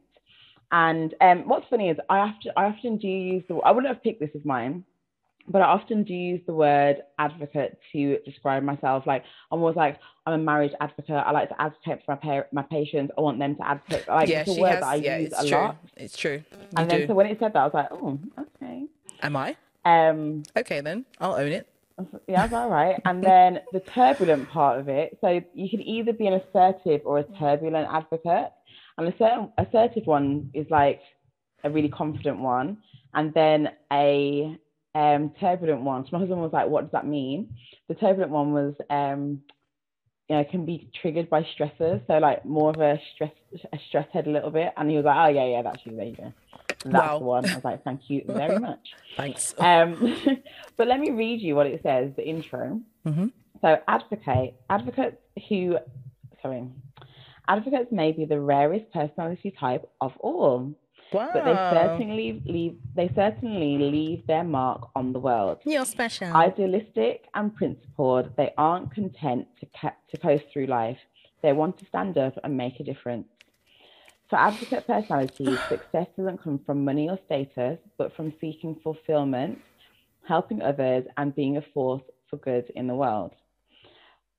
And 0.71 1.13
um, 1.21 1.47
what's 1.47 1.67
funny 1.69 1.89
is 1.89 1.97
I 2.09 2.17
often 2.17 2.51
I 2.57 2.63
often 2.65 2.97
do 2.97 3.07
use 3.07 3.43
the. 3.47 3.55
I 3.57 3.71
wouldn't 3.71 3.93
have 3.93 4.01
picked 4.01 4.19
this 4.19 4.31
as 4.33 4.43
mine, 4.43 4.83
but 5.47 5.62
I 5.62 5.65
often 5.65 6.03
do 6.03 6.13
use 6.13 6.41
the 6.47 6.53
word 6.53 6.97
advocate 7.19 7.77
to 7.91 8.17
describe 8.25 8.63
myself. 8.63 9.06
Like 9.06 9.23
I'm 9.51 9.60
always 9.60 9.75
like 9.75 9.99
I'm 10.25 10.34
a 10.34 10.43
marriage 10.43 10.71
advocate. 10.79 11.15
I 11.15 11.32
like 11.32 11.49
to 11.49 11.62
advocate 11.62 11.99
for 12.06 12.13
my 12.13 12.15
pa- 12.17 12.47
my 12.51 12.62
patients. 12.63 13.12
I 13.17 13.21
want 13.21 13.39
them 13.39 13.56
to 13.58 13.67
advocate. 13.67 14.08
Like 14.08 14.29
yeah, 14.29 14.41
it's 14.41 14.58
a 14.58 14.62
word 14.62 14.69
has. 14.69 14.79
that 14.82 14.88
I 14.89 14.95
yeah, 14.95 15.17
use 15.19 15.34
a 15.38 15.45
true. 15.47 15.58
lot. 15.58 15.77
It's 15.97 16.17
true. 16.17 16.43
You 16.51 16.67
And 16.77 16.89
do. 16.89 16.97
then 16.99 17.08
so 17.08 17.13
when 17.13 17.25
it 17.27 17.39
said 17.39 17.53
that, 17.53 17.60
I 17.60 17.65
was 17.65 17.73
like, 17.73 17.88
oh, 17.91 18.19
okay. 18.39 18.86
Am 19.21 19.36
I? 19.36 19.56
Um, 19.86 20.43
Okay, 20.58 20.79
then 20.82 21.06
I'll 21.19 21.36
own 21.36 21.51
it. 21.51 21.67
yeah, 22.27 22.41
that's 22.41 22.53
all 22.53 22.69
right. 22.69 23.01
And 23.06 23.21
then 23.23 23.60
the 23.73 23.82
turbulent 23.82 24.49
part 24.49 24.79
of 24.79 24.88
it. 24.89 25.17
So 25.21 25.41
you 25.53 25.69
can 25.69 25.82
either 25.82 26.13
be 26.13 26.27
an 26.27 26.34
assertive 26.36 27.01
or 27.06 27.19
a 27.19 27.23
turbulent 27.38 27.88
advocate. 27.91 28.51
And 28.97 29.08
a 29.08 29.17
certain 29.17 29.51
assertive 29.58 30.06
one 30.06 30.49
is 30.53 30.67
like 30.69 31.01
a 31.63 31.69
really 31.69 31.89
confident 31.89 32.39
one. 32.39 32.77
And 33.13 33.34
then 33.34 33.69
a 33.91 34.58
um, 34.95 35.34
turbulent 35.39 35.82
one. 35.82 36.03
So 36.06 36.10
my 36.13 36.19
husband 36.19 36.41
was 36.41 36.53
like, 36.53 36.67
what 36.67 36.82
does 36.82 36.91
that 36.91 37.08
mean? 37.08 37.49
The 37.88 37.95
turbulent 37.95 38.32
one 38.32 38.53
was, 38.53 38.73
um, 38.89 39.41
you 40.29 40.38
know, 40.38 40.43
can 40.49 40.65
be 40.65 40.89
triggered 41.01 41.29
by 41.29 41.43
stressors. 41.58 42.06
So 42.08 42.13
like 42.19 42.45
more 42.45 42.69
of 42.69 42.79
a 42.79 42.99
stress, 43.13 43.32
a 43.73 43.77
stress 43.89 44.08
head 44.13 44.27
a 44.27 44.32
little 44.32 44.51
bit. 44.51 44.73
And 44.77 44.89
he 44.89 44.95
was 44.95 45.06
like, 45.06 45.17
oh 45.17 45.34
yeah, 45.34 45.45
yeah, 45.45 45.62
that's 45.63 45.86
you. 45.86 45.95
There 45.95 46.06
you 46.06 46.15
go. 46.15 46.34
That's 46.86 46.93
Wow. 46.95 47.19
the 47.19 47.25
one. 47.25 47.45
I 47.45 47.56
was 47.56 47.63
like, 47.63 47.84
thank 47.84 48.01
you 48.10 48.23
very 48.27 48.60
much. 48.60 48.79
Thanks. 49.17 49.53
Um, 49.60 50.15
but 50.77 50.88
let 50.88 50.99
me 50.99 51.12
read 51.12 51.41
you 51.41 51.56
what 51.56 51.67
it 51.67 51.82
says, 51.84 52.12
the 52.15 52.27
intro. 52.27 52.82
Mhm. 53.06 53.32
So, 53.62 53.77
advocate, 53.88 54.56
advocates 54.69 55.17
who, 55.47 55.77
sorry, 56.41 56.67
advocates 57.47 57.91
may 57.91 58.12
be 58.12 58.25
the 58.25 58.39
rarest 58.39 58.91
personality 58.91 59.53
type 59.58 59.89
of 60.01 60.12
all, 60.19 60.73
wow. 61.13 61.30
but 61.34 61.45
they 61.45 61.54
certainly 61.54 62.41
leave, 62.45 62.78
they 62.95 63.10
certainly 63.15 63.78
leave 63.78 64.26
their 64.28 64.43
mark 64.43 64.89
on 64.95 65.13
the 65.13 65.19
world. 65.19 65.60
You're 65.65 65.86
special. 65.86 66.36
Idealistic 66.36 67.26
and 67.34 67.56
principled, 67.56 68.36
they 68.38 68.54
aren't 68.58 68.93
content 68.93 69.47
to, 69.60 69.67
ca- 69.80 69.95
to 70.12 70.17
coast 70.17 70.45
through 70.52 70.67
life. 70.67 70.97
They 71.41 71.54
want 71.54 71.78
to 71.80 71.86
stand 71.86 72.17
up 72.17 72.38
and 72.43 72.58
make 72.58 72.80
a 72.80 72.84
difference. 72.84 73.28
For 74.30 74.38
advocate 74.38 74.88
personalities, 74.88 75.60
success 75.69 76.08
doesn't 76.17 76.41
come 76.43 76.60
from 76.65 76.84
money 76.84 77.10
or 77.10 77.19
status, 77.26 77.78
but 77.97 78.15
from 78.15 78.34
seeking 78.41 78.80
fulfillment, 78.84 79.60
helping 80.28 80.62
others, 80.62 81.06
and 81.17 81.36
being 81.36 81.58
a 81.58 81.62
force 81.73 82.04
for 82.30 82.38
good 82.38 82.71
in 82.76 82.88
the 82.88 82.95
world. 82.95 83.32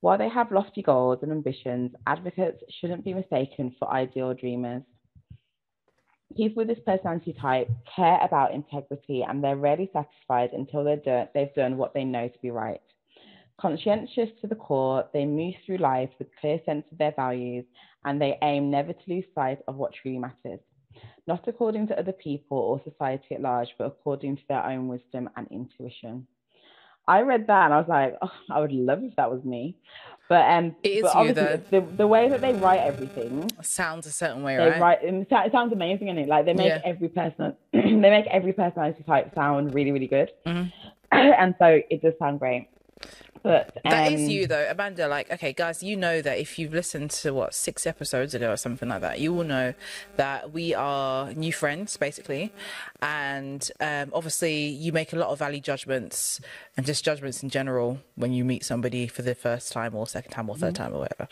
While 0.01 0.19
they 0.19 0.29
have 0.29 0.53
lofty 0.53 0.83
goals 0.83 1.21
and 1.23 1.33
ambitions, 1.33 1.93
advocates 2.07 2.63
shouldn't 2.79 3.05
be 3.05 3.15
mistaken 3.15 3.75
for 3.79 3.91
ideal 3.91 4.35
dreamers. 4.35 4.83
People 6.37 6.63
with 6.65 6.69
this 6.69 6.85
personality 6.85 7.33
type 7.41 7.69
care 7.95 8.19
about 8.23 8.53
integrity 8.53 9.23
and 9.23 9.43
they're 9.43 9.57
rarely 9.57 9.89
satisfied 9.93 10.51
until 10.53 10.83
they're 10.83 10.97
do- 10.97 11.29
they've 11.33 11.55
done 11.55 11.77
what 11.77 11.95
they 11.95 12.05
know 12.05 12.27
to 12.29 12.39
be 12.41 12.51
right. 12.51 12.81
Conscientious 13.61 14.31
to 14.41 14.49
the 14.49 14.57
core, 14.57 15.05
they 15.13 15.25
move 15.25 15.55
through 15.65 15.77
life 15.77 16.11
with 16.19 16.35
clear 16.41 16.61
sense 16.67 16.85
of 16.91 16.99
their 16.99 17.13
values 17.13 17.65
and 18.05 18.21
they 18.21 18.37
aim 18.43 18.69
never 18.69 18.93
to 18.93 19.03
lose 19.07 19.25
sight 19.35 19.61
of 19.69 19.77
what 19.77 19.93
truly 19.95 20.19
matters, 20.19 20.61
not 21.29 21.47
according 21.47 21.87
to 21.87 21.99
other 21.99 22.13
people 22.13 22.59
or 22.59 22.83
society 22.83 23.37
at 23.37 23.41
large, 23.41 23.69
but 23.79 23.85
according 23.85 24.37
to 24.37 24.43
their 24.49 24.65
own 24.65 24.89
wisdom 24.89 25.31
and 25.37 25.47
intuition. 25.53 26.27
I 27.07 27.21
read 27.23 27.47
that 27.49 27.65
and 27.67 27.75
I 27.75 27.79
was 27.79 27.89
like, 27.89 28.17
oh, 28.23 28.33
I 28.51 28.61
would 28.61 28.73
love 28.73 29.03
if 29.05 29.15
that 29.17 29.31
was 29.31 29.45
me. 29.45 29.77
But 30.29 30.49
um, 30.51 30.75
It 30.83 30.89
is 30.93 31.03
but 31.03 31.15
obviously 31.15 31.63
the, 31.71 31.87
the 31.99 32.07
way 32.07 32.31
that 32.31 32.41
they 32.41 32.55
write 32.55 32.81
everything, 32.81 33.51
Sounds 33.63 34.07
a 34.07 34.11
certain 34.13 34.43
way, 34.43 34.57
they 34.57 34.69
right? 34.71 34.81
write 34.81 34.99
it 35.05 35.27
it 35.31 35.53
sounds 35.53 35.73
amazing, 35.73 36.09
is 36.09 36.25
it? 36.25 36.29
Like 36.29 36.47
they 36.47 36.55
make 36.55 36.73
Yeah. 36.73 36.81
every 36.83 37.09
person, 37.11 37.55
they 37.73 37.93
make 37.93 38.27
every 38.29 38.55
personality 38.55 39.03
type 39.03 39.35
sound 39.35 39.75
really, 39.75 39.93
really 39.93 40.07
good, 40.07 40.31
Mhm. 40.47 40.73
and 41.13 41.55
so 41.59 41.81
it 41.91 42.01
does 42.01 42.15
sound 42.19 42.39
great. 42.41 42.69
But 43.45 43.79
That 43.85 44.11
is 44.11 44.23
um, 44.23 44.31
you 44.31 44.47
though, 44.47 44.67
Amanda. 44.71 45.07
Like, 45.07 45.31
okay, 45.31 45.53
guys, 45.53 45.83
you 45.83 45.97
know 45.97 46.23
that 46.23 46.39
if 46.39 46.59
you've 46.59 46.73
listened 46.73 47.11
to 47.11 47.35
what 47.35 47.55
six 47.55 47.87
episodes 47.87 48.35
ago 48.35 48.51
or 48.51 48.57
something 48.57 48.89
like 48.89 49.03
that, 49.03 49.21
you 49.21 49.35
will 49.35 49.45
know 49.45 49.75
that 50.17 50.53
we 50.53 50.75
are 50.75 51.31
new 51.35 51.53
friends, 51.53 51.99
basically, 51.99 52.55
and 53.03 53.71
um, 53.81 54.11
obviously 54.15 54.69
you 54.69 54.93
make 54.93 55.13
a 55.13 55.17
lot 55.17 55.29
of 55.29 55.39
value 55.39 55.61
judgments 55.61 56.41
and 56.75 56.87
just 56.87 57.05
judgments 57.05 57.43
in 57.43 57.51
general 57.51 58.01
when 58.17 58.33
you 58.33 58.47
meet 58.47 58.65
somebody 58.65 59.07
for 59.07 59.21
the 59.21 59.35
first 59.35 59.73
time 59.73 59.95
or 59.95 60.07
second 60.07 60.33
time 60.33 60.49
or 60.49 60.57
3rd 60.57 60.75
time 60.75 60.95
or 60.95 61.01
whatever. 61.01 61.29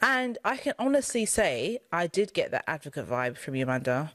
And 0.00 0.38
I 0.46 0.56
can 0.56 0.72
honestly 0.78 1.26
say 1.26 1.80
I 1.92 2.06
did 2.06 2.32
get 2.32 2.50
that 2.52 2.64
advocate 2.66 3.06
vibe 3.06 3.36
from 3.36 3.56
you, 3.56 3.64
Amanda, 3.64 4.12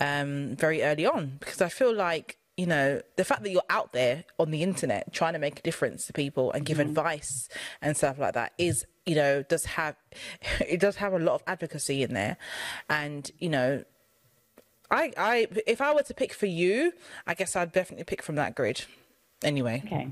um, 0.00 0.56
very 0.56 0.82
early 0.82 1.06
on 1.06 1.36
because 1.38 1.62
I 1.62 1.68
feel 1.68 1.94
like 1.94 2.36
you 2.60 2.66
know, 2.66 3.00
the 3.16 3.24
fact 3.24 3.42
that 3.42 3.50
you're 3.50 3.62
out 3.70 3.94
there 3.94 4.22
on 4.38 4.50
the 4.50 4.62
internet 4.62 5.14
trying 5.14 5.32
to 5.32 5.38
make 5.38 5.60
a 5.60 5.62
difference 5.62 6.06
to 6.06 6.12
people 6.12 6.52
and 6.52 6.66
give 6.66 6.76
mm-hmm. 6.76 6.90
advice 6.90 7.48
and 7.80 7.96
stuff 7.96 8.18
like 8.18 8.34
that 8.34 8.52
is, 8.58 8.84
you 9.06 9.14
know, 9.14 9.42
does 9.42 9.64
have 9.64 9.96
it 10.60 10.78
does 10.78 10.96
have 10.96 11.14
a 11.14 11.18
lot 11.18 11.36
of 11.36 11.42
advocacy 11.46 12.02
in 12.02 12.12
there. 12.12 12.36
And, 12.90 13.30
you 13.38 13.48
know, 13.48 13.82
I 14.90 15.10
I 15.16 15.46
if 15.66 15.80
I 15.80 15.94
were 15.94 16.02
to 16.02 16.12
pick 16.12 16.34
for 16.34 16.44
you, 16.44 16.92
I 17.26 17.32
guess 17.32 17.56
I'd 17.56 17.72
definitely 17.72 18.04
pick 18.04 18.22
from 18.22 18.34
that 18.34 18.54
grid. 18.54 18.84
Anyway. 19.42 19.82
Okay. 19.86 20.08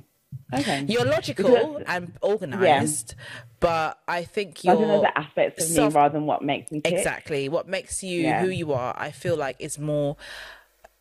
Okay. 0.55 0.87
You're 0.89 1.05
logical 1.05 1.83
and 1.87 2.15
organized, 2.23 3.15
but 3.61 3.99
I 4.09 4.25
think 4.25 4.65
you're 4.65 4.77
think 4.77 4.89
there's 4.89 5.03
the 5.03 5.19
aspects 5.19 5.65
of 5.65 5.71
self- 5.71 5.93
me 5.93 6.01
rather 6.01 6.15
than 6.15 6.25
what 6.25 6.43
makes 6.43 6.73
me 6.73 6.81
tick. 6.81 6.95
exactly 6.95 7.51
what 7.51 7.69
makes 7.69 8.03
you 8.03 8.23
Yeah. 8.23 8.41
who 8.41 8.49
you 8.49 8.73
are. 8.73 8.95
I 8.97 9.11
feel 9.11 9.37
like 9.37 9.57
is 9.59 9.79
more 9.79 10.17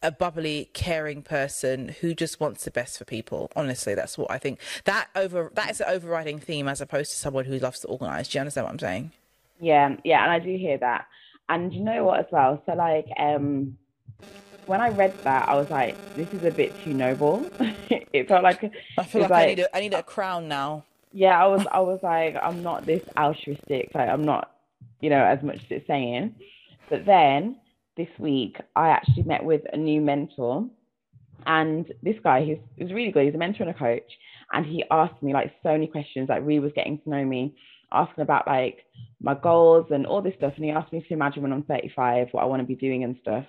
a 0.04 0.12
bubbly, 0.12 0.70
caring 0.74 1.22
person 1.22 1.90
who 2.02 2.14
just 2.14 2.40
wants 2.40 2.66
the 2.66 2.72
best 2.72 2.98
for 2.98 3.06
people. 3.06 3.52
Honestly, 3.56 3.96
that's 3.96 4.18
what 4.18 4.30
I 4.30 4.38
think. 4.38 4.60
That 4.86 5.08
over 5.16 5.52
that 5.56 5.72
is 5.72 5.80
the 5.80 5.90
overriding 5.90 6.40
theme 6.40 6.68
as 6.68 6.82
opposed 6.82 7.12
to 7.12 7.18
someone 7.18 7.46
who 7.46 7.58
loves 7.58 7.80
to 7.82 7.88
organize. 7.88 8.28
Do 8.28 8.38
you 8.38 8.42
understand 8.42 8.66
what 8.66 8.74
I'm 8.74 8.80
saying? 8.80 9.12
Yeah, 9.60 9.96
yeah, 10.04 10.24
and 10.24 10.32
I 10.32 10.40
do 10.40 10.56
hear 10.56 10.78
that. 10.78 11.08
And 11.50 11.74
you 11.74 11.82
know 11.82 12.04
what 12.04 12.20
as 12.20 12.26
well? 12.32 12.62
So 12.66 12.74
like 12.74 13.08
um 13.18 13.78
when 14.68 14.82
I 14.82 14.90
read 14.90 15.18
that 15.24 15.48
I 15.48 15.56
was 15.56 15.70
like, 15.70 15.96
this 16.16 16.32
is 16.34 16.44
a 16.44 16.52
bit 16.52 16.74
too 16.84 16.94
noble. 16.94 17.50
it 17.90 18.28
felt 18.28 18.44
like 18.44 18.72
I 18.98 19.04
feel 19.04 19.24
it's 19.24 19.32
like, 19.32 19.44
I 19.44 19.46
need 19.48 19.60
a, 19.60 19.76
I 19.76 19.80
need 19.80 19.94
a 19.94 20.04
crown 20.04 20.48
now. 20.48 20.84
yeah, 21.12 21.42
I 21.42 21.48
was 21.48 21.66
I 21.72 21.80
was 21.80 22.00
like, 22.04 22.36
I'm 22.42 22.62
not 22.62 22.86
this 22.86 23.02
altruistic, 23.18 23.92
like 23.96 24.10
I'm 24.10 24.24
not, 24.24 24.52
you 25.02 25.10
know, 25.10 25.24
as 25.24 25.42
much 25.42 25.58
as 25.58 25.66
it's 25.70 25.88
saying. 25.88 26.36
But 26.90 27.06
then 27.06 27.58
this 27.98 28.08
week 28.20 28.58
I 28.76 28.90
actually 28.90 29.24
met 29.24 29.44
with 29.44 29.62
a 29.74 29.78
new 29.78 30.02
mentor 30.02 30.70
and 31.46 31.92
this 32.04 32.16
guy 32.24 32.44
he's 32.44 32.58
he's 32.76 32.94
really 32.94 33.12
good, 33.12 33.26
he's 33.26 33.36
a 33.36 33.38
mentor 33.38 33.64
and 33.64 33.76
a 33.76 33.78
coach. 33.78 34.12
And 34.54 34.66
he 34.66 34.84
asked 34.92 35.22
me 35.22 35.34
like 35.34 35.54
so 35.64 35.72
many 35.72 35.88
questions, 35.88 36.30
like 36.30 36.46
really 36.46 36.60
was 36.60 36.72
getting 36.76 37.00
to 37.00 37.10
know 37.10 37.26
me, 37.26 37.56
asking 37.92 38.22
about 38.22 38.48
like 38.48 38.86
my 39.22 39.34
goals 39.34 39.88
and 39.92 40.06
all 40.06 40.22
this 40.22 40.36
stuff. 40.38 40.54
And 40.56 40.66
he 40.66 40.72
asked 40.72 40.94
me 40.94 41.02
to 41.02 41.14
imagine 41.14 41.44
when 41.44 41.52
I'm 41.52 41.64
35 41.64 42.30
what 42.32 42.44
I 42.44 42.46
want 42.46 42.62
to 42.62 42.68
be 42.68 42.76
doing 42.76 43.04
and 43.04 43.18
stuff. 43.22 43.46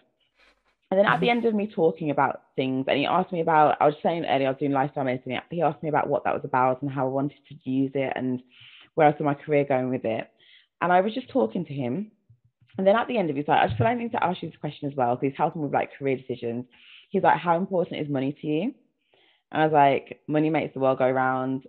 And 0.91 0.99
then 0.99 1.07
at 1.07 1.21
the 1.21 1.27
mm-hmm. 1.27 1.39
end 1.39 1.45
of 1.45 1.55
me 1.55 1.71
talking 1.73 2.11
about 2.11 2.43
things, 2.57 2.87
and 2.89 2.99
he 2.99 3.05
asked 3.05 3.31
me 3.31 3.43
about, 3.43 3.77
I 3.81 3.87
was 3.87 3.95
saying 4.03 4.25
earlier, 4.25 4.47
I 4.49 4.51
was 4.51 4.59
doing 4.59 4.73
lifestyle 4.73 5.05
medicine. 5.05 5.39
He 5.51 5.61
asked 5.61 5.83
me 5.83 5.91
about 5.91 6.09
what 6.09 6.25
that 6.25 6.33
was 6.33 6.45
about 6.45 6.81
and 6.81 6.91
how 6.91 7.07
I 7.07 7.11
wanted 7.11 7.39
to 7.49 7.71
use 7.71 7.93
it 7.95 8.13
and 8.17 8.41
where 8.95 9.07
I 9.07 9.17
saw 9.17 9.25
my 9.25 9.35
career 9.35 9.65
going 9.65 9.91
with 9.91 10.05
it. 10.05 10.31
And 10.81 10.91
I 10.91 11.03
was 11.03 11.13
just 11.13 11.29
talking 11.29 11.65
to 11.67 11.75
him. 11.75 12.11
And 12.79 12.87
then 12.87 12.97
at 12.97 13.09
the 13.09 13.19
end 13.19 13.29
of 13.29 13.37
it, 13.37 13.41
he's 13.41 13.49
like, 13.49 13.61
I 13.61 13.67
just 13.67 13.77
feel 13.77 13.87
like 13.87 13.97
I 13.97 14.01
need 14.01 14.13
to 14.13 14.25
ask 14.25 14.41
you 14.43 14.49
this 14.51 14.59
question 14.59 14.89
as 14.89 14.97
well, 14.97 15.15
because 15.17 15.31
he's 15.33 15.37
helping 15.37 15.63
with 15.63 15.73
like 15.75 15.91
career 15.99 16.17
decisions. 16.17 16.65
He's 17.11 17.23
like, 17.25 17.39
How 17.39 17.57
important 17.57 18.01
is 18.01 18.09
money 18.09 18.33
to 18.41 18.47
you? 18.47 18.63
And 19.53 19.63
I 19.63 19.65
was 19.67 19.73
like, 19.73 20.21
Money 20.29 20.49
makes 20.49 20.75
the 20.75 20.81
world 20.81 20.99
go 20.99 21.11
round. 21.11 21.65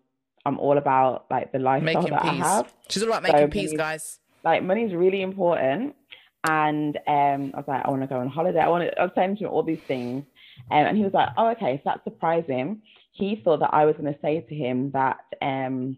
I'm 0.46 0.58
all 0.60 0.78
about 0.78 1.26
like 1.30 1.52
the 1.52 1.60
lifestyle 1.60 2.02
Making 2.02 2.14
that 2.14 2.24
I 2.24 2.34
have 2.34 2.74
She's 2.90 3.04
all 3.04 3.10
about 3.10 3.26
So 3.26 3.34
making 3.34 3.50
peace, 3.52 3.66
many- 3.72 3.78
guys. 3.78 4.20
like 4.44 4.64
money's 4.64 4.94
really 4.94 5.22
important 5.22 5.96
and 6.48 6.96
um 7.08 7.52
I 7.54 7.58
was 7.58 7.66
like 7.68 7.86
I 7.86 7.90
want 7.90 8.02
to 8.04 8.08
go 8.08 8.16
on 8.22 8.30
holiday 8.30 8.60
I 8.60 8.70
want 8.70 8.86
to 8.90 8.98
I 9.00 9.04
was 9.04 9.12
saying 9.16 9.36
to 9.38 9.44
him 9.44 9.50
all 9.52 9.64
these 9.64 9.82
things 9.86 10.24
um, 10.72 10.86
and 10.86 10.98
he 10.98 11.04
was 11.04 11.12
like 11.14 11.28
oh 11.38 11.50
okay 11.50 11.76
so 11.78 11.82
that's 11.92 12.04
surprising. 12.06 12.82
he 13.12 13.42
thought 13.44 13.60
that 13.60 13.74
I 13.74 13.84
was 13.86 13.96
going 13.98 14.12
to 14.14 14.20
say 14.22 14.40
to 14.48 14.56
him 14.56 14.92
that 14.92 15.18
um 15.42 15.98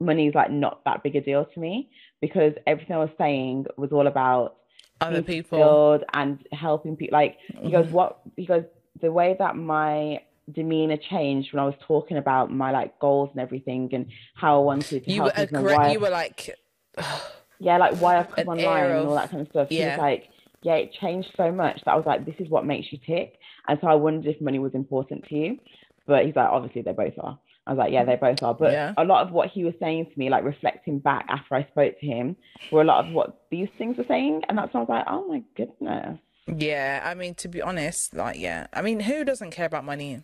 money's 0.00 0.34
like 0.34 0.50
not 0.50 0.84
that 0.84 1.02
big 1.04 1.16
a 1.16 1.20
deal 1.20 1.44
to 1.44 1.60
me 1.60 1.90
because 2.20 2.52
everything 2.66 2.96
I 2.96 3.00
was 3.00 3.10
saying 3.18 3.66
was 3.76 3.90
all 3.92 4.06
about 4.06 4.56
Other 5.00 5.22
people. 5.22 6.00
and 6.14 6.46
helping 6.52 6.96
people 6.96 7.16
like 7.18 7.36
he 7.62 7.70
goes 7.70 7.86
Mhm. 7.86 7.92
what 7.92 8.18
he 8.36 8.46
goes 8.46 8.64
the 9.00 9.12
way 9.12 9.36
that 9.38 9.56
my 9.56 10.20
demeanor 10.50 10.96
changed 10.96 11.52
when 11.52 11.60
I 11.62 11.66
was 11.66 11.74
talking 11.86 12.16
about 12.16 12.50
my 12.50 12.70
like 12.72 12.98
goals 12.98 13.30
and 13.32 13.40
everything 13.40 13.90
and 13.92 14.06
how 14.34 14.60
I 14.60 14.64
wanted 14.64 15.04
to 15.04 15.10
You 15.12 15.22
were 15.24 15.30
help 15.30 15.48
people 15.48 15.58
and 15.58 15.66
aggra- 15.68 15.76
why 15.76 15.92
you 15.92 16.00
were 16.00 16.10
like 16.10 16.50
yeah, 17.60 17.76
like 17.78 17.96
why 17.98 18.18
I've 18.18 18.30
come 18.30 18.48
online 18.48 18.66
air 18.66 18.96
and 18.96 19.08
all 19.08 19.14
that 19.14 19.30
kind 19.30 19.42
of 19.42 19.48
stuff. 19.50 19.68
Yeah. 19.70 19.90
was 19.96 19.98
like, 20.00 20.28
yeah, 20.62 20.74
it 20.74 20.92
changed 20.92 21.30
so 21.36 21.52
much 21.52 21.80
that 21.84 21.92
I 21.92 21.96
was 21.96 22.06
like, 22.06 22.24
this 22.24 22.34
is 22.38 22.48
what 22.48 22.64
makes 22.66 22.90
you 22.92 22.98
tick. 23.06 23.38
And 23.68 23.78
so 23.80 23.86
I 23.88 23.94
wondered 23.94 24.26
if 24.34 24.40
money 24.40 24.58
was 24.58 24.74
important 24.74 25.24
to 25.28 25.34
you. 25.36 25.58
But 26.06 26.24
he's 26.26 26.34
like, 26.36 26.48
obviously 26.48 26.82
they 26.82 26.92
both 26.92 27.14
are. 27.20 27.38
I 27.68 27.72
was 27.72 27.78
like, 27.78 27.92
yeah, 27.92 28.04
they 28.04 28.16
both 28.16 28.42
are. 28.42 28.54
But 28.54 28.72
Yeah. 28.72 28.94
a 28.96 29.04
lot 29.04 29.26
of 29.26 29.32
what 29.32 29.50
he 29.50 29.62
was 29.62 29.74
saying 29.78 30.06
to 30.06 30.18
me, 30.18 30.30
like 30.30 30.42
reflecting 30.42 31.00
back 31.00 31.26
after 31.28 31.54
I 31.54 31.64
spoke 31.64 32.00
to 32.00 32.06
him, 32.06 32.34
were 32.72 32.80
a 32.80 32.84
lot 32.84 33.04
of 33.04 33.12
what 33.12 33.42
these 33.50 33.68
things 33.76 33.98
were 33.98 34.06
saying. 34.08 34.42
And 34.48 34.56
that's 34.56 34.72
when 34.72 34.80
I 34.80 34.84
was 34.84 34.88
like, 34.88 35.04
oh 35.06 35.28
my 35.28 35.42
goodness. 35.54 36.18
Yeah, 36.46 37.02
I 37.04 37.12
mean, 37.14 37.34
to 37.36 37.48
be 37.48 37.60
honest, 37.60 38.14
like, 38.14 38.38
yeah, 38.40 38.68
I 38.72 38.80
mean, 38.80 39.00
who 39.00 39.22
doesn't 39.22 39.50
care 39.50 39.66
about 39.66 39.84
money? 39.84 40.22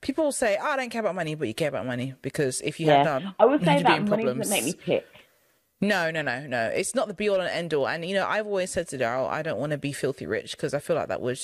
People 0.00 0.30
say, 0.30 0.56
oh, 0.60 0.64
I 0.64 0.76
don't 0.76 0.90
care 0.90 1.00
about 1.00 1.16
money, 1.16 1.34
but 1.34 1.48
you 1.48 1.54
care 1.54 1.68
about 1.68 1.86
money 1.86 2.14
because 2.22 2.60
if 2.60 2.78
you 2.78 2.86
have 2.86 2.98
Yeah. 2.98 3.02
none, 3.18 3.34
I 3.40 3.44
would 3.46 3.64
say 3.64 3.82
that 3.82 3.88
money 4.08 4.22
problems. 4.22 4.48
doesn't 4.48 4.64
make 4.64 4.76
me 4.76 4.80
tick. 4.86 5.04
No, 5.84 6.10
no, 6.10 6.22
no, 6.22 6.46
no. 6.46 6.66
It's 6.66 6.94
not 6.94 7.08
the 7.08 7.14
be 7.14 7.28
all 7.28 7.40
and 7.40 7.48
end 7.50 7.74
all. 7.74 7.86
And 7.86 8.04
you 8.04 8.14
know, 8.14 8.26
I've 8.26 8.46
always 8.46 8.70
said 8.70 8.88
to 8.88 8.98
Daryl, 8.98 9.28
I 9.28 9.42
don't 9.42 9.58
want 9.58 9.72
to 9.72 9.78
be 9.78 9.92
filthy 9.92 10.26
rich 10.26 10.52
because 10.52 10.72
I 10.72 10.78
feel 10.78 10.96
like 10.96 11.08
that 11.08 11.20
would, 11.20 11.38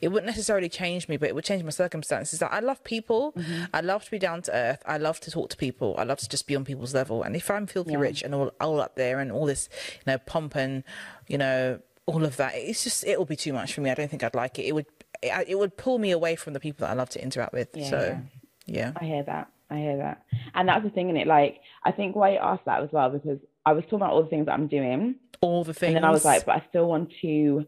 it 0.00 0.08
wouldn't 0.08 0.26
necessarily 0.26 0.68
change 0.68 1.08
me, 1.08 1.16
but 1.16 1.28
it 1.28 1.34
would 1.34 1.44
change 1.44 1.62
my 1.62 1.70
circumstances. 1.70 2.40
Like, 2.40 2.52
I 2.52 2.60
love 2.60 2.82
people. 2.84 3.32
Mm-hmm. 3.32 3.64
I 3.74 3.80
love 3.80 4.04
to 4.04 4.10
be 4.10 4.18
down 4.18 4.42
to 4.42 4.54
earth. 4.54 4.82
I 4.86 4.98
love 4.98 5.20
to 5.20 5.30
talk 5.30 5.50
to 5.50 5.56
people. 5.56 5.94
I 5.98 6.04
love 6.04 6.18
to 6.20 6.28
just 6.28 6.46
be 6.46 6.56
on 6.56 6.64
people's 6.64 6.94
level. 6.94 7.22
And 7.22 7.36
if 7.36 7.50
I'm 7.50 7.66
filthy 7.66 7.92
Yeah. 7.92 7.98
rich 7.98 8.22
and 8.22 8.34
all, 8.34 8.50
all 8.60 8.80
up 8.80 8.96
there 8.96 9.20
and 9.20 9.30
all 9.30 9.46
this, 9.46 9.68
you 9.94 10.12
know, 10.12 10.18
pomp 10.18 10.56
and 10.56 10.84
you 11.28 11.38
know 11.38 11.80
all 12.06 12.24
of 12.24 12.36
that, 12.36 12.52
it's 12.56 12.82
just 12.84 13.04
it 13.04 13.18
will 13.18 13.26
be 13.26 13.36
too 13.36 13.52
much 13.52 13.74
for 13.74 13.80
me. 13.80 13.90
I 13.90 13.94
don't 13.94 14.10
think 14.10 14.22
I'd 14.24 14.34
like 14.34 14.58
it. 14.58 14.62
It 14.62 14.74
would, 14.74 14.86
it, 15.22 15.48
it 15.48 15.58
would 15.58 15.76
pull 15.76 15.98
me 15.98 16.10
away 16.10 16.34
from 16.36 16.52
the 16.52 16.60
people 16.60 16.86
that 16.86 16.92
I 16.92 16.94
love 16.94 17.10
to 17.10 17.22
interact 17.22 17.52
with. 17.52 17.68
Yeah, 17.74 17.90
so, 17.90 18.20
yeah. 18.66 18.92
I 18.96 19.04
hear 19.04 19.22
that. 19.22 19.48
I 19.70 19.76
hear 19.76 19.96
that. 19.98 20.24
And 20.54 20.68
that's 20.68 20.82
the 20.84 20.90
thing 20.90 21.08
in 21.10 21.16
it. 21.16 21.26
Like, 21.26 21.60
I 21.84 21.92
think 21.92 22.16
why 22.16 22.32
you 22.32 22.38
asked 22.38 22.64
that 22.66 22.82
as 22.82 22.90
well, 22.92 23.08
because 23.10 23.38
I 23.64 23.72
was 23.72 23.84
talking 23.84 23.98
about 23.98 24.12
all 24.12 24.22
the 24.22 24.28
things 24.28 24.46
that 24.46 24.52
I'm 24.52 24.68
doing. 24.68 25.16
all 25.40 25.64
the 25.64 25.74
things. 25.74 25.88
And 25.88 25.96
then 25.96 26.04
I 26.04 26.10
was 26.10 26.24
like, 26.24 26.44
but 26.44 26.56
I 26.56 26.64
still 26.68 26.88
want 26.88 27.12
to 27.22 27.66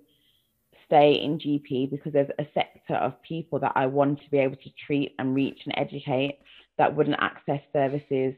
stay 0.87 1.15
in 1.15 1.39
GP 1.39 1.91
because 1.91 2.13
there's 2.13 2.31
a 2.39 2.47
sector 2.55 2.95
of 2.95 3.21
people 3.23 3.59
that 3.61 3.73
I 3.75 3.87
want 3.87 4.23
to 4.23 4.31
be 4.31 4.39
able 4.39 4.57
to 4.57 4.71
treat 4.87 5.15
and 5.19 5.35
reach 5.35 5.61
and 5.65 5.75
educate 5.77 6.39
that 6.79 6.95
wouldn't 6.95 7.17
access 7.21 7.61
services. 7.73 8.35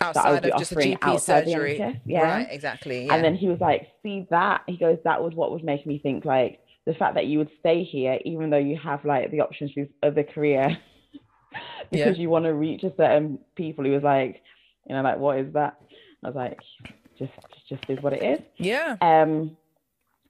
I 0.00 0.08
would 0.08 0.16
outside 0.16 0.42
be 0.42 0.52
of 0.52 0.58
just 0.58 0.72
a 0.72 0.74
offering 0.74 0.92
GP 0.92 0.98
outside 1.02 1.46
the 1.46 1.52
surgery, 1.52 1.78
NHS, 1.78 2.00
yeah. 2.04 2.20
right? 2.22 2.48
Exactly. 2.50 3.06
Yeah. 3.06 3.14
And 3.14 3.24
then 3.24 3.36
he 3.36 3.48
was 3.48 3.60
like, 3.60 3.88
see 4.02 4.26
that? 4.30 4.62
He 4.66 4.76
goes, 4.76 4.98
that 5.04 5.22
was 5.22 5.34
what 5.34 5.52
was 5.52 5.62
making 5.62 5.90
me 5.90 5.98
think 5.98 6.24
like 6.24 6.60
the 6.86 6.94
fact 6.94 7.14
that 7.14 7.26
you 7.26 7.38
would 7.38 7.50
stay 7.60 7.82
here 7.84 8.18
even 8.24 8.50
though 8.50 8.58
you 8.58 8.76
have 8.76 9.04
like 9.04 9.30
the 9.30 9.40
options 9.40 9.72
for 9.72 9.84
this 9.84 9.92
other 10.02 10.22
career 10.22 10.76
because 11.90 12.18
you 12.18 12.28
want 12.28 12.44
to 12.44 12.52
reach 12.52 12.82
a 12.82 12.92
certain 12.96 13.38
people. 13.54 13.84
He 13.84 13.90
was 13.90 14.02
like, 14.02 14.42
you 14.86 14.94
know, 14.94 15.02
like 15.02 15.18
what 15.18 15.38
is 15.38 15.52
that? 15.54 15.78
I 16.24 16.28
was 16.28 16.36
like, 16.36 16.58
just 17.18 17.32
just 17.68 17.82
is 17.88 18.00
what 18.02 18.12
it 18.12 18.22
is. 18.22 18.40
yeah. 18.56 18.96
Um, 19.00 19.56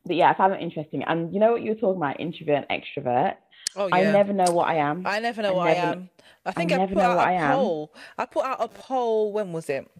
but 0.06 0.16
yeah, 0.16 0.30
I 0.30 0.34
found 0.36 0.52
it 0.52 0.60
interesting. 0.60 1.02
And 1.04 1.32
you 1.32 1.40
know 1.40 1.52
what 1.52 1.62
you 1.62 1.70
were 1.70 1.76
talking 1.80 1.96
about, 1.96 2.20
introvert, 2.20 2.66
extrovert. 2.68 3.36
Oh 3.76 3.86
yeah. 3.86 3.96
I 3.96 4.02
never 4.12 4.32
know 4.32 4.50
what 4.52 4.68
I 4.68 4.76
am. 4.76 5.06
I 5.06 5.18
never 5.20 5.40
know 5.42 5.52
I 5.52 5.56
what 5.56 5.68
I 5.68 5.74
am. 5.74 6.10
I 6.46 6.52
think 6.52 6.72
I, 6.72 6.76
never 6.76 6.94
put 6.94 6.98
know 7.02 7.10
out 7.10 7.16
what 7.16 7.26
a 7.26 7.30
I 7.30 7.32
am. 7.32 7.54
poll. 7.56 7.94
I 8.18 8.26
put 8.26 8.44
out 8.44 8.56
a 8.60 8.68
poll. 8.68 9.32
When 9.32 9.52
was 9.52 9.70
it? 9.70 9.90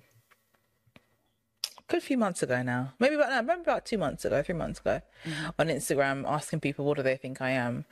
Good 1.89 2.03
few 2.03 2.17
months 2.19 2.43
ago 2.43 2.63
now. 2.63 2.93
Maybe 2.99 3.15
about 3.15 3.31
no, 3.31 3.43
maybe 3.43 3.61
about 3.63 3.85
two 3.85 3.99
months 3.99 4.25
ago, 4.25 4.43
three 4.43 4.55
months 4.55 4.81
ago, 4.81 5.01
Mm-hmm. 5.27 5.51
on 5.59 5.69
Instagram, 5.69 6.25
asking 6.27 6.61
people 6.61 6.85
what 6.85 6.97
do 6.97 7.03
they 7.03 7.17
think 7.17 7.41
I 7.41 7.51
am, 7.51 7.85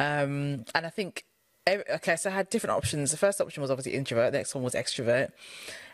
um, 0.00 0.64
and 0.74 0.84
I 0.86 0.90
think 0.90 1.24
okay. 1.68 2.16
So 2.16 2.30
I 2.30 2.32
had 2.34 2.50
different 2.50 2.76
options. 2.76 3.10
The 3.12 3.16
first 3.16 3.40
option 3.40 3.60
was 3.60 3.70
obviously 3.70 3.94
introvert. 3.94 4.32
The 4.32 4.38
next 4.38 4.54
one 4.54 4.64
was 4.64 4.74
extrovert, 4.74 5.30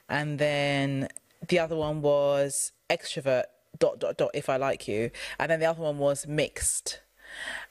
and 0.09 0.39
then 0.39 1.09
the 1.47 1.59
other 1.59 1.77
one 1.77 2.03
was 2.03 2.73
extrovert. 2.91 3.45
Dot 3.79 4.01
dot 4.01 4.17
dot. 4.17 4.31
If 4.35 4.49
I 4.49 4.57
like 4.57 4.89
you, 4.89 5.11
and 5.39 5.51
then 5.51 5.61
the 5.61 5.67
other 5.67 5.83
one 5.83 5.99
was 5.99 6.27
mixed. 6.27 7.01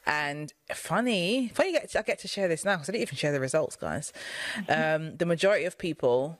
And 0.05 0.53
funny, 0.73 1.51
funny, 1.53 1.69
I 1.69 1.79
get 1.79 1.89
to, 1.89 1.99
I 1.99 2.01
get 2.03 2.19
to 2.19 2.27
share 2.27 2.47
this 2.47 2.63
now 2.63 2.75
because 2.75 2.87
I 2.87 2.91
didn't 2.93 3.01
even 3.01 3.17
share 3.17 3.31
the 3.33 3.39
results, 3.41 3.75
guys. 3.75 4.13
Um, 4.69 5.17
the 5.17 5.25
majority 5.25 5.65
of 5.65 5.77
people 5.77 6.39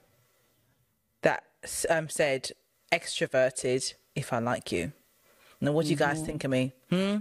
that 1.23 1.43
um, 1.89 2.07
said 2.07 2.51
extroverted, 2.93 3.95
if 4.15 4.31
I 4.31 4.39
like 4.39 4.71
you. 4.71 4.93
Now, 5.59 5.71
what 5.71 5.85
do 5.85 5.91
you 5.91 5.97
guys 5.97 6.21
think 6.21 6.43
of 6.43 6.51
me? 6.51 6.73
Hmm? 6.89 7.17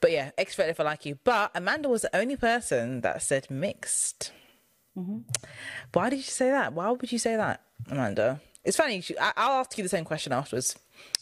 But 0.00 0.10
yeah, 0.10 0.30
extroverted 0.36 0.70
if 0.70 0.80
I 0.80 0.84
like 0.84 1.06
you. 1.06 1.18
But 1.22 1.52
Amanda 1.54 1.88
was 1.88 2.02
the 2.02 2.16
only 2.16 2.36
person 2.36 3.02
that 3.02 3.22
said 3.22 3.48
mixed. 3.50 4.32
Mm-hmm. 4.98 5.18
Why 5.92 6.10
did 6.10 6.16
you 6.16 6.22
say 6.22 6.50
that? 6.50 6.72
Why 6.72 6.90
would 6.90 7.12
you 7.12 7.18
say 7.18 7.36
that, 7.36 7.60
Amanda? 7.88 8.40
It's 8.64 8.76
funny. 8.76 9.02
I- 9.20 9.32
I'll 9.36 9.60
ask 9.60 9.76
you 9.76 9.82
the 9.84 9.88
same 9.90 10.04
question 10.04 10.32
afterwards. 10.32 10.76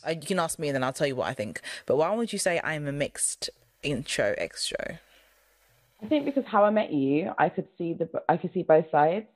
Uh, 0.06 0.10
You 0.10 0.20
can 0.26 0.38
ask 0.38 0.58
me 0.58 0.68
and 0.68 0.74
then 0.74 0.84
I'll 0.84 0.92
tell 0.92 1.06
you 1.06 1.16
what 1.16 1.28
I 1.28 1.34
think. 1.34 1.60
But 1.86 1.96
why 1.96 2.14
would 2.14 2.32
you 2.32 2.38
say 2.38 2.60
I'm 2.62 2.86
a 2.86 2.92
mixed 2.92 3.50
intro 3.82 4.34
extro? 4.38 4.98
I 6.02 6.06
think 6.06 6.24
because 6.24 6.44
how 6.46 6.64
I 6.64 6.70
met 6.70 6.92
you, 6.92 7.32
I 7.38 7.48
could 7.48 7.68
see 7.78 7.94
the 7.94 8.08
I 8.28 8.36
could 8.36 8.52
see 8.52 8.62
both 8.62 8.90
sides. 8.90 9.26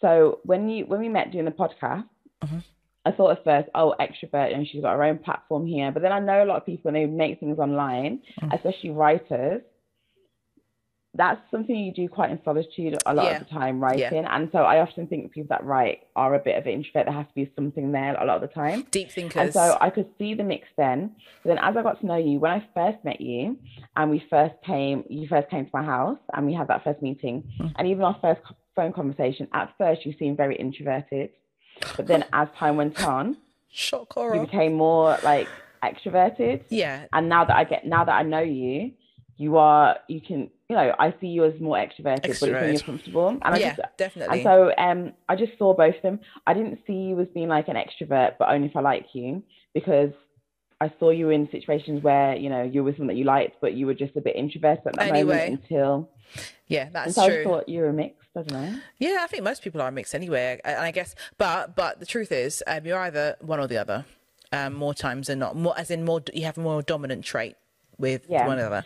So 0.00 0.40
when 0.44 0.68
you 0.68 0.84
when 0.86 1.00
we 1.00 1.08
met 1.08 1.32
doing 1.32 1.44
the 1.44 1.50
podcast, 1.50 2.04
Mm-hmm. 2.42 2.58
I 3.06 3.12
thought 3.12 3.32
at 3.32 3.44
first, 3.44 3.68
oh, 3.74 3.94
extrovert, 4.00 4.54
and 4.54 4.66
she's 4.66 4.80
got 4.80 4.94
her 4.94 5.04
own 5.04 5.18
platform 5.18 5.66
here. 5.66 5.92
But 5.92 6.00
then 6.02 6.12
I 6.12 6.20
know 6.20 6.42
a 6.42 6.46
lot 6.46 6.56
of 6.56 6.64
people 6.66 6.88
and 6.88 6.96
they 6.96 7.04
make 7.06 7.38
things 7.38 7.58
online, 7.58 8.20
Mm. 8.40 8.54
especially 8.54 8.90
writers. 8.90 9.60
That's 11.16 11.40
something 11.50 11.76
you 11.76 11.92
do 11.92 12.08
quite 12.08 12.30
in 12.30 12.40
solitude 12.44 12.98
a 13.06 13.14
lot 13.14 13.26
Yeah. 13.26 13.36
of 13.40 13.46
the 13.46 13.50
time, 13.54 13.78
writing. 13.80 14.24
And 14.24 14.48
so 14.50 14.58
I 14.64 14.80
often 14.80 15.06
think 15.06 15.30
people 15.30 15.46
that 15.50 15.64
write 15.64 16.00
are 16.16 16.34
a 16.34 16.38
bit 16.40 16.56
of 16.58 16.66
an 16.66 16.72
introvert. 16.72 17.06
There 17.06 17.14
has 17.14 17.26
to 17.28 17.34
be 17.34 17.50
something 17.54 17.92
there 17.92 18.16
a 18.20 18.24
lot 18.24 18.42
of 18.42 18.48
the 18.48 18.48
time. 18.54 18.82
Deep 18.90 19.10
thinkers. 19.10 19.40
And 19.40 19.52
so 19.52 19.78
I 19.80 19.90
could 19.90 20.08
see 20.18 20.34
the 20.34 20.42
mix 20.42 20.66
then. 20.76 21.14
But 21.42 21.50
then 21.50 21.58
as 21.58 21.76
I 21.76 21.82
got 21.82 22.00
to 22.00 22.06
know 22.06 22.16
you, 22.16 22.40
when 22.40 22.50
I 22.50 22.66
first 22.74 23.04
met 23.04 23.20
you 23.20 23.56
and 23.96 24.10
we 24.10 24.18
first 24.28 24.54
came, 24.64 25.04
you 25.08 25.28
first 25.28 25.48
came 25.50 25.64
to 25.66 25.70
my 25.72 25.84
house 25.84 26.18
and 26.32 26.46
we 26.46 26.52
had 26.52 26.66
that 26.68 26.82
first 26.82 27.00
meeting. 27.00 27.44
Mm. 27.60 27.72
And 27.76 27.88
even 27.88 28.02
our 28.02 28.16
first 28.20 28.40
phone 28.74 28.92
conversation, 28.92 29.46
at 29.52 29.72
first 29.78 30.04
you 30.04 30.14
seemed 30.18 30.36
very 30.36 30.56
introverted, 30.56 31.30
but 31.96 32.08
then 32.08 32.24
as 32.32 32.48
time 32.58 32.76
went 32.76 33.00
on, 33.04 33.36
Shock 33.70 34.14
you 34.16 34.40
became 34.40 34.74
more 34.74 35.16
like 35.22 35.48
extroverted. 35.82 36.62
Yeah, 36.70 37.06
And 37.12 37.28
now 37.28 37.44
that 37.44 37.56
I 37.56 37.64
get, 37.64 37.86
now 37.86 38.04
that 38.04 38.14
I 38.14 38.22
know 38.22 38.40
you, 38.40 38.92
you 39.36 39.56
are, 39.58 39.96
you 40.08 40.20
can, 40.20 40.50
you 40.74 40.88
know, 40.88 40.94
I 40.98 41.14
see 41.20 41.28
you 41.28 41.44
as 41.44 41.58
more 41.60 41.76
extroverted, 41.76 42.22
but 42.22 42.30
it's 42.30 42.40
when 42.40 42.50
Extrovert. 42.52 42.72
you're 42.72 42.80
comfortable. 42.80 43.28
And 43.28 43.42
I 43.44 43.56
yeah, 43.58 43.76
just, 43.76 43.88
definitely. 43.96 44.40
and 44.40 44.44
so 44.44 44.72
um, 44.76 45.12
I 45.28 45.36
just 45.36 45.56
saw 45.58 45.74
both 45.74 45.94
of 45.96 46.02
them. 46.02 46.20
I 46.46 46.54
didn't 46.54 46.78
see 46.86 46.92
you 46.94 47.20
as 47.20 47.28
being 47.34 47.48
like 47.48 47.68
an 47.68 47.76
extrovert, 47.76 48.32
but 48.38 48.48
only 48.50 48.68
if 48.68 48.76
I 48.76 48.80
like 48.80 49.06
you, 49.14 49.42
because 49.72 50.10
I 50.80 50.92
saw 50.98 51.10
you 51.10 51.30
in 51.30 51.48
situations 51.50 52.02
where 52.02 52.34
you 52.36 52.50
know 52.50 52.62
you 52.62 52.82
were 52.84 52.92
someone 52.92 53.08
that 53.08 53.16
you 53.16 53.24
liked, 53.24 53.56
but 53.60 53.74
you 53.74 53.86
were 53.86 53.94
just 53.94 54.16
a 54.16 54.20
bit 54.20 54.36
introverted 54.36 54.86
at 54.86 54.94
that 54.96 55.08
Anyway, 55.08 55.36
moment 55.36 55.60
until. 55.62 56.10
yeah, 56.66 56.88
that's 56.92 57.14
so 57.14 57.22
I 57.22 57.26
true. 57.28 57.36
just 57.36 57.48
thought 57.48 57.68
you 57.68 57.80
were 57.82 57.92
mixed. 57.92 58.28
I 58.36 58.42
don't 58.42 58.52
know. 58.52 58.80
Yeah, 58.98 59.18
I 59.22 59.26
think 59.28 59.44
most 59.44 59.62
people 59.62 59.80
are 59.80 59.90
mixed 59.92 60.14
anyway, 60.14 60.60
and 60.64 60.78
I 60.78 60.90
guess. 60.90 61.14
But 61.38 61.76
but 61.76 62.00
the 62.00 62.06
truth 62.06 62.32
is, 62.32 62.62
um, 62.66 62.84
you're 62.84 62.98
either 62.98 63.36
one 63.40 63.60
or 63.60 63.66
the 63.68 63.78
other. 63.78 64.04
Um, 64.52 64.74
more 64.74 64.94
times 64.94 65.26
than 65.26 65.40
not, 65.40 65.56
more 65.56 65.76
as 65.76 65.90
in 65.90 66.04
more, 66.04 66.22
you 66.32 66.44
have 66.44 66.56
a 66.58 66.60
more 66.60 66.80
dominant 66.80 67.24
trait 67.24 67.56
with 67.98 68.26
Yeah. 68.28 68.46
one 68.46 68.58
another. 68.60 68.84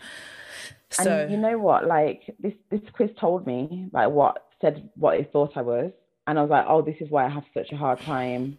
So 0.90 1.10
and 1.10 1.30
you 1.30 1.36
know 1.36 1.58
what? 1.58 1.86
Like 1.86 2.34
this, 2.40 2.54
this 2.70 2.80
quiz 2.92 3.10
told 3.20 3.46
me 3.46 3.88
like 3.92 4.10
what 4.10 4.46
said 4.60 4.88
what 4.94 5.18
it 5.18 5.30
thought 5.32 5.52
I 5.56 5.62
was, 5.62 5.92
and 6.26 6.38
I 6.38 6.42
was 6.42 6.50
like, 6.50 6.64
oh, 6.68 6.82
this 6.82 6.96
is 7.00 7.10
why 7.10 7.26
I 7.26 7.28
have 7.28 7.44
such 7.54 7.72
a 7.72 7.76
hard 7.76 8.00
time 8.00 8.58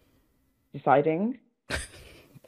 deciding 0.74 1.38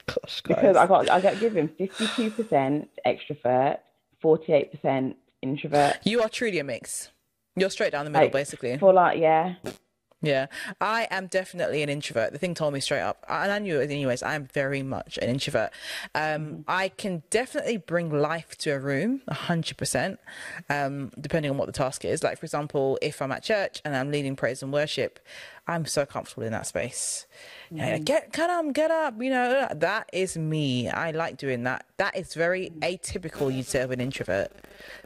gosh, 0.06 0.42
because. 0.46 0.76
I 0.76 0.86
got 0.86 1.10
I 1.10 1.20
got 1.20 1.40
given 1.40 1.68
fifty 1.68 2.06
two 2.16 2.30
percent 2.30 2.88
extrovert, 3.06 3.78
forty 4.20 4.52
eight 4.52 4.70
percent 4.72 5.16
introvert. 5.42 5.98
you 6.04 6.22
are 6.22 6.28
truly 6.28 6.58
a 6.58 6.64
mix. 6.64 7.10
You're 7.56 7.70
straight 7.70 7.92
down 7.92 8.06
the 8.06 8.10
middle, 8.10 8.26
Like, 8.26 8.32
basically. 8.32 8.78
For 8.78 8.92
like, 8.94 9.18
yeah, 9.18 9.56
Yeah, 10.24 10.46
I 10.80 11.08
am 11.10 11.26
definitely 11.26 11.82
an 11.82 11.88
introvert. 11.88 12.32
The 12.32 12.38
thing 12.38 12.54
told 12.54 12.72
me 12.72 12.80
straight 12.80 13.00
up, 13.00 13.24
and 13.28 13.50
I 13.50 13.58
knew 13.58 13.80
it 13.80 13.90
anyways. 13.90 14.22
I 14.22 14.36
am 14.36 14.46
very 14.46 14.82
much 14.82 15.18
an 15.18 15.28
introvert. 15.28 15.70
Um, 16.14 16.64
I 16.68 16.90
can 16.90 17.24
definitely 17.30 17.76
bring 17.76 18.08
life 18.08 18.56
to 18.58 18.70
a 18.70 18.78
room, 18.78 19.22
hundred 19.28 19.78
percent, 19.78 20.20
um, 20.70 21.10
depending 21.20 21.50
on 21.50 21.56
what 21.56 21.66
the 21.66 21.72
task 21.72 22.04
is. 22.04 22.22
Like 22.22 22.38
for 22.38 22.46
example, 22.46 23.00
if 23.02 23.20
I'm 23.20 23.32
at 23.32 23.42
church 23.42 23.82
and 23.84 23.96
I'm 23.96 24.12
leading 24.12 24.36
praise 24.36 24.62
and 24.62 24.72
worship, 24.72 25.18
I'm 25.66 25.86
so 25.86 26.04
comfortable 26.04 26.42
in 26.42 26.52
that 26.52 26.66
space. 26.66 27.26
Yeah, 27.70 27.98
get 27.98 28.32
get 28.32 28.50
up, 28.50 28.72
get 28.72 28.90
up. 28.90 29.14
You 29.22 29.30
know 29.30 29.68
that 29.72 30.10
is 30.12 30.36
me. 30.36 30.88
I 30.88 31.12
like 31.12 31.36
doing 31.36 31.62
that. 31.62 31.86
That 31.96 32.16
is 32.16 32.34
very 32.34 32.70
atypical. 32.80 33.54
You'd 33.54 33.66
say 33.66 33.80
of 33.80 33.90
an 33.90 34.00
introvert. 34.00 34.50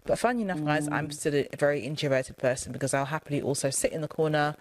But 0.05 0.19
funny 0.19 0.43
enough, 0.43 0.65
guys, 0.65 0.89
I'm 0.89 1.11
still 1.11 1.35
a 1.35 1.49
very 1.59 1.81
introverted 1.81 2.39
person 2.39 2.73
because 2.73 2.95
I'll 2.95 3.05
happily 3.05 3.43
also 3.43 3.71
sit 3.71 3.93
in 3.93 4.01
the 4.01 4.09
corner, 4.09 4.57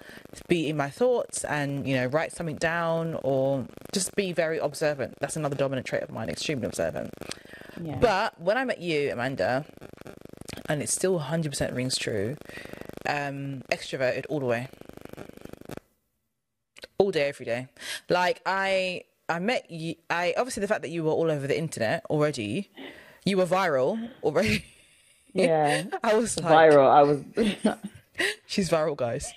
be 0.49 0.69
in 0.69 0.75
my 0.75 0.89
thoughts, 0.89 1.43
and 1.45 1.87
you 1.87 1.95
know 1.95 2.07
write 2.07 2.33
something 2.33 2.57
down 2.57 3.17
or 3.23 3.65
just 3.93 4.13
be 4.15 4.33
very 4.33 4.57
observant. 4.57 5.15
That's 5.21 5.35
another 5.37 5.55
dominant 5.55 5.87
trait 5.87 6.03
of 6.03 6.11
mine, 6.11 6.29
extremely 6.29 6.67
observant. 6.67 7.11
yeah. 7.81 7.95
But 7.99 8.39
when 8.39 8.57
I 8.57 8.65
met 8.65 8.81
you, 8.81 9.11
Amanda, 9.11 9.65
and 10.67 10.81
it 10.81 10.89
still 10.89 11.19
100% 11.19 11.75
rings 11.75 11.97
true, 11.97 12.35
um, 13.07 13.61
extroverted 13.71 14.25
all 14.29 14.39
the 14.39 14.45
way, 14.45 14.67
all 16.97 17.11
day, 17.11 17.29
every 17.29 17.45
day. 17.45 17.67
Like 18.09 18.41
I, 18.45 19.03
I 19.29 19.39
met 19.39 19.69
you. 19.69 19.95
I 20.09 20.33
obviously 20.37 20.61
the 20.61 20.67
fact 20.67 20.81
that 20.81 20.89
you 20.89 21.03
were 21.03 21.11
all 21.11 21.31
over 21.31 21.47
the 21.47 21.57
internet 21.57 22.05
already, 22.09 22.69
you 23.25 23.37
were 23.37 23.45
viral 23.45 24.09
already. 24.23 24.65
yeah, 25.33 25.83
I 26.03 26.15
was 26.15 26.39
like, 26.39 26.71
viral. 26.71 26.89
I 26.89 27.03
was. 27.03 27.77
she's 28.45 28.69
viral, 28.69 28.95
guys. 28.95 29.33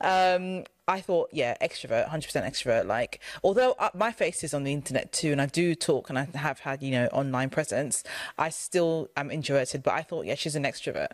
Um, 0.00 0.64
I 0.86 1.00
thought, 1.00 1.28
yeah, 1.32 1.54
extrovert, 1.60 2.08
hundred 2.08 2.26
percent 2.26 2.46
extrovert. 2.46 2.86
Like, 2.86 3.20
although 3.42 3.72
uh, 3.78 3.90
my 3.94 4.10
face 4.12 4.42
is 4.42 4.54
on 4.54 4.64
the 4.64 4.72
internet 4.72 5.12
too, 5.12 5.32
and 5.32 5.40
I 5.40 5.46
do 5.46 5.74
talk, 5.74 6.08
and 6.08 6.18
I 6.18 6.28
have 6.34 6.60
had, 6.60 6.82
you 6.82 6.90
know, 6.90 7.06
online 7.06 7.50
presence, 7.50 8.04
I 8.38 8.48
still 8.48 9.08
am 9.16 9.30
introverted. 9.30 9.82
But 9.82 9.94
I 9.94 10.02
thought, 10.02 10.24
yeah, 10.24 10.34
she's 10.34 10.56
an 10.56 10.64
extrovert. 10.64 11.12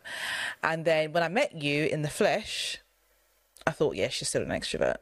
And 0.63 0.85
then 0.85 1.13
when 1.13 1.23
I 1.23 1.29
met 1.29 1.61
you 1.61 1.87
in 1.87 2.03
the 2.03 2.09
flesh, 2.09 2.79
I 3.67 3.73
thought, 3.73 3.97
yeah, 3.97 4.09
she's 4.09 4.29
still 4.29 4.43
an 4.43 4.49
extrovert. 4.49 4.97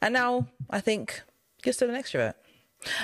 And 0.00 0.14
now 0.14 0.46
I 0.70 0.80
think 0.80 1.22
you're 1.64 1.72
still 1.72 1.90
an 1.90 1.96
extrovert. 2.00 2.34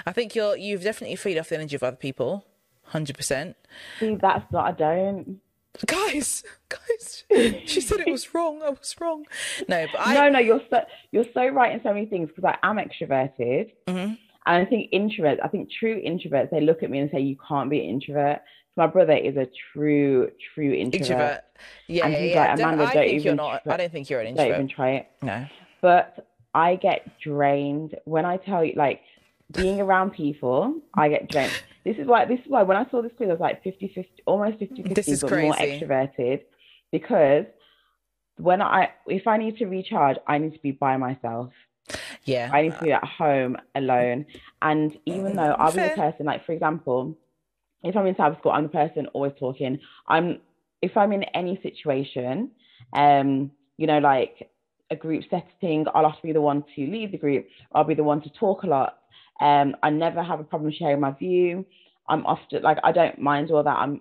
I 0.07 0.13
think 0.13 0.35
you're 0.35 0.57
you've 0.57 0.83
definitely 0.85 1.17
feed 1.17 1.39
off 1.39 1.49
the 1.49 1.57
energy 1.57 1.75
of 1.77 1.83
other 1.83 1.97
people, 1.97 2.45
hundred 2.85 3.17
percent. 3.17 3.57
See, 4.01 4.15
that's 4.15 4.51
not. 4.53 4.67
I 4.67 4.73
don't. 4.73 5.41
Guys, 5.87 6.45
guys, 6.69 7.25
she 7.67 7.81
said 7.81 7.99
it 8.01 8.11
was 8.11 8.33
wrong. 8.33 8.63
I 8.63 8.71
was 8.71 8.95
wrong. 9.01 9.25
No, 9.69 9.87
but 9.91 10.01
I 10.01 10.15
no, 10.15 10.29
no, 10.29 10.39
you're 10.39 10.61
so 10.71 10.85
you're 11.11 11.25
so 11.35 11.49
right 11.49 11.73
in 11.73 11.83
so 11.83 11.93
many 11.93 12.07
things 12.07 12.29
because 12.35 12.45
I 12.45 12.57
am 12.69 12.77
extroverted, 12.77 13.73
Mhm. 13.89 13.97
and 14.07 14.19
I 14.47 14.65
think 14.65 14.93
introverts. 14.93 15.41
I 15.43 15.49
think 15.49 15.71
true 15.73 16.01
introverts. 16.01 16.51
They 16.51 16.61
look 16.61 16.85
at 16.85 16.91
me 16.91 17.01
and 17.01 17.11
say, 17.11 17.19
"You 17.21 17.37
can't 17.49 17.69
be 17.69 17.81
an 17.81 17.87
introvert." 17.87 18.43
My 18.77 18.87
brother 18.89 19.13
is 19.15 19.37
a 19.37 19.49
true, 19.73 20.31
true 20.55 20.73
introvert. 20.73 21.11
introvert. 21.11 21.45
Yeah, 21.89 22.05
And 22.05 22.13
yeah, 22.13 22.19
he's 22.21 22.31
yeah. 22.35 22.41
like, 22.49 22.59
Don't- 22.59 22.81
I 22.81 22.93
don't 22.95 23.09
think 23.09 23.25
you're 23.25 23.35
not. 23.37 23.63
try- 23.65 23.75
I 23.75 23.77
don't 23.77 23.93
think 23.93 24.11
you're 24.11 24.21
an 24.21 24.27
introvert. 24.29 24.49
Don't 24.51 24.57
even 24.65 24.69
try 24.69 24.91
it. 24.93 25.07
No. 25.23 25.47
But 25.81 26.27
I 26.55 26.77
get 26.77 27.19
drained 27.21 27.97
when 28.05 28.25
I 28.25 28.37
tell 28.37 28.65
you, 28.65 28.75
like, 28.77 29.01
being 29.53 29.81
around 29.81 30.13
people, 30.13 30.81
I 30.95 31.09
get 31.09 31.31
drained. 31.31 31.53
This 31.85 31.97
is 31.99 32.07
why. 32.07 32.25
This 32.25 32.41
is 32.41 32.47
why 32.47 32.63
when 32.63 32.77
I 32.77 32.89
saw 32.91 33.03
this 33.03 33.13
quiz, 33.17 33.29
I 33.29 33.33
was 33.33 33.41
like 33.41 33.63
50, 33.63 33.93
50 33.95 34.23
almost 34.27 34.59
50, 34.59 34.77
50 34.77 34.95
This 34.95 35.09
is 35.09 35.21
but 35.21 35.31
more 35.31 35.53
extroverted 35.55 36.43
because 36.91 37.45
when 38.37 38.63
I, 38.63 38.91
if 39.07 39.27
I 39.27 39.37
need 39.37 39.59
to 39.59 39.67
recharge, 39.67 40.17
I 40.27 40.39
need 40.39 40.55
to 40.55 40.59
be 40.61 40.73
by 40.73 40.97
myself. 40.97 41.53
Yeah. 42.25 42.51
I 42.53 42.63
need 42.63 42.73
to 42.73 42.83
be 42.83 42.93
at 42.93 43.05
home 43.05 43.59
alone. 43.75 44.27
And 44.63 44.97
even 45.05 45.37
though 45.37 45.55
I'll 45.59 45.73
be 45.73 45.83
the 45.83 45.91
person, 45.91 46.27
like 46.27 46.47
for 46.47 46.53
example, 46.53 47.19
if 47.83 47.97
I'm 47.97 48.07
in 48.07 48.17
Sabbath 48.17 48.39
school, 48.39 48.53
I'm 48.53 48.65
the 48.65 48.69
person 48.71 49.07
always 49.09 49.33
talking. 49.39 49.79
I'm 50.09 50.41
if 50.81 50.97
I'm 50.97 51.13
in 51.13 51.25
any 51.25 51.61
situation, 51.63 52.51
um, 52.93 53.51
you 53.77 53.87
know, 53.87 53.99
like 53.99 54.49
a 54.95 54.97
group 55.07 55.22
setting, 55.30 55.86
I'll 55.95 56.09
have 56.09 56.20
to 56.20 56.26
be 56.30 56.32
the 56.32 56.40
one 56.40 56.64
to 56.74 56.80
lead 56.95 57.12
the 57.12 57.18
group. 57.18 57.47
I'll 57.74 57.84
be 57.92 57.95
the 57.95 58.05
one 58.12 58.20
to 58.22 58.30
talk 58.30 58.62
a 58.62 58.66
lot. 58.66 58.99
Um, 59.40 59.76
I 59.82 59.90
never 59.90 60.22
have 60.22 60.40
a 60.40 60.45
problem 60.45 60.72
sharing 60.72 61.01
my 61.01 61.11
view. 61.12 61.66
I'm 62.09 62.24
often 62.26 62.62
like 62.62 62.78
I 62.84 62.92
don't 62.92 63.18
mind 63.18 63.51
all 63.51 63.62
that. 63.70 63.78
I'm 63.84 64.01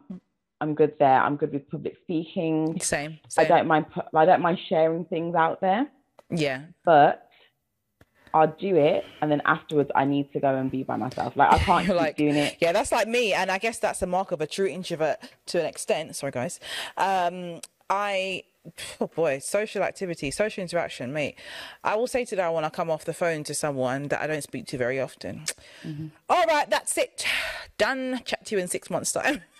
I'm 0.61 0.73
good 0.75 0.93
there. 0.99 1.19
I'm 1.25 1.35
good 1.35 1.51
with 1.53 1.69
public 1.69 1.95
speaking. 2.03 2.79
Same. 2.79 3.19
I 3.37 3.43
don't 3.45 3.67
mind. 3.67 3.85
I 4.15 4.25
don't 4.25 4.41
mind 4.41 4.59
sharing 4.69 5.05
things 5.05 5.35
out 5.35 5.59
there 5.61 5.87
Yeah. 6.29 6.61
but 6.85 7.27
I'll 8.35 8.55
do 8.67 8.75
it, 8.77 9.03
and 9.21 9.31
then 9.31 9.41
afterwards 9.45 9.91
I 9.93 10.05
need 10.05 10.31
to 10.33 10.39
go 10.39 10.55
and 10.55 10.71
be 10.71 10.81
by 10.83 10.95
myself. 10.95 11.35
Like 11.35 11.53
I 11.53 11.57
can't 11.69 11.85
keep 11.85 11.95
like- 11.95 12.17
doing 12.17 12.35
it. 12.35 12.57
Yeah, 12.59 12.71
that's 12.71 12.91
like 12.91 13.07
me, 13.07 13.33
and 13.33 13.51
I 13.51 13.57
guess 13.59 13.77
that's 13.79 14.01
a 14.01 14.07
mark 14.07 14.31
of 14.31 14.41
a 14.41 14.47
true 14.47 14.65
introvert 14.67 15.17
to 15.47 15.59
an 15.59 15.65
extent. 15.67 16.15
Sorry, 16.15 16.31
guys. 16.31 16.59
Um, 16.97 17.59
I, 17.91 18.43
oh 19.01 19.07
boy, 19.07 19.39
social 19.39 19.83
activity, 19.83 20.31
social 20.31 20.61
interaction, 20.61 21.11
mate. 21.13 21.37
I 21.83 21.95
will 21.95 22.07
say 22.07 22.25
to 22.25 22.35
that 22.37 22.53
when 22.53 22.63
I 22.63 22.69
come 22.69 22.89
off 22.89 23.05
the 23.05 23.13
phone 23.13 23.43
to 23.45 23.53
someone 23.53 24.07
that 24.07 24.21
I 24.21 24.27
don't 24.27 24.41
speak 24.43 24.67
to 24.67 24.77
very 24.77 24.99
often. 24.99 25.43
Mm-hmm. 25.85 26.07
All 26.29 26.45
right, 26.45 26.69
that's 26.69 26.97
it. 26.97 27.25
Done. 27.77 28.21
Chat 28.25 28.45
to 28.45 28.55
you 28.55 28.61
in 28.61 28.67
six 28.67 28.89
months' 28.89 29.11
time. 29.11 29.41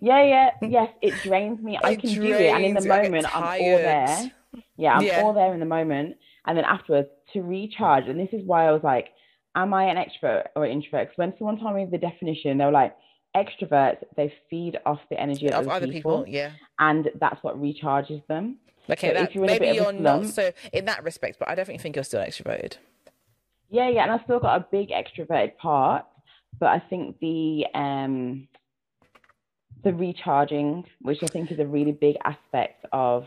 Yeah, 0.00 0.22
yeah, 0.24 0.50
yes. 0.62 0.88
It 1.02 1.22
drains 1.22 1.60
me. 1.60 1.78
I 1.84 1.90
It 1.90 2.00
can 2.00 2.14
do 2.14 2.22
it, 2.24 2.54
and 2.54 2.64
in 2.64 2.72
the 2.72 2.80
drains 2.80 2.86
you. 2.86 2.92
I 2.92 3.02
get 3.02 3.12
moment 3.12 3.36
I'm 3.36 3.42
all 3.42 3.76
there. 3.76 4.32
Yeah, 4.78 4.94
I'm 4.96 5.04
Yeah. 5.04 5.22
all 5.22 5.34
there 5.34 5.52
in 5.52 5.60
the 5.60 5.66
moment, 5.66 6.16
and 6.46 6.56
then 6.56 6.64
afterwards 6.64 7.08
to 7.34 7.42
recharge. 7.42 8.08
And 8.08 8.18
this 8.18 8.30
is 8.32 8.40
why 8.46 8.66
I 8.66 8.72
was 8.72 8.82
like, 8.82 9.08
am 9.54 9.74
I 9.74 9.84
an 9.84 9.98
extrovert 9.98 10.46
or 10.56 10.64
introvert? 10.64 11.08
Because 11.08 11.18
when 11.18 11.34
someone 11.36 11.58
told 11.60 11.74
me 11.74 11.84
the 11.90 11.98
definition, 11.98 12.56
they 12.56 12.64
were 12.64 12.70
like, 12.70 12.96
extroverts 13.36 14.02
they 14.16 14.32
feed 14.50 14.78
off 14.84 15.00
the 15.10 15.18
energy 15.18 15.48
of, 15.50 15.66
of 15.66 15.68
other 15.68 15.88
people. 15.88 16.24
Yeah. 16.28 16.50
and 16.78 17.10
that's 17.20 17.42
what 17.42 17.60
recharges 17.60 18.26
them. 18.26 18.58
Okay, 18.90 19.08
So 19.08 19.14
that, 19.14 19.28
if 19.28 19.34
you're 19.34 19.46
maybe 19.46 19.66
bit 19.66 19.68
of 19.70 19.76
a 19.76 19.92
you're 19.92 19.92
not 19.92 20.26
so 20.26 20.52
in 20.72 20.84
that 20.86 21.04
respect, 21.04 21.38
but 21.38 21.48
I 21.48 21.54
definitely 21.54 21.82
think 21.82 21.96
you're 21.96 22.04
still 22.04 22.20
extroverted. 22.20 22.76
Yeah, 23.70 23.88
yeah, 23.88 24.02
and 24.02 24.12
I've 24.12 24.20
still 24.24 24.40
got 24.40 24.60
a 24.60 24.66
big 24.70 24.90
extroverted 24.90 25.56
part, 25.56 26.04
but 26.58 26.66
I 26.66 26.80
think 26.90 27.18
the 27.20 27.64
um 27.74 28.48
the 29.84 29.94
recharging, 29.94 30.84
which 31.00 31.22
I 31.22 31.26
think 31.26 31.50
is 31.50 31.58
a 31.58 31.66
really 31.66 31.92
big 31.92 32.16
aspect 32.24 32.84
of 32.92 33.26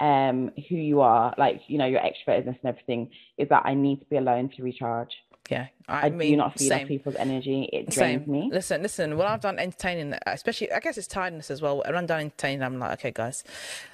um 0.00 0.50
who 0.68 0.76
you 0.76 1.02
are, 1.02 1.34
like 1.38 1.60
you 1.68 1.78
know 1.78 1.86
your 1.86 2.00
extrovertedness 2.00 2.58
and 2.62 2.64
everything, 2.64 3.10
is 3.38 3.48
that 3.50 3.62
I 3.64 3.74
need 3.74 4.00
to 4.00 4.06
be 4.06 4.16
alone 4.16 4.50
to 4.56 4.62
recharge. 4.62 5.12
Yeah, 5.50 5.66
I, 5.88 6.06
I, 6.06 6.08
do 6.10 6.36
not 6.36 6.56
feed 6.56 6.68
same. 6.68 6.86
people's 6.86 7.16
energy; 7.16 7.68
it 7.72 7.90
drains 7.90 8.24
Same. 8.24 8.30
me. 8.30 8.50
Listen, 8.52 8.82
listen. 8.82 9.16
When 9.16 9.26
I've 9.26 9.40
done 9.40 9.58
entertaining, 9.58 10.16
especially, 10.26 10.70
I 10.72 10.78
guess 10.78 10.96
it's 10.96 11.08
tiredness 11.08 11.50
as 11.50 11.60
well. 11.60 11.82
When 11.84 11.96
I'm 11.96 12.06
done 12.06 12.20
entertaining, 12.20 12.62
I'm 12.62 12.78
like, 12.78 12.92
okay, 13.00 13.10
guys, 13.10 13.42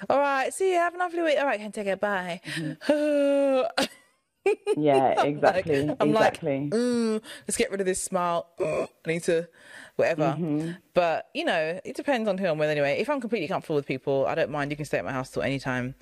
all 0.07 0.19
right, 0.19 0.53
see 0.53 0.73
you. 0.73 0.77
Have 0.77 0.93
a 0.93 0.99
lovely 0.99 1.23
week. 1.23 1.37
All 1.39 1.47
right, 1.47 1.59
can 1.59 1.71
take 1.71 1.87
it. 1.87 1.99
Bye. 1.99 2.41
Mm-hmm. 2.45 3.85
Yeah, 4.77 5.15
I'm 5.17 5.27
exactly. 5.27 5.85
like, 5.87 5.97
I'm 5.99 6.09
exactly. 6.11 6.59
like, 6.61 6.69
mm, 6.69 7.21
let's 7.47 7.57
get 7.57 7.69
rid 7.69 7.81
of 7.81 7.85
this 7.85 8.01
smile. 8.01 8.47
I 8.59 8.87
need 9.05 9.23
to, 9.23 9.49
whatever. 9.97 10.37
Mm-hmm. 10.39 10.71
But 10.93 11.27
you 11.33 11.43
know, 11.43 11.81
it 11.83 11.97
depends 11.97 12.29
on 12.29 12.37
who 12.37 12.45
I'm 12.47 12.57
with 12.57 12.69
anyway. 12.69 12.97
If 12.99 13.09
I'm 13.09 13.19
completely 13.19 13.49
comfortable 13.49 13.75
with 13.75 13.85
people, 13.85 14.25
I 14.25 14.35
don't 14.35 14.49
mind. 14.49 14.71
You 14.71 14.77
can 14.77 14.85
stay 14.85 14.99
at 14.99 15.05
my 15.05 15.11
house 15.11 15.31
till 15.31 15.41
any 15.41 15.59
time. 15.59 15.95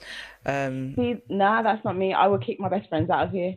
Um, 0.45 0.93
See, 0.95 1.15
nah, 1.27 1.63
that's 1.63 1.83
not 1.83 1.97
me. 1.97 2.13
I 2.13 2.27
will 2.27 2.37
kick 2.37 2.59
my 2.59 2.69
best 2.69 2.87
friends 2.87 3.09
out 3.09 3.25
of 3.25 3.31
here. 3.31 3.55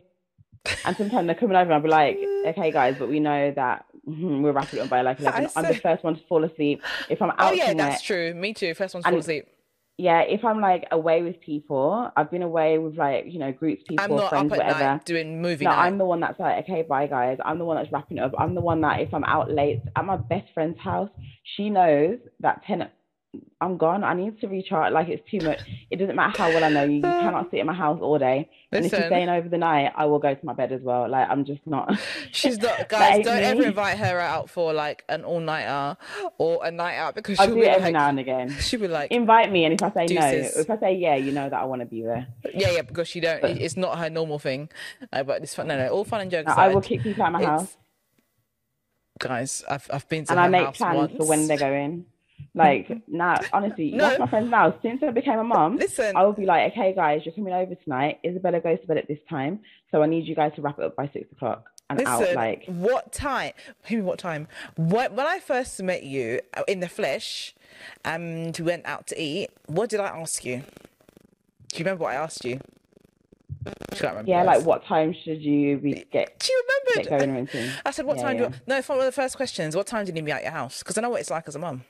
And 0.85 0.95
sometimes 0.97 1.25
they're 1.27 1.35
coming 1.35 1.55
over 1.55 1.71
and 1.71 1.73
I'll 1.73 1.81
be 1.81 1.89
like, 1.89 2.17
okay, 2.47 2.71
guys, 2.71 2.95
but 2.99 3.09
we 3.09 3.19
know 3.19 3.51
that 3.55 3.85
we're 4.05 4.51
wrapping 4.51 4.79
it 4.79 4.83
up 4.83 4.89
by 4.89 5.01
like 5.01 5.19
11. 5.19 5.45
I 5.45 5.49
I'm 5.55 5.65
the 5.67 5.79
first 5.79 6.03
one 6.03 6.15
to 6.15 6.21
fall 6.27 6.43
asleep. 6.43 6.81
if 7.09 7.21
I'm 7.21 7.29
oh, 7.31 7.33
out 7.37 7.51
oh 7.51 7.55
yeah, 7.55 7.73
that's 7.73 8.01
true. 8.01 8.33
Me 8.33 8.53
too. 8.53 8.73
First 8.73 8.93
one 8.93 9.03
to 9.03 9.09
fall 9.09 9.19
asleep. 9.19 9.47
yeah, 9.97 10.21
if 10.21 10.43
I'm 10.45 10.61
like 10.61 10.87
away 10.91 11.21
with 11.23 11.39
people, 11.41 12.11
I've 12.15 12.29
been 12.31 12.41
away 12.43 12.77
with 12.77 12.97
like, 12.97 13.25
you 13.27 13.39
know, 13.39 13.51
groups, 13.51 13.83
people, 13.87 14.03
I'm 14.03 14.11
not 14.15 14.29
friends, 14.29 14.51
up 14.51 14.59
at 14.59 14.65
whatever. 14.65 14.83
night 14.85 15.05
doing 15.05 15.41
movie 15.41 15.65
No, 15.65 15.71
night. 15.71 15.85
I'm 15.85 15.97
the 15.97 16.05
one 16.05 16.19
that's 16.21 16.39
like, 16.39 16.63
okay, 16.63 16.83
bye 16.83 17.07
guys. 17.07 17.37
I'm 17.43 17.57
the 17.59 17.65
one 17.65 17.77
that's 17.77 17.91
wrapping 17.91 18.17
it 18.17 18.21
up. 18.21 18.33
I'm 18.37 18.55
the 18.55 18.61
one 18.61 18.81
that 18.81 18.99
if 19.01 19.13
I'm 19.13 19.23
out 19.25 19.51
late 19.51 19.81
at 19.95 20.05
my 20.05 20.17
best 20.17 20.47
friend's 20.53 20.79
house, 20.79 21.09
she 21.55 21.69
knows 21.69 22.17
that 22.41 22.63
ten 22.65 22.81
I'm 23.61 23.77
gone. 23.77 24.03
I 24.03 24.13
need 24.15 24.39
to 24.41 24.47
recharge. 24.47 24.91
Like 24.91 25.07
it's 25.07 25.29
too 25.29 25.39
much. 25.45 25.59
It 25.91 25.97
doesn't 25.97 26.15
matter 26.15 26.35
how 26.37 26.49
well 26.49 26.63
I 26.63 26.69
know 26.69 26.83
you. 26.83 26.95
You 26.95 27.01
cannot 27.01 27.51
sit 27.51 27.59
in 27.59 27.67
my 27.67 27.73
house 27.73 27.99
all 28.01 28.17
day. 28.17 28.49
And 28.71 28.85
if 28.85 28.91
you're 28.91 29.01
Listen. 29.01 29.09
staying 29.11 29.29
over 29.29 29.47
the 29.47 29.57
night, 29.59 29.91
I 29.95 30.05
will 30.05 30.17
go 30.17 30.33
to 30.33 30.45
my 30.45 30.53
bed 30.53 30.71
as 30.71 30.81
well. 30.81 31.07
Like 31.07 31.29
I'm 31.29 31.45
just 31.45 31.61
not. 31.67 31.99
She's 32.31 32.57
not, 32.57 32.89
guys. 32.89 33.23
Don't 33.23 33.37
me. 33.37 33.43
ever 33.43 33.63
invite 33.65 33.99
her 33.99 34.19
out 34.19 34.49
for 34.49 34.73
like 34.73 35.03
an 35.09 35.23
all 35.23 35.39
nighter 35.41 35.97
or 36.39 36.65
a 36.65 36.71
night 36.71 36.95
out 36.95 37.13
because 37.13 37.37
she'll 37.37 37.47
do 37.47 37.55
be 37.55 37.61
it 37.61 37.67
every 37.67 37.83
like, 37.85 37.93
now 37.93 38.09
and 38.09 38.19
again. 38.19 38.49
she'll 38.59 38.79
be 38.79 38.87
like, 38.87 39.11
Invite 39.11 39.51
me, 39.51 39.65
and 39.65 39.73
if 39.75 39.83
I 39.83 39.91
say 39.91 40.07
Deuces. 40.07 40.55
no, 40.55 40.61
if 40.61 40.69
I 40.71 40.79
say 40.79 40.95
yeah, 40.95 41.15
you 41.15 41.31
know 41.31 41.49
that 41.49 41.59
I 41.59 41.65
want 41.65 41.81
to 41.81 41.85
be 41.85 42.01
there. 42.01 42.27
yeah, 42.55 42.71
yeah, 42.71 42.81
because 42.81 43.07
she 43.07 43.19
don't. 43.19 43.43
It's 43.43 43.77
not 43.77 43.99
her 43.99 44.09
normal 44.09 44.39
thing. 44.39 44.69
Uh, 45.13 45.21
but 45.23 45.43
it's 45.43 45.53
fun. 45.53 45.67
No, 45.67 45.77
no, 45.77 45.87
all 45.89 46.03
fun 46.03 46.21
and 46.21 46.31
jokes 46.31 46.47
No. 46.47 46.53
I 46.53 46.69
will 46.69 46.81
kick 46.81 47.03
people 47.03 47.21
out 47.23 47.35
of 47.35 47.41
my 47.41 47.45
house, 47.45 47.77
Guys, 49.19 49.63
I've 49.69 49.87
I've 49.93 50.07
been 50.07 50.25
to 50.25 50.31
and 50.31 50.39
I 50.39 50.47
make 50.47 50.65
house 50.65 50.77
plans 50.77 50.97
once. 50.97 51.11
for 51.17 51.25
when 51.27 51.45
they're 51.47 51.57
going. 51.57 52.05
Like 52.55 52.89
now, 53.07 53.39
honestly, 53.53 53.91
No. 53.91 54.17
my 54.17 54.27
friends 54.27 54.49
now. 54.49 54.73
Since 54.81 55.01
I 55.03 55.11
became 55.11 55.39
a 55.39 55.43
mom, 55.43 55.77
Listen, 55.77 56.15
I 56.15 56.23
will 56.23 56.33
be 56.33 56.45
like, 56.45 56.71
okay, 56.73 56.93
guys, 56.95 57.21
you're 57.25 57.33
coming 57.33 57.53
over 57.53 57.75
tonight. 57.75 58.19
Isabella 58.25 58.59
goes 58.59 58.79
to 58.81 58.87
bed 58.87 58.97
at 58.97 59.07
this 59.07 59.19
time, 59.29 59.59
so 59.91 60.01
I 60.01 60.07
need 60.07 60.25
you 60.25 60.35
guys 60.35 60.51
to 60.55 60.61
wrap 60.61 60.79
it 60.79 60.85
up 60.85 60.95
by 60.95 61.09
six 61.13 61.31
o'clock 61.31 61.69
and 61.89 62.01
out. 62.05 62.19
listen. 62.21 62.35
Like, 62.35 62.65
what 62.67 63.11
time? 63.11 63.51
Maybe 63.89 64.01
what 64.01 64.19
time? 64.19 64.47
When, 64.77 65.15
when 65.15 65.27
I 65.27 65.39
first 65.39 65.81
met 65.83 66.03
you 66.03 66.41
uh, 66.57 66.63
in 66.67 66.79
the 66.79 66.89
flesh, 66.89 67.53
and 68.03 68.57
we 68.57 68.65
went 68.65 68.85
out 68.85 69.07
to 69.07 69.21
eat. 69.21 69.49
What 69.67 69.89
did 69.89 69.99
I 69.99 70.07
ask 70.07 70.43
you? 70.43 70.57
Do 71.71 71.77
you 71.77 71.85
remember 71.85 72.03
what 72.05 72.13
I 72.13 72.15
asked 72.15 72.43
you? 72.45 72.59
Remember. 74.01 74.23
yeah, 74.25 74.43
like 74.43 74.63
what 74.65 74.85
time 74.85 75.13
should 75.23 75.41
you 75.41 75.77
be 75.77 76.05
get 76.11 76.41
She 76.41 76.53
remembered. 76.95 77.09
get 77.11 77.19
going 77.19 77.31
or 77.31 77.37
anything? 77.37 77.69
I 77.85 77.91
said, 77.91 78.05
"What 78.05 78.17
Yeah, 78.17 78.23
time 78.23 78.37
do 78.37 78.43
yeah. 78.43 78.49
you?" 78.49 78.55
No, 78.67 78.81
one 78.81 78.99
of 78.99 79.05
the 79.05 79.11
first 79.11 79.35
questions. 79.35 79.75
What 79.75 79.85
time 79.85 80.05
do 80.05 80.09
you 80.09 80.13
need 80.13 80.23
me 80.23 80.31
at 80.31 80.43
your 80.43 80.51
house? 80.51 80.79
Because 80.79 80.97
I 80.97 81.01
know 81.01 81.09
what 81.09 81.19
it's 81.21 81.29
like 81.29 81.47
as 81.47 81.55
a 81.55 81.59
mum. 81.59 81.83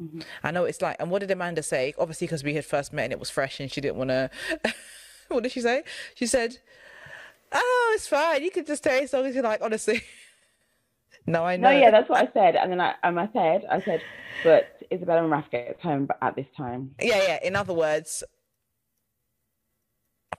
Mm-hmm. 0.00 0.20
I 0.42 0.50
know 0.50 0.64
it's 0.64 0.80
like. 0.80 0.96
And 0.98 1.10
what 1.10 1.20
did 1.20 1.30
Amanda 1.30 1.62
say? 1.62 1.94
Obviously, 1.98 2.26
because 2.26 2.44
we 2.44 2.54
had 2.54 2.64
first 2.64 2.92
met 2.92 3.04
and 3.04 3.12
it 3.12 3.18
was 3.18 3.30
fresh, 3.30 3.60
and 3.60 3.70
she 3.70 3.80
didn't 3.80 3.96
want 3.96 4.10
to. 4.10 4.30
what 5.28 5.42
did 5.42 5.52
she 5.52 5.60
say? 5.60 5.82
She 6.14 6.26
said, 6.26 6.58
"Oh, 7.52 7.92
it's 7.94 8.06
fine. 8.06 8.42
You 8.42 8.50
can 8.50 8.64
just 8.64 8.82
stay 8.82 9.02
as 9.02 9.12
long 9.12 9.26
as 9.26 9.34
you 9.34 9.42
like." 9.42 9.60
Honestly. 9.62 10.02
no, 11.26 11.44
I 11.44 11.56
know. 11.56 11.70
No, 11.70 11.78
yeah, 11.78 11.90
that's 11.90 12.08
what 12.08 12.28
I 12.28 12.32
said. 12.32 12.56
And 12.56 12.72
then 12.72 12.80
I, 12.80 12.94
um, 13.02 13.18
I 13.18 13.28
said, 13.32 13.66
I 13.70 13.80
said, 13.80 14.00
but 14.42 14.80
Isabella 14.90 15.22
and 15.22 15.30
Raf 15.30 15.50
gets 15.50 15.80
home 15.82 16.08
at 16.22 16.34
this 16.34 16.46
time. 16.56 16.94
Yeah, 17.00 17.22
yeah. 17.22 17.38
In 17.42 17.56
other 17.56 17.74
words, 17.74 18.24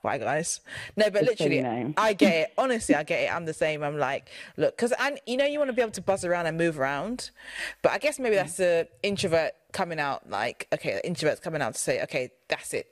bye, 0.02 0.18
guys. 0.18 0.60
No, 0.96 1.10
but 1.10 1.24
Just 1.24 1.38
so 1.38 1.44
literally, 1.44 1.56
you 1.56 1.62
know. 1.62 1.94
I 1.96 2.12
get 2.12 2.34
it. 2.34 2.52
Honestly, 2.58 2.94
I 2.94 3.02
get 3.02 3.20
it. 3.20 3.34
I'm 3.34 3.44
the 3.44 3.54
same. 3.54 3.82
I'm 3.82 3.98
like, 3.98 4.30
look, 4.56 4.76
because 4.76 4.92
and 4.98 5.20
you 5.26 5.36
know, 5.36 5.44
you 5.44 5.58
want 5.58 5.68
to 5.68 5.74
be 5.74 5.82
able 5.82 5.92
to 5.92 6.02
buzz 6.02 6.24
around 6.24 6.46
and 6.46 6.56
move 6.56 6.78
around, 6.78 7.30
but 7.82 7.92
I 7.92 7.98
guess 7.98 8.18
maybe 8.18 8.36
that's 8.36 8.56
the 8.56 8.88
introvert 9.02 9.52
coming 9.72 10.00
out. 10.00 10.28
Like, 10.30 10.68
okay, 10.72 10.94
the 10.94 11.06
introvert's 11.06 11.40
coming 11.40 11.62
out 11.62 11.74
to 11.74 11.80
say, 11.80 12.02
okay, 12.04 12.30
that's 12.48 12.72
it, 12.74 12.90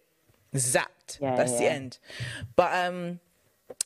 zapped. 0.54 1.20
Yeah, 1.20 1.36
that's 1.36 1.58
the 1.58 1.70
end. 1.70 1.98
But 2.56 2.86
um. 2.88 3.20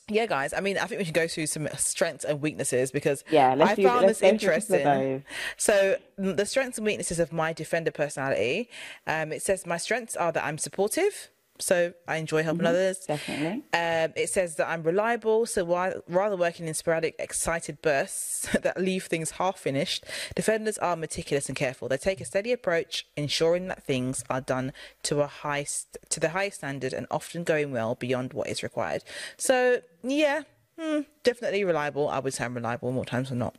Yeah, 0.07 0.25
guys. 0.27 0.53
I 0.53 0.59
mean, 0.61 0.77
I 0.77 0.85
think 0.85 0.99
we 0.99 1.05
should 1.05 1.15
go 1.15 1.27
through 1.27 1.47
some 1.47 1.67
strengths 1.77 2.25
and 2.25 2.39
weaknesses 2.41 2.91
because 2.91 3.23
Yeah, 3.29 3.55
I 3.59 3.75
found 3.75 4.05
let's 4.05 4.19
this 4.19 4.31
go 4.31 4.37
through 4.37 4.53
a 4.53 4.59
couple 4.59 4.75
of 4.75 4.81
interesting. 4.81 5.23
So 5.57 5.97
mm, 6.19 6.37
the 6.37 6.45
strengths 6.45 6.77
and 6.77 6.85
weaknesses 6.85 7.19
of 7.19 7.31
my 7.31 7.53
defender 7.53 7.91
personality. 7.91 8.69
Um, 9.07 9.31
it 9.31 9.41
says 9.41 9.65
my 9.65 9.77
strengths 9.77 10.15
are 10.15 10.31
that 10.31 10.43
I'm 10.43 10.57
supportive, 10.59 11.29
so 11.59 11.93
I 12.07 12.17
enjoy 12.17 12.43
helping 12.43 12.65
others. 12.65 12.99
Definitely. 13.07 13.63
Um, 13.73 14.13
it 14.15 14.29
says 14.29 14.55
that 14.55 14.67
I'm 14.67 14.83
reliable, 14.83 15.45
so 15.45 15.63
while, 15.63 16.01
rather 16.07 16.35
working 16.35 16.67
in 16.67 16.73
sporadic, 16.73 17.15
excited 17.19 17.81
bursts 17.81 18.47
that 18.61 18.79
leave 18.79 19.05
things 19.05 19.31
half 19.31 19.57
finished, 19.57 20.05
defenders 20.35 20.77
are 20.77 20.95
meticulous 20.95 21.47
and 21.47 21.57
careful. 21.57 21.87
They 21.87 21.97
take 21.97 22.19
a 22.21 22.25
steady 22.25 22.51
approach, 22.51 23.07
ensuring 23.15 23.67
that 23.67 23.83
things 23.83 24.23
are 24.29 24.41
done 24.41 24.73
to 25.03 25.21
a 25.21 25.27
high 25.27 25.63
st- 25.63 26.09
to 26.09 26.19
the 26.19 26.29
highest 26.29 26.57
standard 26.57 26.93
and 26.93 27.07
often 27.09 27.43
going 27.43 27.71
well 27.71 27.95
beyond 27.95 28.33
what 28.33 28.47
is 28.47 28.61
required. 28.61 29.03
So 29.37 29.81
yeah, 30.03 30.43
hmm, 30.79 31.01
definitely 31.23 31.63
reliable. 31.63 32.09
I 32.09 32.19
would 32.19 32.33
say 32.33 32.45
I'm 32.45 32.53
reliable 32.53 32.91
more 32.91 33.05
times 33.05 33.29
than 33.29 33.39
not. 33.39 33.55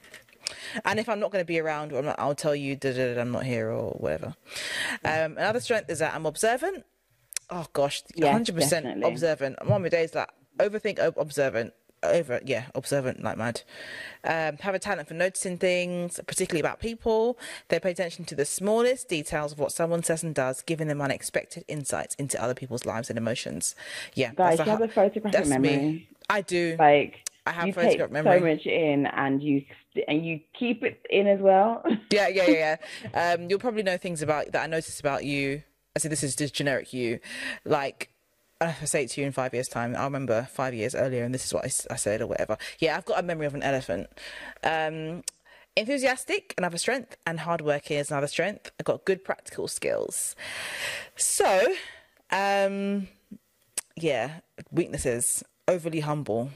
And 0.84 1.00
if 1.00 1.08
I'm 1.08 1.18
not 1.18 1.32
going 1.32 1.42
to 1.42 1.46
be 1.46 1.58
around, 1.58 1.92
or 1.92 1.98
I'm 1.98 2.04
not, 2.04 2.16
I'll 2.20 2.34
tell 2.34 2.54
you 2.54 2.76
da, 2.76 3.20
I'm 3.20 3.32
not 3.32 3.44
here 3.44 3.70
or 3.70 3.92
whatever. 3.92 4.36
Um, 5.04 5.36
another 5.38 5.60
strength 5.60 5.90
is 5.90 5.98
that 5.98 6.14
I'm 6.14 6.26
observant. 6.26 6.84
Oh 7.50 7.66
gosh, 7.72 8.02
Yes, 8.14 8.50
100% 8.50 9.06
observant. 9.06 9.56
I'm 9.60 9.70
on 9.72 9.82
my 9.82 9.88
days 9.88 10.14
like 10.14 10.28
overthink, 10.58 10.98
observant, 11.16 11.72
over 12.02 12.40
yeah, 12.44 12.64
observant 12.74 13.22
like 13.22 13.36
mad. 13.38 13.62
Um, 14.24 14.56
have 14.58 14.74
a 14.74 14.78
talent 14.78 15.08
for 15.08 15.14
noticing 15.14 15.56
things, 15.58 16.18
particularly 16.26 16.60
about 16.60 16.80
people. 16.80 17.38
They 17.68 17.78
pay 17.78 17.90
attention 17.92 18.24
to 18.26 18.34
the 18.34 18.44
smallest 18.44 19.08
details 19.08 19.52
of 19.52 19.58
what 19.58 19.72
someone 19.72 20.02
says 20.02 20.22
and 20.22 20.34
does, 20.34 20.62
giving 20.62 20.88
them 20.88 21.00
unexpected 21.00 21.64
insights 21.68 22.14
into 22.16 22.42
other 22.42 22.54
people's 22.54 22.84
lives 22.84 23.10
and 23.10 23.18
emotions. 23.18 23.74
Yeah, 24.14 24.32
Guys, 24.34 24.58
that's 24.58 24.66
you 24.66 24.70
have 24.72 24.82
a 24.82 24.88
photographic 24.88 25.46
memory. 25.46 25.76
me. 25.76 26.08
I 26.28 26.40
do. 26.40 26.76
Like, 26.78 27.28
I 27.46 27.52
have 27.52 27.66
you 27.68 27.72
photographic 27.72 28.00
take 28.00 28.24
memory. 28.24 28.40
so 28.40 28.46
much 28.46 28.66
in 28.66 29.06
and 29.06 29.40
you 29.42 29.64
and 30.08 30.26
you 30.26 30.40
keep 30.58 30.82
it 30.82 31.00
in 31.08 31.26
as 31.28 31.40
well. 31.40 31.82
Yeah, 32.10 32.28
yeah, 32.28 32.48
yeah. 32.48 32.76
yeah. 33.14 33.34
Um, 33.34 33.48
you'll 33.48 33.58
probably 33.60 33.82
know 33.84 33.96
things 33.96 34.20
about 34.22 34.50
that 34.52 34.62
I 34.64 34.66
noticed 34.66 35.00
about 35.00 35.24
you. 35.24 35.62
I 35.96 35.98
say 35.98 36.08
this 36.08 36.22
is 36.22 36.36
just 36.36 36.54
generic 36.54 36.92
you. 36.92 37.18
Like, 37.64 38.10
if 38.60 38.82
I 38.82 38.84
say 38.84 39.04
it 39.04 39.10
to 39.10 39.20
you 39.20 39.26
in 39.26 39.32
five 39.32 39.52
years' 39.52 39.66
time, 39.66 39.96
I'll 39.96 40.04
remember 40.04 40.48
five 40.52 40.74
years 40.74 40.94
earlier, 40.94 41.24
and 41.24 41.34
this 41.34 41.44
is 41.44 41.54
what 41.54 41.64
I 41.64 41.96
said 41.96 42.20
or 42.20 42.26
whatever. 42.26 42.58
Yeah, 42.78 42.96
I've 42.96 43.06
got 43.06 43.18
a 43.18 43.22
memory 43.22 43.46
of 43.46 43.54
an 43.54 43.62
elephant. 43.62 44.08
Um, 44.62 45.24
enthusiastic, 45.74 46.54
another 46.58 46.78
strength, 46.78 47.16
and 47.26 47.40
hardworking 47.40 47.98
is 47.98 48.10
another 48.10 48.26
strength. 48.26 48.70
I've 48.78 48.86
got 48.86 49.04
good 49.06 49.24
practical 49.24 49.68
skills. 49.68 50.36
So, 51.16 51.74
um, 52.30 53.08
yeah, 53.96 54.40
weaknesses. 54.70 55.42
Overly 55.66 56.00
humble. 56.00 56.50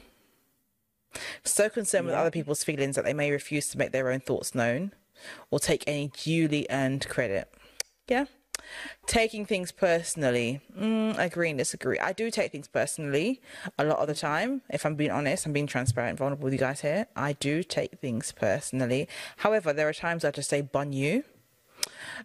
So 1.45 1.69
concerned 1.69 2.07
with 2.07 2.15
other 2.15 2.31
people's 2.31 2.63
feelings 2.63 2.95
that 2.97 3.05
they 3.05 3.15
may 3.15 3.31
refuse 3.31 3.69
to 3.71 3.79
make 3.79 3.93
their 3.93 4.11
own 4.11 4.21
thoughts 4.21 4.55
known 4.55 4.93
or 5.51 5.59
take 5.59 5.83
any 5.87 6.13
duly 6.23 6.67
earned 6.71 7.09
credit. 7.09 7.53
Yeah. 8.07 8.27
Taking 9.07 9.45
things 9.47 9.73
personally. 9.73 10.61
Mm, 10.79 11.19
agree 11.19 11.51
and 11.51 11.59
disagree. 11.59 11.99
I 11.99 12.13
do 12.13 12.31
take 12.31 12.53
things 12.53 12.69
personally 12.69 13.41
a 13.79 13.85
lot 13.85 13.99
of 13.99 14.07
the 14.09 14.15
time. 14.15 14.63
If 14.71 14.85
I'm 14.87 14.95
being 14.95 15.11
honest, 15.11 15.47
I'm 15.47 15.53
being 15.53 15.67
transparent 15.67 16.11
and 16.11 16.19
vulnerable 16.19 16.45
with 16.45 16.53
you 16.53 16.59
guys 16.59 16.81
here. 16.83 17.07
I 17.17 17.33
do 17.35 17.63
take 17.63 17.99
things 18.01 18.33
personally. 18.33 19.09
However, 19.39 19.73
there 19.73 19.89
are 19.89 19.93
times 19.93 20.25
I 20.25 20.31
just 20.31 20.49
say, 20.51 20.61
bun 20.61 20.93
you. 20.93 21.25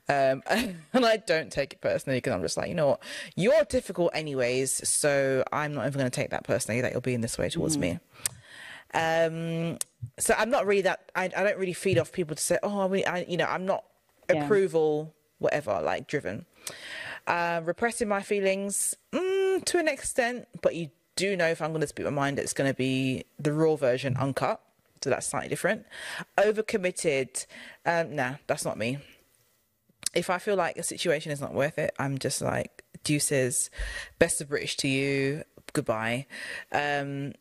Um, 0.10 0.44
and 0.50 1.06
I 1.06 1.18
don't 1.18 1.52
take 1.52 1.74
it 1.74 1.82
personally 1.82 2.18
because 2.18 2.34
I'm 2.34 2.42
just 2.42 2.58
like, 2.58 2.68
you 2.70 2.76
know 2.76 2.88
what, 2.88 3.04
you're 3.36 3.64
difficult 3.64 4.12
anyways, 4.14 4.88
so 4.88 5.44
I'm 5.52 5.74
not 5.74 5.88
even 5.88 5.98
going 6.00 6.12
to 6.12 6.16
take 6.16 6.30
that 6.32 6.44
personally 6.44 6.82
that 6.82 6.92
you're 6.92 7.02
being 7.02 7.22
this 7.22 7.38
way 7.38 7.50
towards 7.50 7.78
me. 7.78 8.00
Um, 8.94 9.78
so 10.20 10.34
I'm 10.38 10.50
not 10.50 10.66
really 10.66 10.82
that. 10.84 11.12
I, 11.16 11.26
I 11.26 11.44
don't 11.44 11.58
really 11.58 11.74
feed 11.74 11.98
off 11.98 12.12
people 12.12 12.36
to 12.36 12.42
say, 12.44 12.58
oh, 12.64 12.80
I, 12.82 12.86
really- 12.86 13.06
I 13.06 13.26
you 13.28 13.38
know, 13.38 13.46
I'm 13.46 13.66
not 13.66 13.84
Yeah. 14.32 14.44
approval, 14.46 15.14
whatever, 15.46 15.82
like 15.82 16.08
driven. 16.08 16.46
Uh, 17.28 17.62
repressing 17.64 18.08
my 18.08 18.22
feelings 18.22 18.96
mm, 19.12 19.64
to 19.66 19.80
an 19.80 19.88
extent, 19.88 20.48
but 20.62 20.76
you 20.76 20.90
do 21.16 21.36
know 21.36 21.48
if 21.48 21.62
I'm 21.62 21.72
going 21.72 21.82
to 21.82 21.88
speak 21.88 22.06
my 22.06 22.12
mind, 22.12 22.38
it's 22.38 22.54
going 22.54 22.70
to 22.70 22.76
be 22.76 23.26
the 23.40 23.54
raw 23.54 23.76
version, 23.76 24.18
uncut. 24.18 24.62
So 25.02 25.10
that's 25.10 25.28
slightly 25.28 25.50
different. 25.50 25.86
Overcommitted. 26.38 27.46
Um, 27.86 28.16
nah, 28.16 28.36
that's 28.48 28.66
not 28.66 28.78
me 28.78 29.00
if 30.16 30.30
I 30.30 30.40
feel 30.40 30.56
like 30.56 30.78
a 30.78 30.84
situation 30.84 31.32
is 31.32 31.42
not 31.42 31.54
worth 31.54 31.78
it, 31.78 31.94
I'm 32.00 32.18
just 32.18 32.42
like 32.42 32.84
deuces, 33.04 33.70
best 34.18 34.42
of 34.42 34.50
British 34.50 34.78
to 34.78 34.88
you, 34.88 35.44
goodbye. 35.74 36.26
Um, 36.72 37.34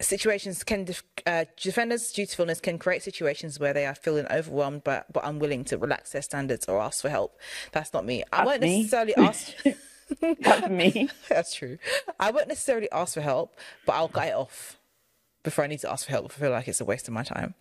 situations 0.00 0.64
can 0.64 0.84
def- 0.84 1.02
uh, 1.26 1.44
defenders' 1.60 2.12
dutifulness 2.12 2.60
can 2.60 2.78
create 2.78 3.02
situations 3.02 3.58
where 3.60 3.72
they 3.72 3.86
are 3.86 3.94
feeling 3.94 4.26
overwhelmed 4.30 4.82
but 4.84 5.12
but 5.12 5.22
unwilling 5.26 5.64
to 5.64 5.78
relax 5.78 6.12
their 6.12 6.22
standards 6.22 6.66
or 6.66 6.80
ask 6.80 7.02
for 7.02 7.08
help. 7.10 7.38
That's 7.72 7.92
not 7.92 8.04
me. 8.04 8.24
I 8.32 8.38
That's 8.38 8.46
won't 8.46 8.62
me. 8.62 8.76
necessarily 8.78 9.14
ask. 9.16 9.52
That's 10.40 10.68
me. 10.68 11.08
That's 11.28 11.54
true. 11.54 11.78
I 12.18 12.30
won't 12.30 12.48
necessarily 12.48 12.90
ask 12.90 13.14
for 13.14 13.20
help, 13.20 13.56
but 13.86 13.94
I'll 13.94 14.08
cut 14.08 14.28
it 14.28 14.34
off 14.34 14.76
before 15.42 15.64
I 15.64 15.68
need 15.68 15.80
to 15.80 15.90
ask 15.90 16.04
for 16.04 16.10
help. 16.12 16.26
I 16.36 16.40
feel 16.40 16.50
like 16.50 16.68
it's 16.68 16.80
a 16.82 16.84
waste 16.84 17.08
of 17.08 17.14
my 17.14 17.22
time. 17.22 17.54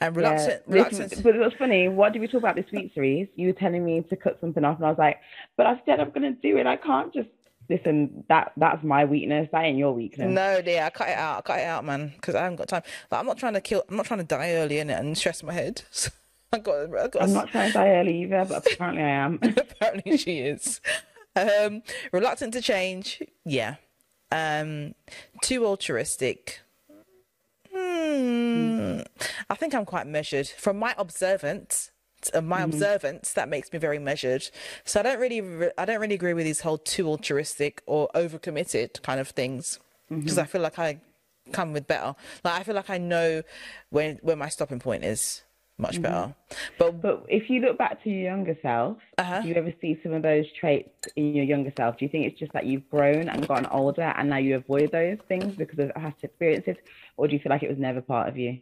And 0.00 0.14
reluctant, 0.14 0.62
Yeah. 0.68 0.74
reluctant. 0.74 1.22
But 1.22 1.38
what's 1.38 1.56
funny, 1.56 1.88
what 1.88 2.12
did 2.12 2.20
we 2.20 2.26
talk 2.28 2.40
about 2.40 2.54
this 2.56 2.66
week, 2.70 2.92
Cerise? 2.94 3.28
You 3.36 3.46
were 3.46 3.52
telling 3.54 3.82
me 3.84 4.02
to 4.10 4.16
cut 4.16 4.38
something 4.40 4.62
off, 4.64 4.76
and 4.76 4.84
I 4.86 4.90
was 4.90 4.98
like, 4.98 5.20
but 5.56 5.64
I 5.66 5.80
said 5.86 6.00
I'm 6.00 6.10
going 6.10 6.22
to 6.22 6.32
do 6.42 6.58
it. 6.58 6.66
I 6.66 6.76
can't 6.76 7.14
just 7.14 7.28
listen. 7.68 8.24
That 8.28 8.52
That's 8.56 8.82
my 8.84 9.04
weakness. 9.04 9.48
That 9.52 9.64
ain't 9.64 9.78
your 9.78 9.92
weakness. 9.92 10.28
No, 10.30 10.60
dear, 10.62 10.84
I 10.84 10.90
cut 10.90 11.08
it 11.08 11.18
out. 11.18 11.38
I 11.38 11.40
cut 11.42 11.58
it 11.58 11.64
out, 11.64 11.84
man, 11.84 12.12
because 12.14 12.34
I 12.34 12.42
haven't 12.42 12.56
got 12.56 12.68
time. 12.68 12.82
Like, 13.10 13.20
I'm 13.20 13.26
not 13.26 13.38
trying 13.38 13.54
to 13.54 13.60
kill. 13.60 13.84
I'm 13.88 13.96
not 13.96 14.06
trying 14.06 14.20
to 14.20 14.26
die 14.26 14.52
early 14.52 14.78
in 14.78 14.90
it 14.90 14.98
and 14.98 15.16
stress 15.16 15.42
my 15.42 15.52
head. 15.52 15.82
So 15.92 16.10
I 16.52 16.58
got. 16.58 16.96
I 16.96 17.08
got. 17.08 17.22
I'm 17.22 17.32
not 17.32 17.48
trying 17.48 17.68
to 17.68 17.72
die 17.72 17.88
early 17.88 18.22
either, 18.22 18.44
but 18.44 18.64
apparently 18.64 19.02
I 19.02 19.08
am. 19.08 19.38
Apparently, 19.42 20.16
she 20.16 20.38
is. 20.38 20.80
Um, 21.34 21.82
reluctant 22.12 22.52
to 22.52 22.60
change. 22.60 23.20
Yeah. 23.44 23.76
Um, 24.30 24.94
too 25.42 25.66
altruistic. 25.66 26.60
Hmm. 27.74 29.00
I 29.50 29.54
think 29.56 29.74
I'm 29.74 29.84
quite 29.84 30.06
measured 30.06 30.46
from 30.46 30.78
my 30.78 30.94
observance. 30.96 31.90
Uh, 32.32 32.40
My 32.40 32.62
observance 32.62 33.32
that 33.34 33.48
makes 33.48 33.72
me 33.72 33.78
very 33.78 33.98
measured. 33.98 34.48
So 34.84 35.00
I 35.00 35.02
don't 35.02 35.18
really, 35.18 35.40
re- 35.40 35.72
I 35.76 35.84
don't 35.84 36.00
really 36.00 36.14
agree 36.14 36.32
with 36.34 36.44
these 36.44 36.60
whole 36.60 36.78
too 36.78 37.08
altruistic 37.08 37.82
or 37.86 38.08
overcommitted 38.14 39.02
kind 39.02 39.20
of 39.20 39.28
things 39.28 39.78
because 40.08 40.38
I 40.38 40.44
feel 40.44 40.60
like 40.60 40.78
I 40.78 41.00
come 41.52 41.72
with 41.72 41.86
better. 41.86 42.14
Like 42.44 42.60
I 42.60 42.62
feel 42.62 42.74
like 42.74 42.90
I 42.90 42.98
know 42.98 43.42
when 43.90 44.18
where 44.22 44.36
my 44.36 44.48
stopping 44.48 44.78
point 44.78 45.04
is 45.04 45.42
much 45.76 46.00
better. 46.00 46.34
But 46.78 47.02
But 47.02 47.26
if 47.28 47.50
you 47.50 47.60
look 47.60 47.76
back 47.78 48.02
to 48.04 48.08
your 48.10 48.22
younger 48.22 48.56
self, 48.62 48.98
Uh-huh. 49.18 49.42
do 49.42 49.48
you 49.48 49.54
ever 49.56 49.72
see 49.80 49.98
some 50.02 50.12
of 50.12 50.22
those 50.22 50.46
traits 50.52 50.88
in 51.16 51.34
your 51.34 51.44
younger 51.44 51.72
self? 51.76 51.98
Do 51.98 52.04
you 52.04 52.08
think 52.10 52.26
it's 52.26 52.38
just 52.38 52.52
that 52.52 52.64
you've 52.64 52.88
grown 52.88 53.28
and 53.28 53.46
gotten 53.48 53.66
older 53.66 54.02
and 54.16 54.30
now 54.30 54.36
you 54.38 54.54
avoid 54.56 54.92
those 54.92 55.18
things 55.28 55.54
because 55.56 55.78
of 55.80 55.92
past 55.94 56.16
experiences? 56.22 56.76
Or 57.16 57.26
do 57.26 57.34
you 57.34 57.40
feel 57.40 57.50
like 57.50 57.62
it 57.64 57.70
was 57.70 57.78
never 57.78 58.00
part 58.00 58.28
of 58.28 58.36
you? 58.38 58.60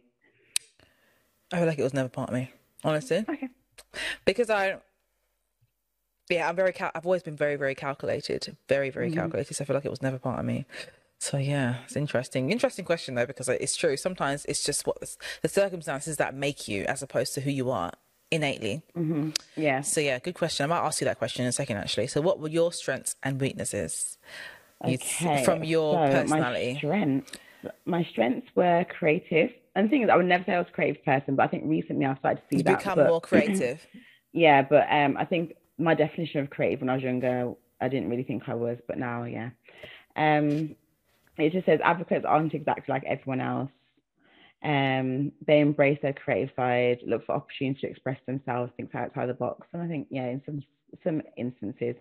I 1.51 1.57
feel 1.57 1.67
like 1.67 1.77
it 1.77 1.83
was 1.83 1.93
never 1.93 2.09
part 2.09 2.29
of 2.29 2.35
me, 2.35 2.49
honestly. 2.83 3.25
Okay. 3.29 3.49
because 4.25 4.49
I, 4.49 4.77
yeah, 6.29 6.47
I'm 6.47 6.55
very. 6.55 6.73
Cal- 6.73 6.91
I've 6.95 7.05
always 7.05 7.23
been 7.23 7.35
very, 7.35 7.55
very 7.55 7.75
calculated, 7.75 8.55
very, 8.69 8.89
very 8.89 9.09
mm-hmm. 9.09 9.19
calculated. 9.19 9.53
So 9.53 9.63
I 9.63 9.65
feel 9.65 9.75
like 9.75 9.85
it 9.85 9.91
was 9.91 10.01
never 10.01 10.19
part 10.19 10.39
of 10.39 10.45
me. 10.45 10.65
So 11.19 11.37
yeah, 11.37 11.77
it's 11.85 11.95
interesting. 11.95 12.51
Interesting 12.51 12.83
question 12.85 13.15
though, 13.15 13.25
because 13.25 13.47
it's 13.47 13.75
true. 13.75 13.95
Sometimes 13.95 14.45
it's 14.45 14.63
just 14.63 14.85
what 14.85 14.99
the, 14.99 15.15
the 15.41 15.47
circumstances 15.47 16.17
that 16.17 16.35
make 16.35 16.67
you, 16.67 16.83
as 16.83 17.01
opposed 17.01 17.33
to 17.35 17.41
who 17.41 17.49
you 17.49 17.71
are 17.71 17.93
innately. 18.29 18.81
Mm-hmm. 18.97 19.29
Yeah. 19.55 19.81
So 19.81 20.01
yeah, 20.01 20.19
good 20.19 20.35
question. 20.35 20.65
I 20.65 20.67
might 20.67 20.85
ask 20.85 20.99
you 20.99 21.05
that 21.05 21.19
question 21.19 21.43
in 21.43 21.49
a 21.49 21.53
second, 21.53 21.77
actually. 21.77 22.07
So 22.07 22.19
what 22.19 22.39
were 22.39 22.49
your 22.49 22.73
strengths 22.73 23.15
and 23.23 23.39
weaknesses 23.39 24.17
Okay. 24.83 25.43
from 25.45 25.63
your 25.63 25.93
so 26.07 26.11
personality? 26.11 26.73
My 26.73 26.79
strengths, 26.79 27.31
my 27.85 28.03
strengths 28.03 28.47
were 28.55 28.85
creative. 28.85 29.51
And 29.75 29.85
the 29.85 29.89
thing 29.89 30.03
is, 30.03 30.09
I 30.09 30.15
would 30.15 30.25
never 30.25 30.43
say 30.43 30.53
I 30.53 30.59
was 30.59 30.67
a 30.69 30.73
creative 30.73 31.03
person, 31.03 31.35
but 31.35 31.43
I 31.43 31.47
think 31.47 31.63
recently 31.65 32.05
I've 32.05 32.19
started 32.19 32.41
to 32.41 32.57
see 32.57 32.61
that. 32.63 32.69
You 32.69 32.75
that. 32.75 32.79
become 32.79 32.95
but- 32.95 33.07
more 33.07 33.21
creative. 33.29 33.85
Yeah, 34.31 34.63
but 34.63 34.87
um, 34.89 35.15
I 35.17 35.25
think 35.25 35.53
my 35.77 35.93
definition 35.93 36.41
of 36.41 36.49
creative 36.49 36.81
when 36.81 36.89
I 36.89 36.95
was 36.95 37.03
younger, 37.03 37.53
I 37.81 37.87
didn't 37.87 38.09
really 38.09 38.23
think 38.23 38.43
I 38.47 38.55
was, 38.55 38.77
but 38.87 38.97
now, 38.97 39.23
yeah. 39.25 39.49
Um, 40.15 40.75
it 41.37 41.51
just 41.51 41.65
says 41.65 41.79
advocates 41.83 42.25
aren't 42.27 42.53
exactly 42.53 42.91
like 42.91 43.03
everyone 43.05 43.41
else. 43.41 43.71
Um, 44.63 45.31
they 45.45 45.59
embrace 45.59 45.99
their 46.01 46.13
creative 46.13 46.55
side, 46.55 46.99
look 47.05 47.25
for 47.25 47.35
opportunities 47.35 47.81
to 47.81 47.89
express 47.89 48.17
themselves, 48.25 48.71
think 48.77 48.95
outside 48.95 49.27
the 49.27 49.33
box, 49.33 49.67
and 49.73 49.81
I 49.81 49.87
think, 49.87 50.07
yeah, 50.09 50.25
in 50.27 50.41
some 50.45 50.63
some 51.03 51.21
instances, 51.37 51.95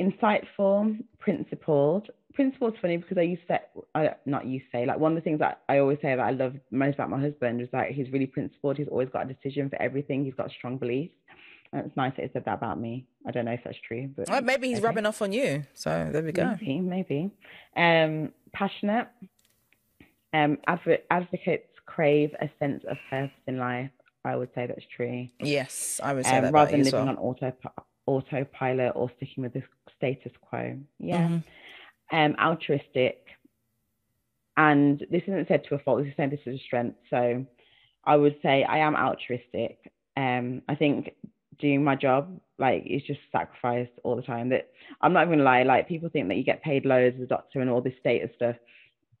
insightful, 0.00 0.96
principled. 1.18 2.10
Principled's 2.34 2.76
funny 2.82 2.98
because 2.98 3.16
I 3.16 3.22
used 3.22 3.46
to, 3.48 3.58
I 3.94 4.10
not 4.26 4.46
used 4.46 4.66
to 4.66 4.78
say, 4.78 4.86
like 4.86 4.98
one 4.98 5.12
of 5.12 5.16
the 5.16 5.22
things 5.22 5.38
that 5.38 5.62
I 5.68 5.78
always 5.78 5.98
say 6.02 6.14
that 6.14 6.20
I 6.20 6.30
love 6.32 6.54
most 6.70 6.94
about 6.96 7.08
my 7.10 7.20
husband 7.20 7.60
is 7.62 7.68
like 7.72 7.92
he's 7.92 8.10
really 8.10 8.26
principled. 8.26 8.76
He's 8.76 8.88
always 8.88 9.08
got 9.08 9.28
a 9.30 9.32
decision 9.32 9.70
for 9.70 9.80
everything. 9.80 10.24
He's 10.24 10.34
got 10.34 10.50
strong 10.50 10.76
beliefs. 10.76 11.14
And 11.72 11.84
it's 11.86 11.96
nice 11.96 12.12
that 12.16 12.24
he 12.26 12.30
said 12.32 12.44
that 12.44 12.54
about 12.54 12.78
me. 12.78 13.06
I 13.26 13.30
don't 13.32 13.44
know 13.46 13.52
if 13.52 13.60
that's 13.64 13.78
true, 13.86 14.08
but 14.16 14.28
Well, 14.28 14.42
maybe 14.42 14.68
he's 14.68 14.78
okay. 14.78 14.86
rubbing 14.86 15.06
off 15.06 15.20
on 15.22 15.32
you. 15.32 15.64
So 15.74 16.10
there 16.12 16.22
we 16.22 16.32
go. 16.32 16.56
Maybe, 16.60 16.80
maybe. 16.80 17.30
Um, 17.76 18.32
passionate. 18.52 19.08
Um, 20.32 20.58
adv- 20.66 21.00
advocates 21.10 21.68
crave 21.86 22.30
a 22.40 22.48
sense 22.58 22.84
of 22.88 22.98
purpose 23.08 23.32
in 23.46 23.58
life. 23.58 23.90
I 24.24 24.36
would 24.36 24.50
say 24.54 24.66
that's 24.66 24.84
true. 24.94 25.28
Yes, 25.40 26.00
I 26.02 26.12
would 26.12 26.24
say 26.26 26.36
Um, 26.36 26.44
that 26.44 26.52
rather 26.52 26.70
than 26.72 26.82
living 26.84 27.00
well. 27.00 27.08
on 27.08 27.16
auto 27.18 27.52
autopilot 28.06 28.92
or 28.94 29.10
sticking 29.16 29.42
with 29.42 29.52
the 29.52 29.62
status 29.96 30.32
quo. 30.40 30.78
Yeah. 30.98 31.28
Mhm. 31.28 31.42
Um, 32.12 32.36
altruistic. 32.38 33.26
And 34.56 35.00
this 35.10 35.22
isn't 35.26 35.48
said 35.48 35.64
to 35.64 35.74
a 35.74 35.78
fault. 35.78 35.98
This 36.02 36.08
is 36.10 36.16
saying 36.16 36.30
this 36.30 36.40
is 36.46 36.60
a 36.60 36.64
strength. 36.64 36.96
So 37.10 37.44
I 38.04 38.16
would 38.16 38.36
say 38.42 38.64
I 38.64 38.78
am 38.78 38.96
altruistic. 38.96 39.78
Um, 40.16 40.62
I 40.68 40.74
think 40.74 41.10
doing 41.58 41.82
my 41.84 41.96
job 41.96 42.38
like 42.58 42.84
is 42.86 43.02
just 43.02 43.20
sacrifice 43.32 43.88
all 44.02 44.16
the 44.16 44.22
time. 44.22 44.48
That 44.48 44.70
I'm 45.02 45.12
not 45.12 45.26
even 45.26 45.38
gonna 45.38 45.44
lie. 45.44 45.62
Like 45.64 45.88
people 45.88 46.08
think 46.08 46.28
that 46.28 46.36
you 46.36 46.44
get 46.44 46.62
paid 46.62 46.86
loads 46.86 47.16
as 47.16 47.22
a 47.24 47.26
doctor 47.26 47.60
and 47.60 47.68
all 47.68 47.82
this 47.82 47.92
status 48.00 48.30
stuff. 48.36 48.56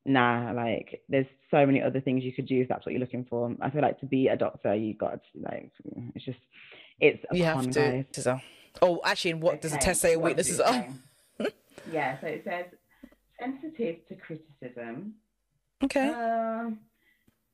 Nah, 0.06 0.52
like 0.52 1.02
there's 1.08 1.26
so 1.50 1.66
many 1.66 1.82
other 1.82 2.00
things 2.00 2.22
you 2.24 2.32
could 2.32 2.46
do 2.46 2.62
if 2.62 2.68
that's 2.68 2.86
what 2.86 2.92
you're 2.92 3.00
looking 3.00 3.26
for. 3.28 3.54
I 3.60 3.68
feel 3.70 3.82
like 3.82 4.00
to 4.00 4.06
be 4.06 4.28
a 4.28 4.36
doctor, 4.36 4.74
you 4.74 4.94
got 4.94 5.20
like 5.34 5.70
it's 6.14 6.24
just 6.24 6.38
it's 7.00 7.22
a 7.30 7.36
You 7.36 7.44
have 7.44 7.68
to. 7.70 7.80
guys. 7.80 8.04
Oh, 8.82 9.00
actually, 9.04 9.32
and 9.32 9.42
what 9.42 9.60
does 9.60 9.72
the 9.72 9.78
test 9.78 10.00
say? 10.00 10.16
what 10.16 10.30
Weaknesses 10.30 10.60
are. 10.60 10.86
yeah, 11.92 12.20
so 12.20 12.26
it 12.26 12.42
says 12.44 12.66
sensitive 13.40 14.06
to 14.08 14.14
criticism. 14.16 15.14
Okay. 15.84 16.08
Um, 16.08 16.78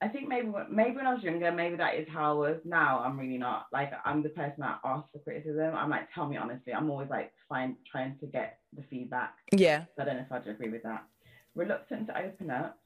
I 0.00 0.08
think 0.08 0.28
maybe 0.28 0.48
when- 0.48 0.74
maybe 0.74 0.96
when 0.96 1.06
I 1.06 1.14
was 1.14 1.22
younger, 1.22 1.52
maybe 1.52 1.76
that 1.76 1.94
is 1.94 2.08
how 2.08 2.32
I 2.32 2.34
was. 2.34 2.60
Now 2.64 3.00
I'm 3.00 3.18
really 3.18 3.38
not. 3.38 3.66
Like 3.72 3.92
I'm 4.04 4.22
the 4.22 4.30
person 4.30 4.56
that 4.58 4.80
asks 4.84 5.08
for 5.12 5.18
criticism. 5.20 5.74
I'm 5.74 5.90
like, 5.90 6.12
tell 6.12 6.26
me 6.26 6.36
honestly. 6.36 6.74
I'm 6.74 6.90
always 6.90 7.08
like 7.08 7.32
find, 7.48 7.76
trying 7.90 8.18
to 8.18 8.26
get 8.26 8.58
the 8.76 8.82
feedback. 8.90 9.34
Yeah. 9.52 9.84
So 9.96 10.02
I 10.02 10.04
don't 10.06 10.16
know 10.16 10.22
if 10.22 10.32
I'd 10.32 10.46
agree 10.48 10.70
with 10.70 10.82
that. 10.82 11.04
Reluctant 11.54 12.08
to 12.08 12.18
open 12.18 12.50
up. 12.50 12.78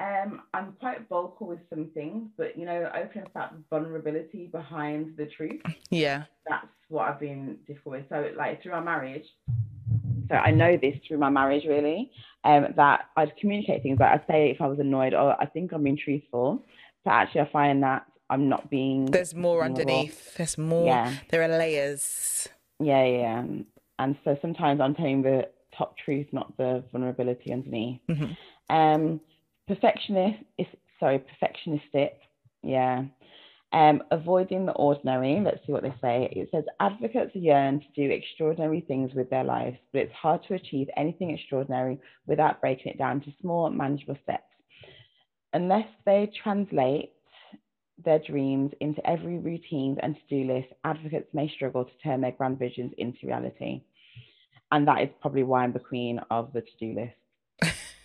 Um, 0.00 0.42
I'm 0.52 0.72
quite 0.80 1.08
vocal 1.08 1.46
with 1.46 1.60
some 1.70 1.90
things, 1.94 2.28
but 2.36 2.58
you 2.58 2.66
know, 2.66 2.90
opening 2.94 3.24
up 3.24 3.30
about 3.30 3.54
vulnerability 3.70 4.48
behind 4.48 5.16
the 5.16 5.26
truth 5.26 5.60
Yeah. 5.90 6.24
that's 6.48 6.66
what 6.88 7.08
I've 7.08 7.20
been 7.20 7.58
difficult 7.66 7.96
with. 7.96 8.04
So 8.08 8.30
like 8.36 8.60
through 8.62 8.72
my 8.72 8.80
marriage, 8.80 9.24
so 10.28 10.34
I 10.34 10.50
know 10.50 10.76
this 10.76 10.96
through 11.06 11.18
my 11.18 11.30
marriage 11.30 11.64
really, 11.66 12.10
um, 12.44 12.68
that 12.76 13.06
I'd 13.16 13.36
communicate 13.36 13.82
things. 13.82 13.98
Like 14.00 14.12
I'd 14.20 14.26
say 14.26 14.50
if 14.50 14.60
I 14.60 14.66
was 14.66 14.78
annoyed 14.80 15.14
or 15.14 15.40
I 15.40 15.46
think 15.46 15.72
I'm 15.72 15.84
being 15.84 15.96
truthful, 16.02 16.62
but 17.04 17.12
actually 17.12 17.42
I 17.42 17.50
find 17.52 17.82
that 17.84 18.04
I'm 18.30 18.48
not 18.48 18.68
being. 18.70 19.06
There's 19.06 19.34
more 19.34 19.60
vulnerable. 19.60 19.80
underneath. 19.92 20.34
There's 20.36 20.58
more. 20.58 20.86
Yeah. 20.86 21.14
There 21.28 21.42
are 21.42 21.48
layers. 21.48 22.48
Yeah, 22.80 23.04
yeah. 23.04 23.44
And, 23.98 24.16
so 24.24 24.36
sometimes 24.42 24.80
I'm 24.80 24.94
telling 24.94 25.22
the 25.22 25.48
top 25.76 25.96
truth, 25.98 26.26
not 26.32 26.56
the 26.56 26.82
vulnerability 26.90 27.52
underneath. 27.52 28.00
Mhm. 28.08 28.36
Um, 28.70 29.20
perfectionist 29.66 30.42
is 30.58 30.66
sorry, 31.00 31.22
perfectionistic. 31.42 32.10
Yeah. 32.62 33.04
Um, 33.72 34.02
avoiding 34.12 34.66
the 34.66 34.72
ordinary. 34.72 35.40
Let's 35.44 35.66
see 35.66 35.72
what 35.72 35.82
they 35.82 35.94
say. 36.00 36.28
It 36.30 36.48
says 36.52 36.64
advocates 36.78 37.34
yearn 37.34 37.80
to 37.80 37.86
do 37.96 38.12
extraordinary 38.12 38.82
things 38.82 39.12
with 39.14 39.28
their 39.30 39.42
lives, 39.42 39.76
but 39.92 40.02
it's 40.02 40.12
hard 40.12 40.42
to 40.46 40.54
achieve 40.54 40.88
anything 40.96 41.30
extraordinary 41.30 41.98
without 42.26 42.60
breaking 42.60 42.92
it 42.92 42.98
down 42.98 43.20
to 43.22 43.32
small, 43.40 43.68
manageable 43.70 44.16
steps. 44.22 44.44
Unless 45.54 45.88
they 46.06 46.30
translate 46.40 47.12
their 48.04 48.20
dreams 48.20 48.72
into 48.80 49.04
every 49.08 49.38
routine 49.38 49.96
and 50.02 50.16
to-do 50.28 50.52
list, 50.52 50.68
advocates 50.84 51.28
may 51.32 51.48
struggle 51.54 51.84
to 51.84 51.98
turn 52.02 52.20
their 52.20 52.32
grand 52.32 52.58
visions 52.58 52.92
into 52.98 53.26
reality. 53.26 53.82
And 54.70 54.86
that 54.86 55.02
is 55.02 55.08
probably 55.20 55.42
why 55.42 55.64
I'm 55.64 55.72
the 55.72 55.78
queen 55.80 56.20
of 56.30 56.52
the 56.52 56.60
to-do 56.60 56.94
list. 56.94 57.14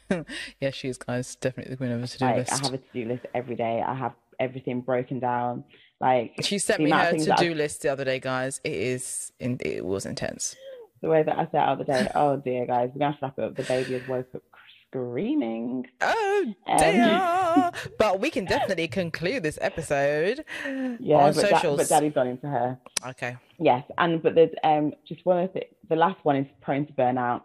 yeah, 0.59 0.69
she 0.71 0.89
is, 0.89 0.97
guys. 0.97 1.35
Definitely 1.35 1.71
the 1.71 1.77
queen 1.77 1.91
of 1.91 2.03
a 2.03 2.07
to-do 2.07 2.25
Like 2.25 2.35
list. 2.37 2.51
I 2.53 2.65
have 2.65 2.73
a 2.73 2.77
to-do 2.77 3.05
list 3.07 3.25
every 3.33 3.55
day. 3.55 3.81
I 3.85 3.93
have 3.95 4.13
everything 4.39 4.81
broken 4.81 5.19
down. 5.19 5.63
Like 6.01 6.33
She 6.41 6.59
sent 6.59 6.81
me 6.81 6.91
her 6.91 7.11
to-do 7.17 7.53
list 7.53 7.81
the 7.81 7.89
other 7.89 8.05
day, 8.05 8.19
guys. 8.19 8.61
It 8.63 8.73
is. 8.73 9.31
In, 9.39 9.57
it 9.61 9.85
was 9.85 10.05
intense. 10.05 10.55
the 11.01 11.09
way 11.09 11.23
that 11.23 11.37
I 11.37 11.45
set 11.45 11.55
out 11.55 11.77
the 11.77 11.83
day. 11.85 12.07
Oh 12.15 12.37
dear, 12.37 12.65
guys, 12.65 12.89
we're 12.93 12.99
gonna 12.99 13.11
have 13.11 13.19
to 13.19 13.25
wrap 13.25 13.37
it 13.39 13.43
up. 13.43 13.55
The 13.55 13.63
baby 13.63 13.93
has 13.99 14.07
woke 14.07 14.27
up 14.35 14.41
screaming. 14.87 15.85
Oh 16.01 16.53
Um, 16.67 16.77
dear! 16.77 17.71
but 17.97 18.19
we 18.19 18.29
can 18.29 18.45
definitely 18.45 18.87
conclude 18.87 19.43
this 19.43 19.57
episode 19.61 20.43
Yeah, 20.65 21.17
on 21.17 21.33
but, 21.33 21.41
da- 21.41 21.49
socials. 21.57 21.77
but 21.77 21.89
daddy's 21.89 22.13
gone 22.13 22.27
into 22.27 22.47
her. 22.47 22.77
okay. 23.07 23.37
Yes, 23.59 23.83
and 23.97 24.21
but 24.23 24.35
there's 24.35 24.51
um 24.63 24.93
just 25.07 25.25
one 25.25 25.43
of 25.43 25.53
the 25.53 25.61
the 25.89 25.95
last 25.95 26.17
one 26.23 26.35
is 26.37 26.47
prone 26.61 26.85
to 26.87 26.93
burnout, 26.93 27.41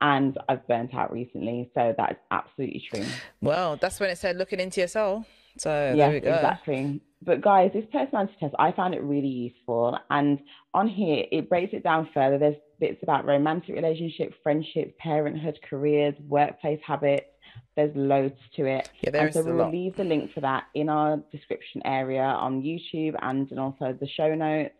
and 0.00 0.36
I've 0.48 0.66
burnt 0.66 0.94
out 0.94 1.12
recently, 1.12 1.70
so 1.74 1.94
that's 1.96 2.18
absolutely 2.30 2.84
true. 2.92 3.04
Well, 3.40 3.76
that's 3.76 3.98
when 4.00 4.10
it 4.10 4.18
said 4.18 4.36
looking 4.36 4.60
into 4.60 4.80
your 4.80 4.88
soul. 4.88 5.24
So 5.58 5.70
there 5.70 5.96
yes, 5.96 6.12
we 6.12 6.20
go. 6.20 6.34
exactly. 6.34 7.00
But 7.22 7.40
guys, 7.40 7.70
this 7.72 7.86
personality 7.90 8.34
test, 8.38 8.54
I 8.58 8.72
found 8.72 8.94
it 8.94 9.02
really 9.02 9.26
useful, 9.28 9.98
and 10.10 10.38
on 10.74 10.86
here 10.88 11.24
it 11.32 11.48
breaks 11.48 11.72
it 11.72 11.82
down 11.82 12.08
further. 12.12 12.38
There's 12.38 12.56
bits 12.78 13.02
about 13.02 13.24
romantic 13.24 13.74
relationships, 13.74 14.34
friendships, 14.42 14.92
parenthood, 14.98 15.58
careers, 15.68 16.14
workplace 16.28 16.80
habits. 16.86 17.26
There's 17.74 17.94
loads 17.96 18.38
to 18.56 18.66
it. 18.66 18.90
Yeah, 19.00 19.10
there 19.10 19.22
and 19.22 19.30
is 19.30 19.34
so 19.34 19.42
we'll 19.42 19.56
lot. 19.56 19.72
leave 19.72 19.96
the 19.96 20.04
link 20.04 20.32
for 20.32 20.40
that 20.40 20.64
in 20.74 20.90
our 20.90 21.18
description 21.32 21.80
area 21.86 22.22
on 22.22 22.62
YouTube 22.62 23.14
and, 23.22 23.50
and 23.50 23.58
also 23.58 23.96
the 23.98 24.08
show 24.08 24.34
notes 24.34 24.74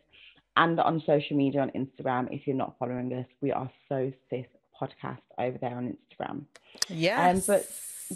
and 0.57 0.79
on 0.81 1.03
social 1.07 1.37
media 1.37 1.61
on 1.63 1.71
Instagram. 1.71 2.29
If 2.31 2.47
you're 2.47 2.57
not 2.57 2.77
following 2.79 3.13
us, 3.15 3.27
we 3.41 3.53
are 3.53 3.71
so 3.89 4.13
sis 4.29 4.47
podcast 4.81 5.21
over 5.39 5.59
there 5.59 5.77
on 5.77 5.97
Instagram. 5.97 6.31
Um, 6.31 6.47
yes. 6.89 7.47
but 7.47 7.69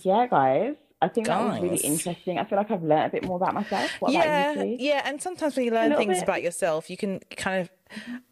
yeah, 0.05 0.27
guys, 0.27 0.77
I 1.03 1.09
think 1.09 1.27
that 1.27 1.43
was 1.43 1.61
really 1.61 1.79
interesting. 1.79 2.39
I 2.39 2.45
feel 2.45 2.59
like 2.59 2.71
I've 2.71 2.83
learned 2.83 3.07
a 3.07 3.11
bit 3.11 3.25
more 3.25 3.37
about 3.37 3.55
myself. 3.55 3.91
What 4.01 4.13
yeah, 4.13 4.53
about 4.53 4.67
you? 4.67 4.75
Steve? 4.77 4.81
yeah, 4.81 5.03
and 5.05 5.21
sometimes 5.21 5.57
when 5.57 5.65
you 5.65 5.73
learn 5.73 5.97
things 5.97 6.19
bit. 6.19 6.23
about 6.23 6.43
yourself, 6.43 6.91
you 6.91 6.97
can 6.97 7.21
kind 7.37 7.61
of 7.63 7.71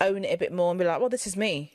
own 0.01 0.25
it 0.25 0.35
a 0.35 0.37
bit 0.37 0.53
more 0.53 0.71
and 0.71 0.79
be 0.79 0.85
like, 0.85 1.01
"Well, 1.01 1.09
this 1.09 1.27
is 1.27 1.37
me." 1.37 1.73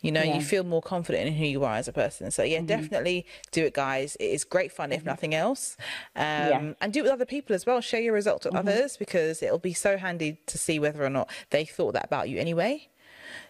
You 0.00 0.12
know, 0.12 0.22
Yeah. 0.22 0.36
you 0.36 0.40
feel 0.40 0.64
more 0.64 0.80
confident 0.80 1.26
in 1.26 1.34
who 1.34 1.44
you 1.44 1.62
are 1.64 1.74
as 1.74 1.86
a 1.86 1.92
person. 1.92 2.30
So 2.30 2.42
yeah, 2.42 2.58
mm-hmm. 2.58 2.66
definitely 2.66 3.26
do 3.50 3.64
it, 3.66 3.74
guys. 3.74 4.16
It 4.16 4.30
is 4.30 4.44
great 4.44 4.72
fun, 4.72 4.92
if 4.92 5.00
mm-hmm. 5.00 5.08
nothing 5.08 5.34
else. 5.34 5.76
Um, 6.16 6.74
And 6.80 6.92
do 6.92 7.00
it 7.00 7.02
with 7.02 7.12
other 7.12 7.26
people 7.26 7.54
as 7.54 7.66
well. 7.66 7.80
Share 7.80 8.00
your 8.00 8.14
results 8.14 8.46
with 8.46 8.54
mm-hmm. 8.54 8.68
others 8.68 8.96
because 8.96 9.42
it'll 9.42 9.58
be 9.58 9.74
so 9.74 9.98
handy 9.98 10.38
to 10.46 10.56
see 10.56 10.78
whether 10.78 11.04
or 11.04 11.10
not 11.10 11.28
they 11.50 11.66
thought 11.66 11.92
that 11.92 12.06
about 12.06 12.30
you 12.30 12.38
anyway. 12.38 12.88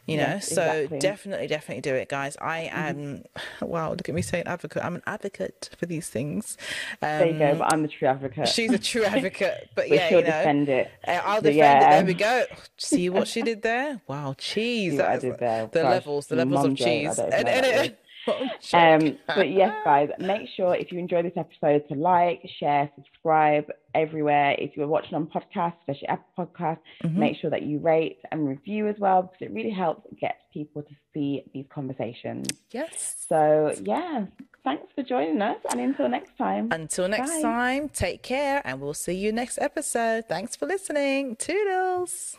You 0.07 0.17
know, 0.17 0.23
Yes, 0.25 0.49
so 0.49 0.63
exactly. 0.63 0.99
definitely, 0.99 1.47
definitely 1.47 1.83
do 1.83 1.95
it, 1.95 2.09
guys. 2.09 2.37
I 2.41 2.69
am, 2.73 3.23
wow, 3.61 3.91
look 3.91 4.09
at 4.09 4.15
me 4.15 4.23
saying 4.23 4.45
advocate. 4.47 4.85
I'm 4.85 4.97
an 4.97 5.03
advocate 5.07 5.71
for 5.79 5.87
these 5.87 6.09
things. 6.09 6.57
Um, 7.03 7.19
There 7.19 7.27
you 7.29 7.39
go. 7.39 7.55
But 7.59 7.73
I'm 7.73 7.83
the 7.83 7.89
true 7.89 8.09
advocate. 8.09 8.49
She's 8.49 8.73
a 8.73 8.79
true 8.79 9.05
advocate, 9.17 9.69
but 9.77 9.89
but 9.89 9.97
yeah, 9.97 10.09
she'll 10.09 10.19
you 10.21 10.25
know, 10.27 10.31
defend 10.33 10.69
it. 10.69 10.91
uh, 11.07 11.21
I'll 11.25 11.41
defend 11.41 11.57
yeah, 11.57 11.77
it. 11.77 11.91
There 11.91 12.01
um, 12.01 12.07
we 12.07 12.15
go. 12.15 12.45
See 12.77 13.09
what 13.09 13.29
she 13.29 13.43
did 13.51 13.63
there? 13.63 14.01
Wow, 14.09 14.35
cheese. 14.37 14.95
I 14.95 14.97
That 14.97 15.17
is- 15.17 15.23
did 15.23 15.39
there? 15.39 15.67
The 15.67 15.83
Gosh, 15.83 15.91
levels, 15.91 16.27
the 16.27 16.37
levels 16.37 16.65
of 16.67 16.77
cheese. 16.77 17.19
And, 17.19 17.49
and 17.49 17.67
it. 17.67 17.99
Um, 18.73 19.19
but 19.27 19.51
yes, 19.51 19.75
guys, 19.85 20.11
make 20.19 20.49
sure 20.57 20.75
if 20.75 20.93
you 20.93 20.99
enjoy 20.99 21.23
this 21.23 21.33
episode 21.37 21.87
to 21.89 21.95
like, 21.95 22.41
share, 22.59 22.91
subscribe 22.95 23.71
everywhere. 23.95 24.55
If 24.59 24.77
you're 24.77 24.87
watching 24.87 25.15
on 25.15 25.27
podcast, 25.27 25.75
especially 25.81 26.09
Apple 26.09 26.47
Podcast, 26.47 26.79
Mhm. 27.03 27.15
make 27.17 27.37
sure 27.39 27.51
that 27.51 27.63
you 27.63 27.79
rate 27.81 28.19
and 28.31 28.47
review 28.49 28.87
as 28.89 28.99
well 28.99 29.23
because 29.23 29.41
it 29.43 29.53
really 29.53 29.71
helps 29.71 30.07
get 30.21 30.37
people 30.53 30.83
to 30.83 30.95
see 31.13 31.45
these 31.55 31.67
conversations. 31.69 32.47
yes. 32.71 33.25
So 33.29 33.75
yeah, 33.83 34.27
thanks 34.65 34.87
for 34.95 35.03
joining 35.03 35.41
us, 35.43 35.59
and 35.71 35.81
until 35.81 36.09
next 36.09 36.37
time. 36.37 36.69
Until 36.71 37.09
next 37.09 37.31
Bye. 37.37 37.43
time, 37.43 37.89
take 37.89 38.23
care, 38.23 38.63
and 38.65 38.81
we'll 38.81 38.95
see 38.95 39.15
you 39.15 39.33
next 39.33 39.59
episode. 39.59 40.27
Thanks 40.29 40.55
for 40.57 40.67
listening. 40.67 41.35
Toodles. 41.37 42.39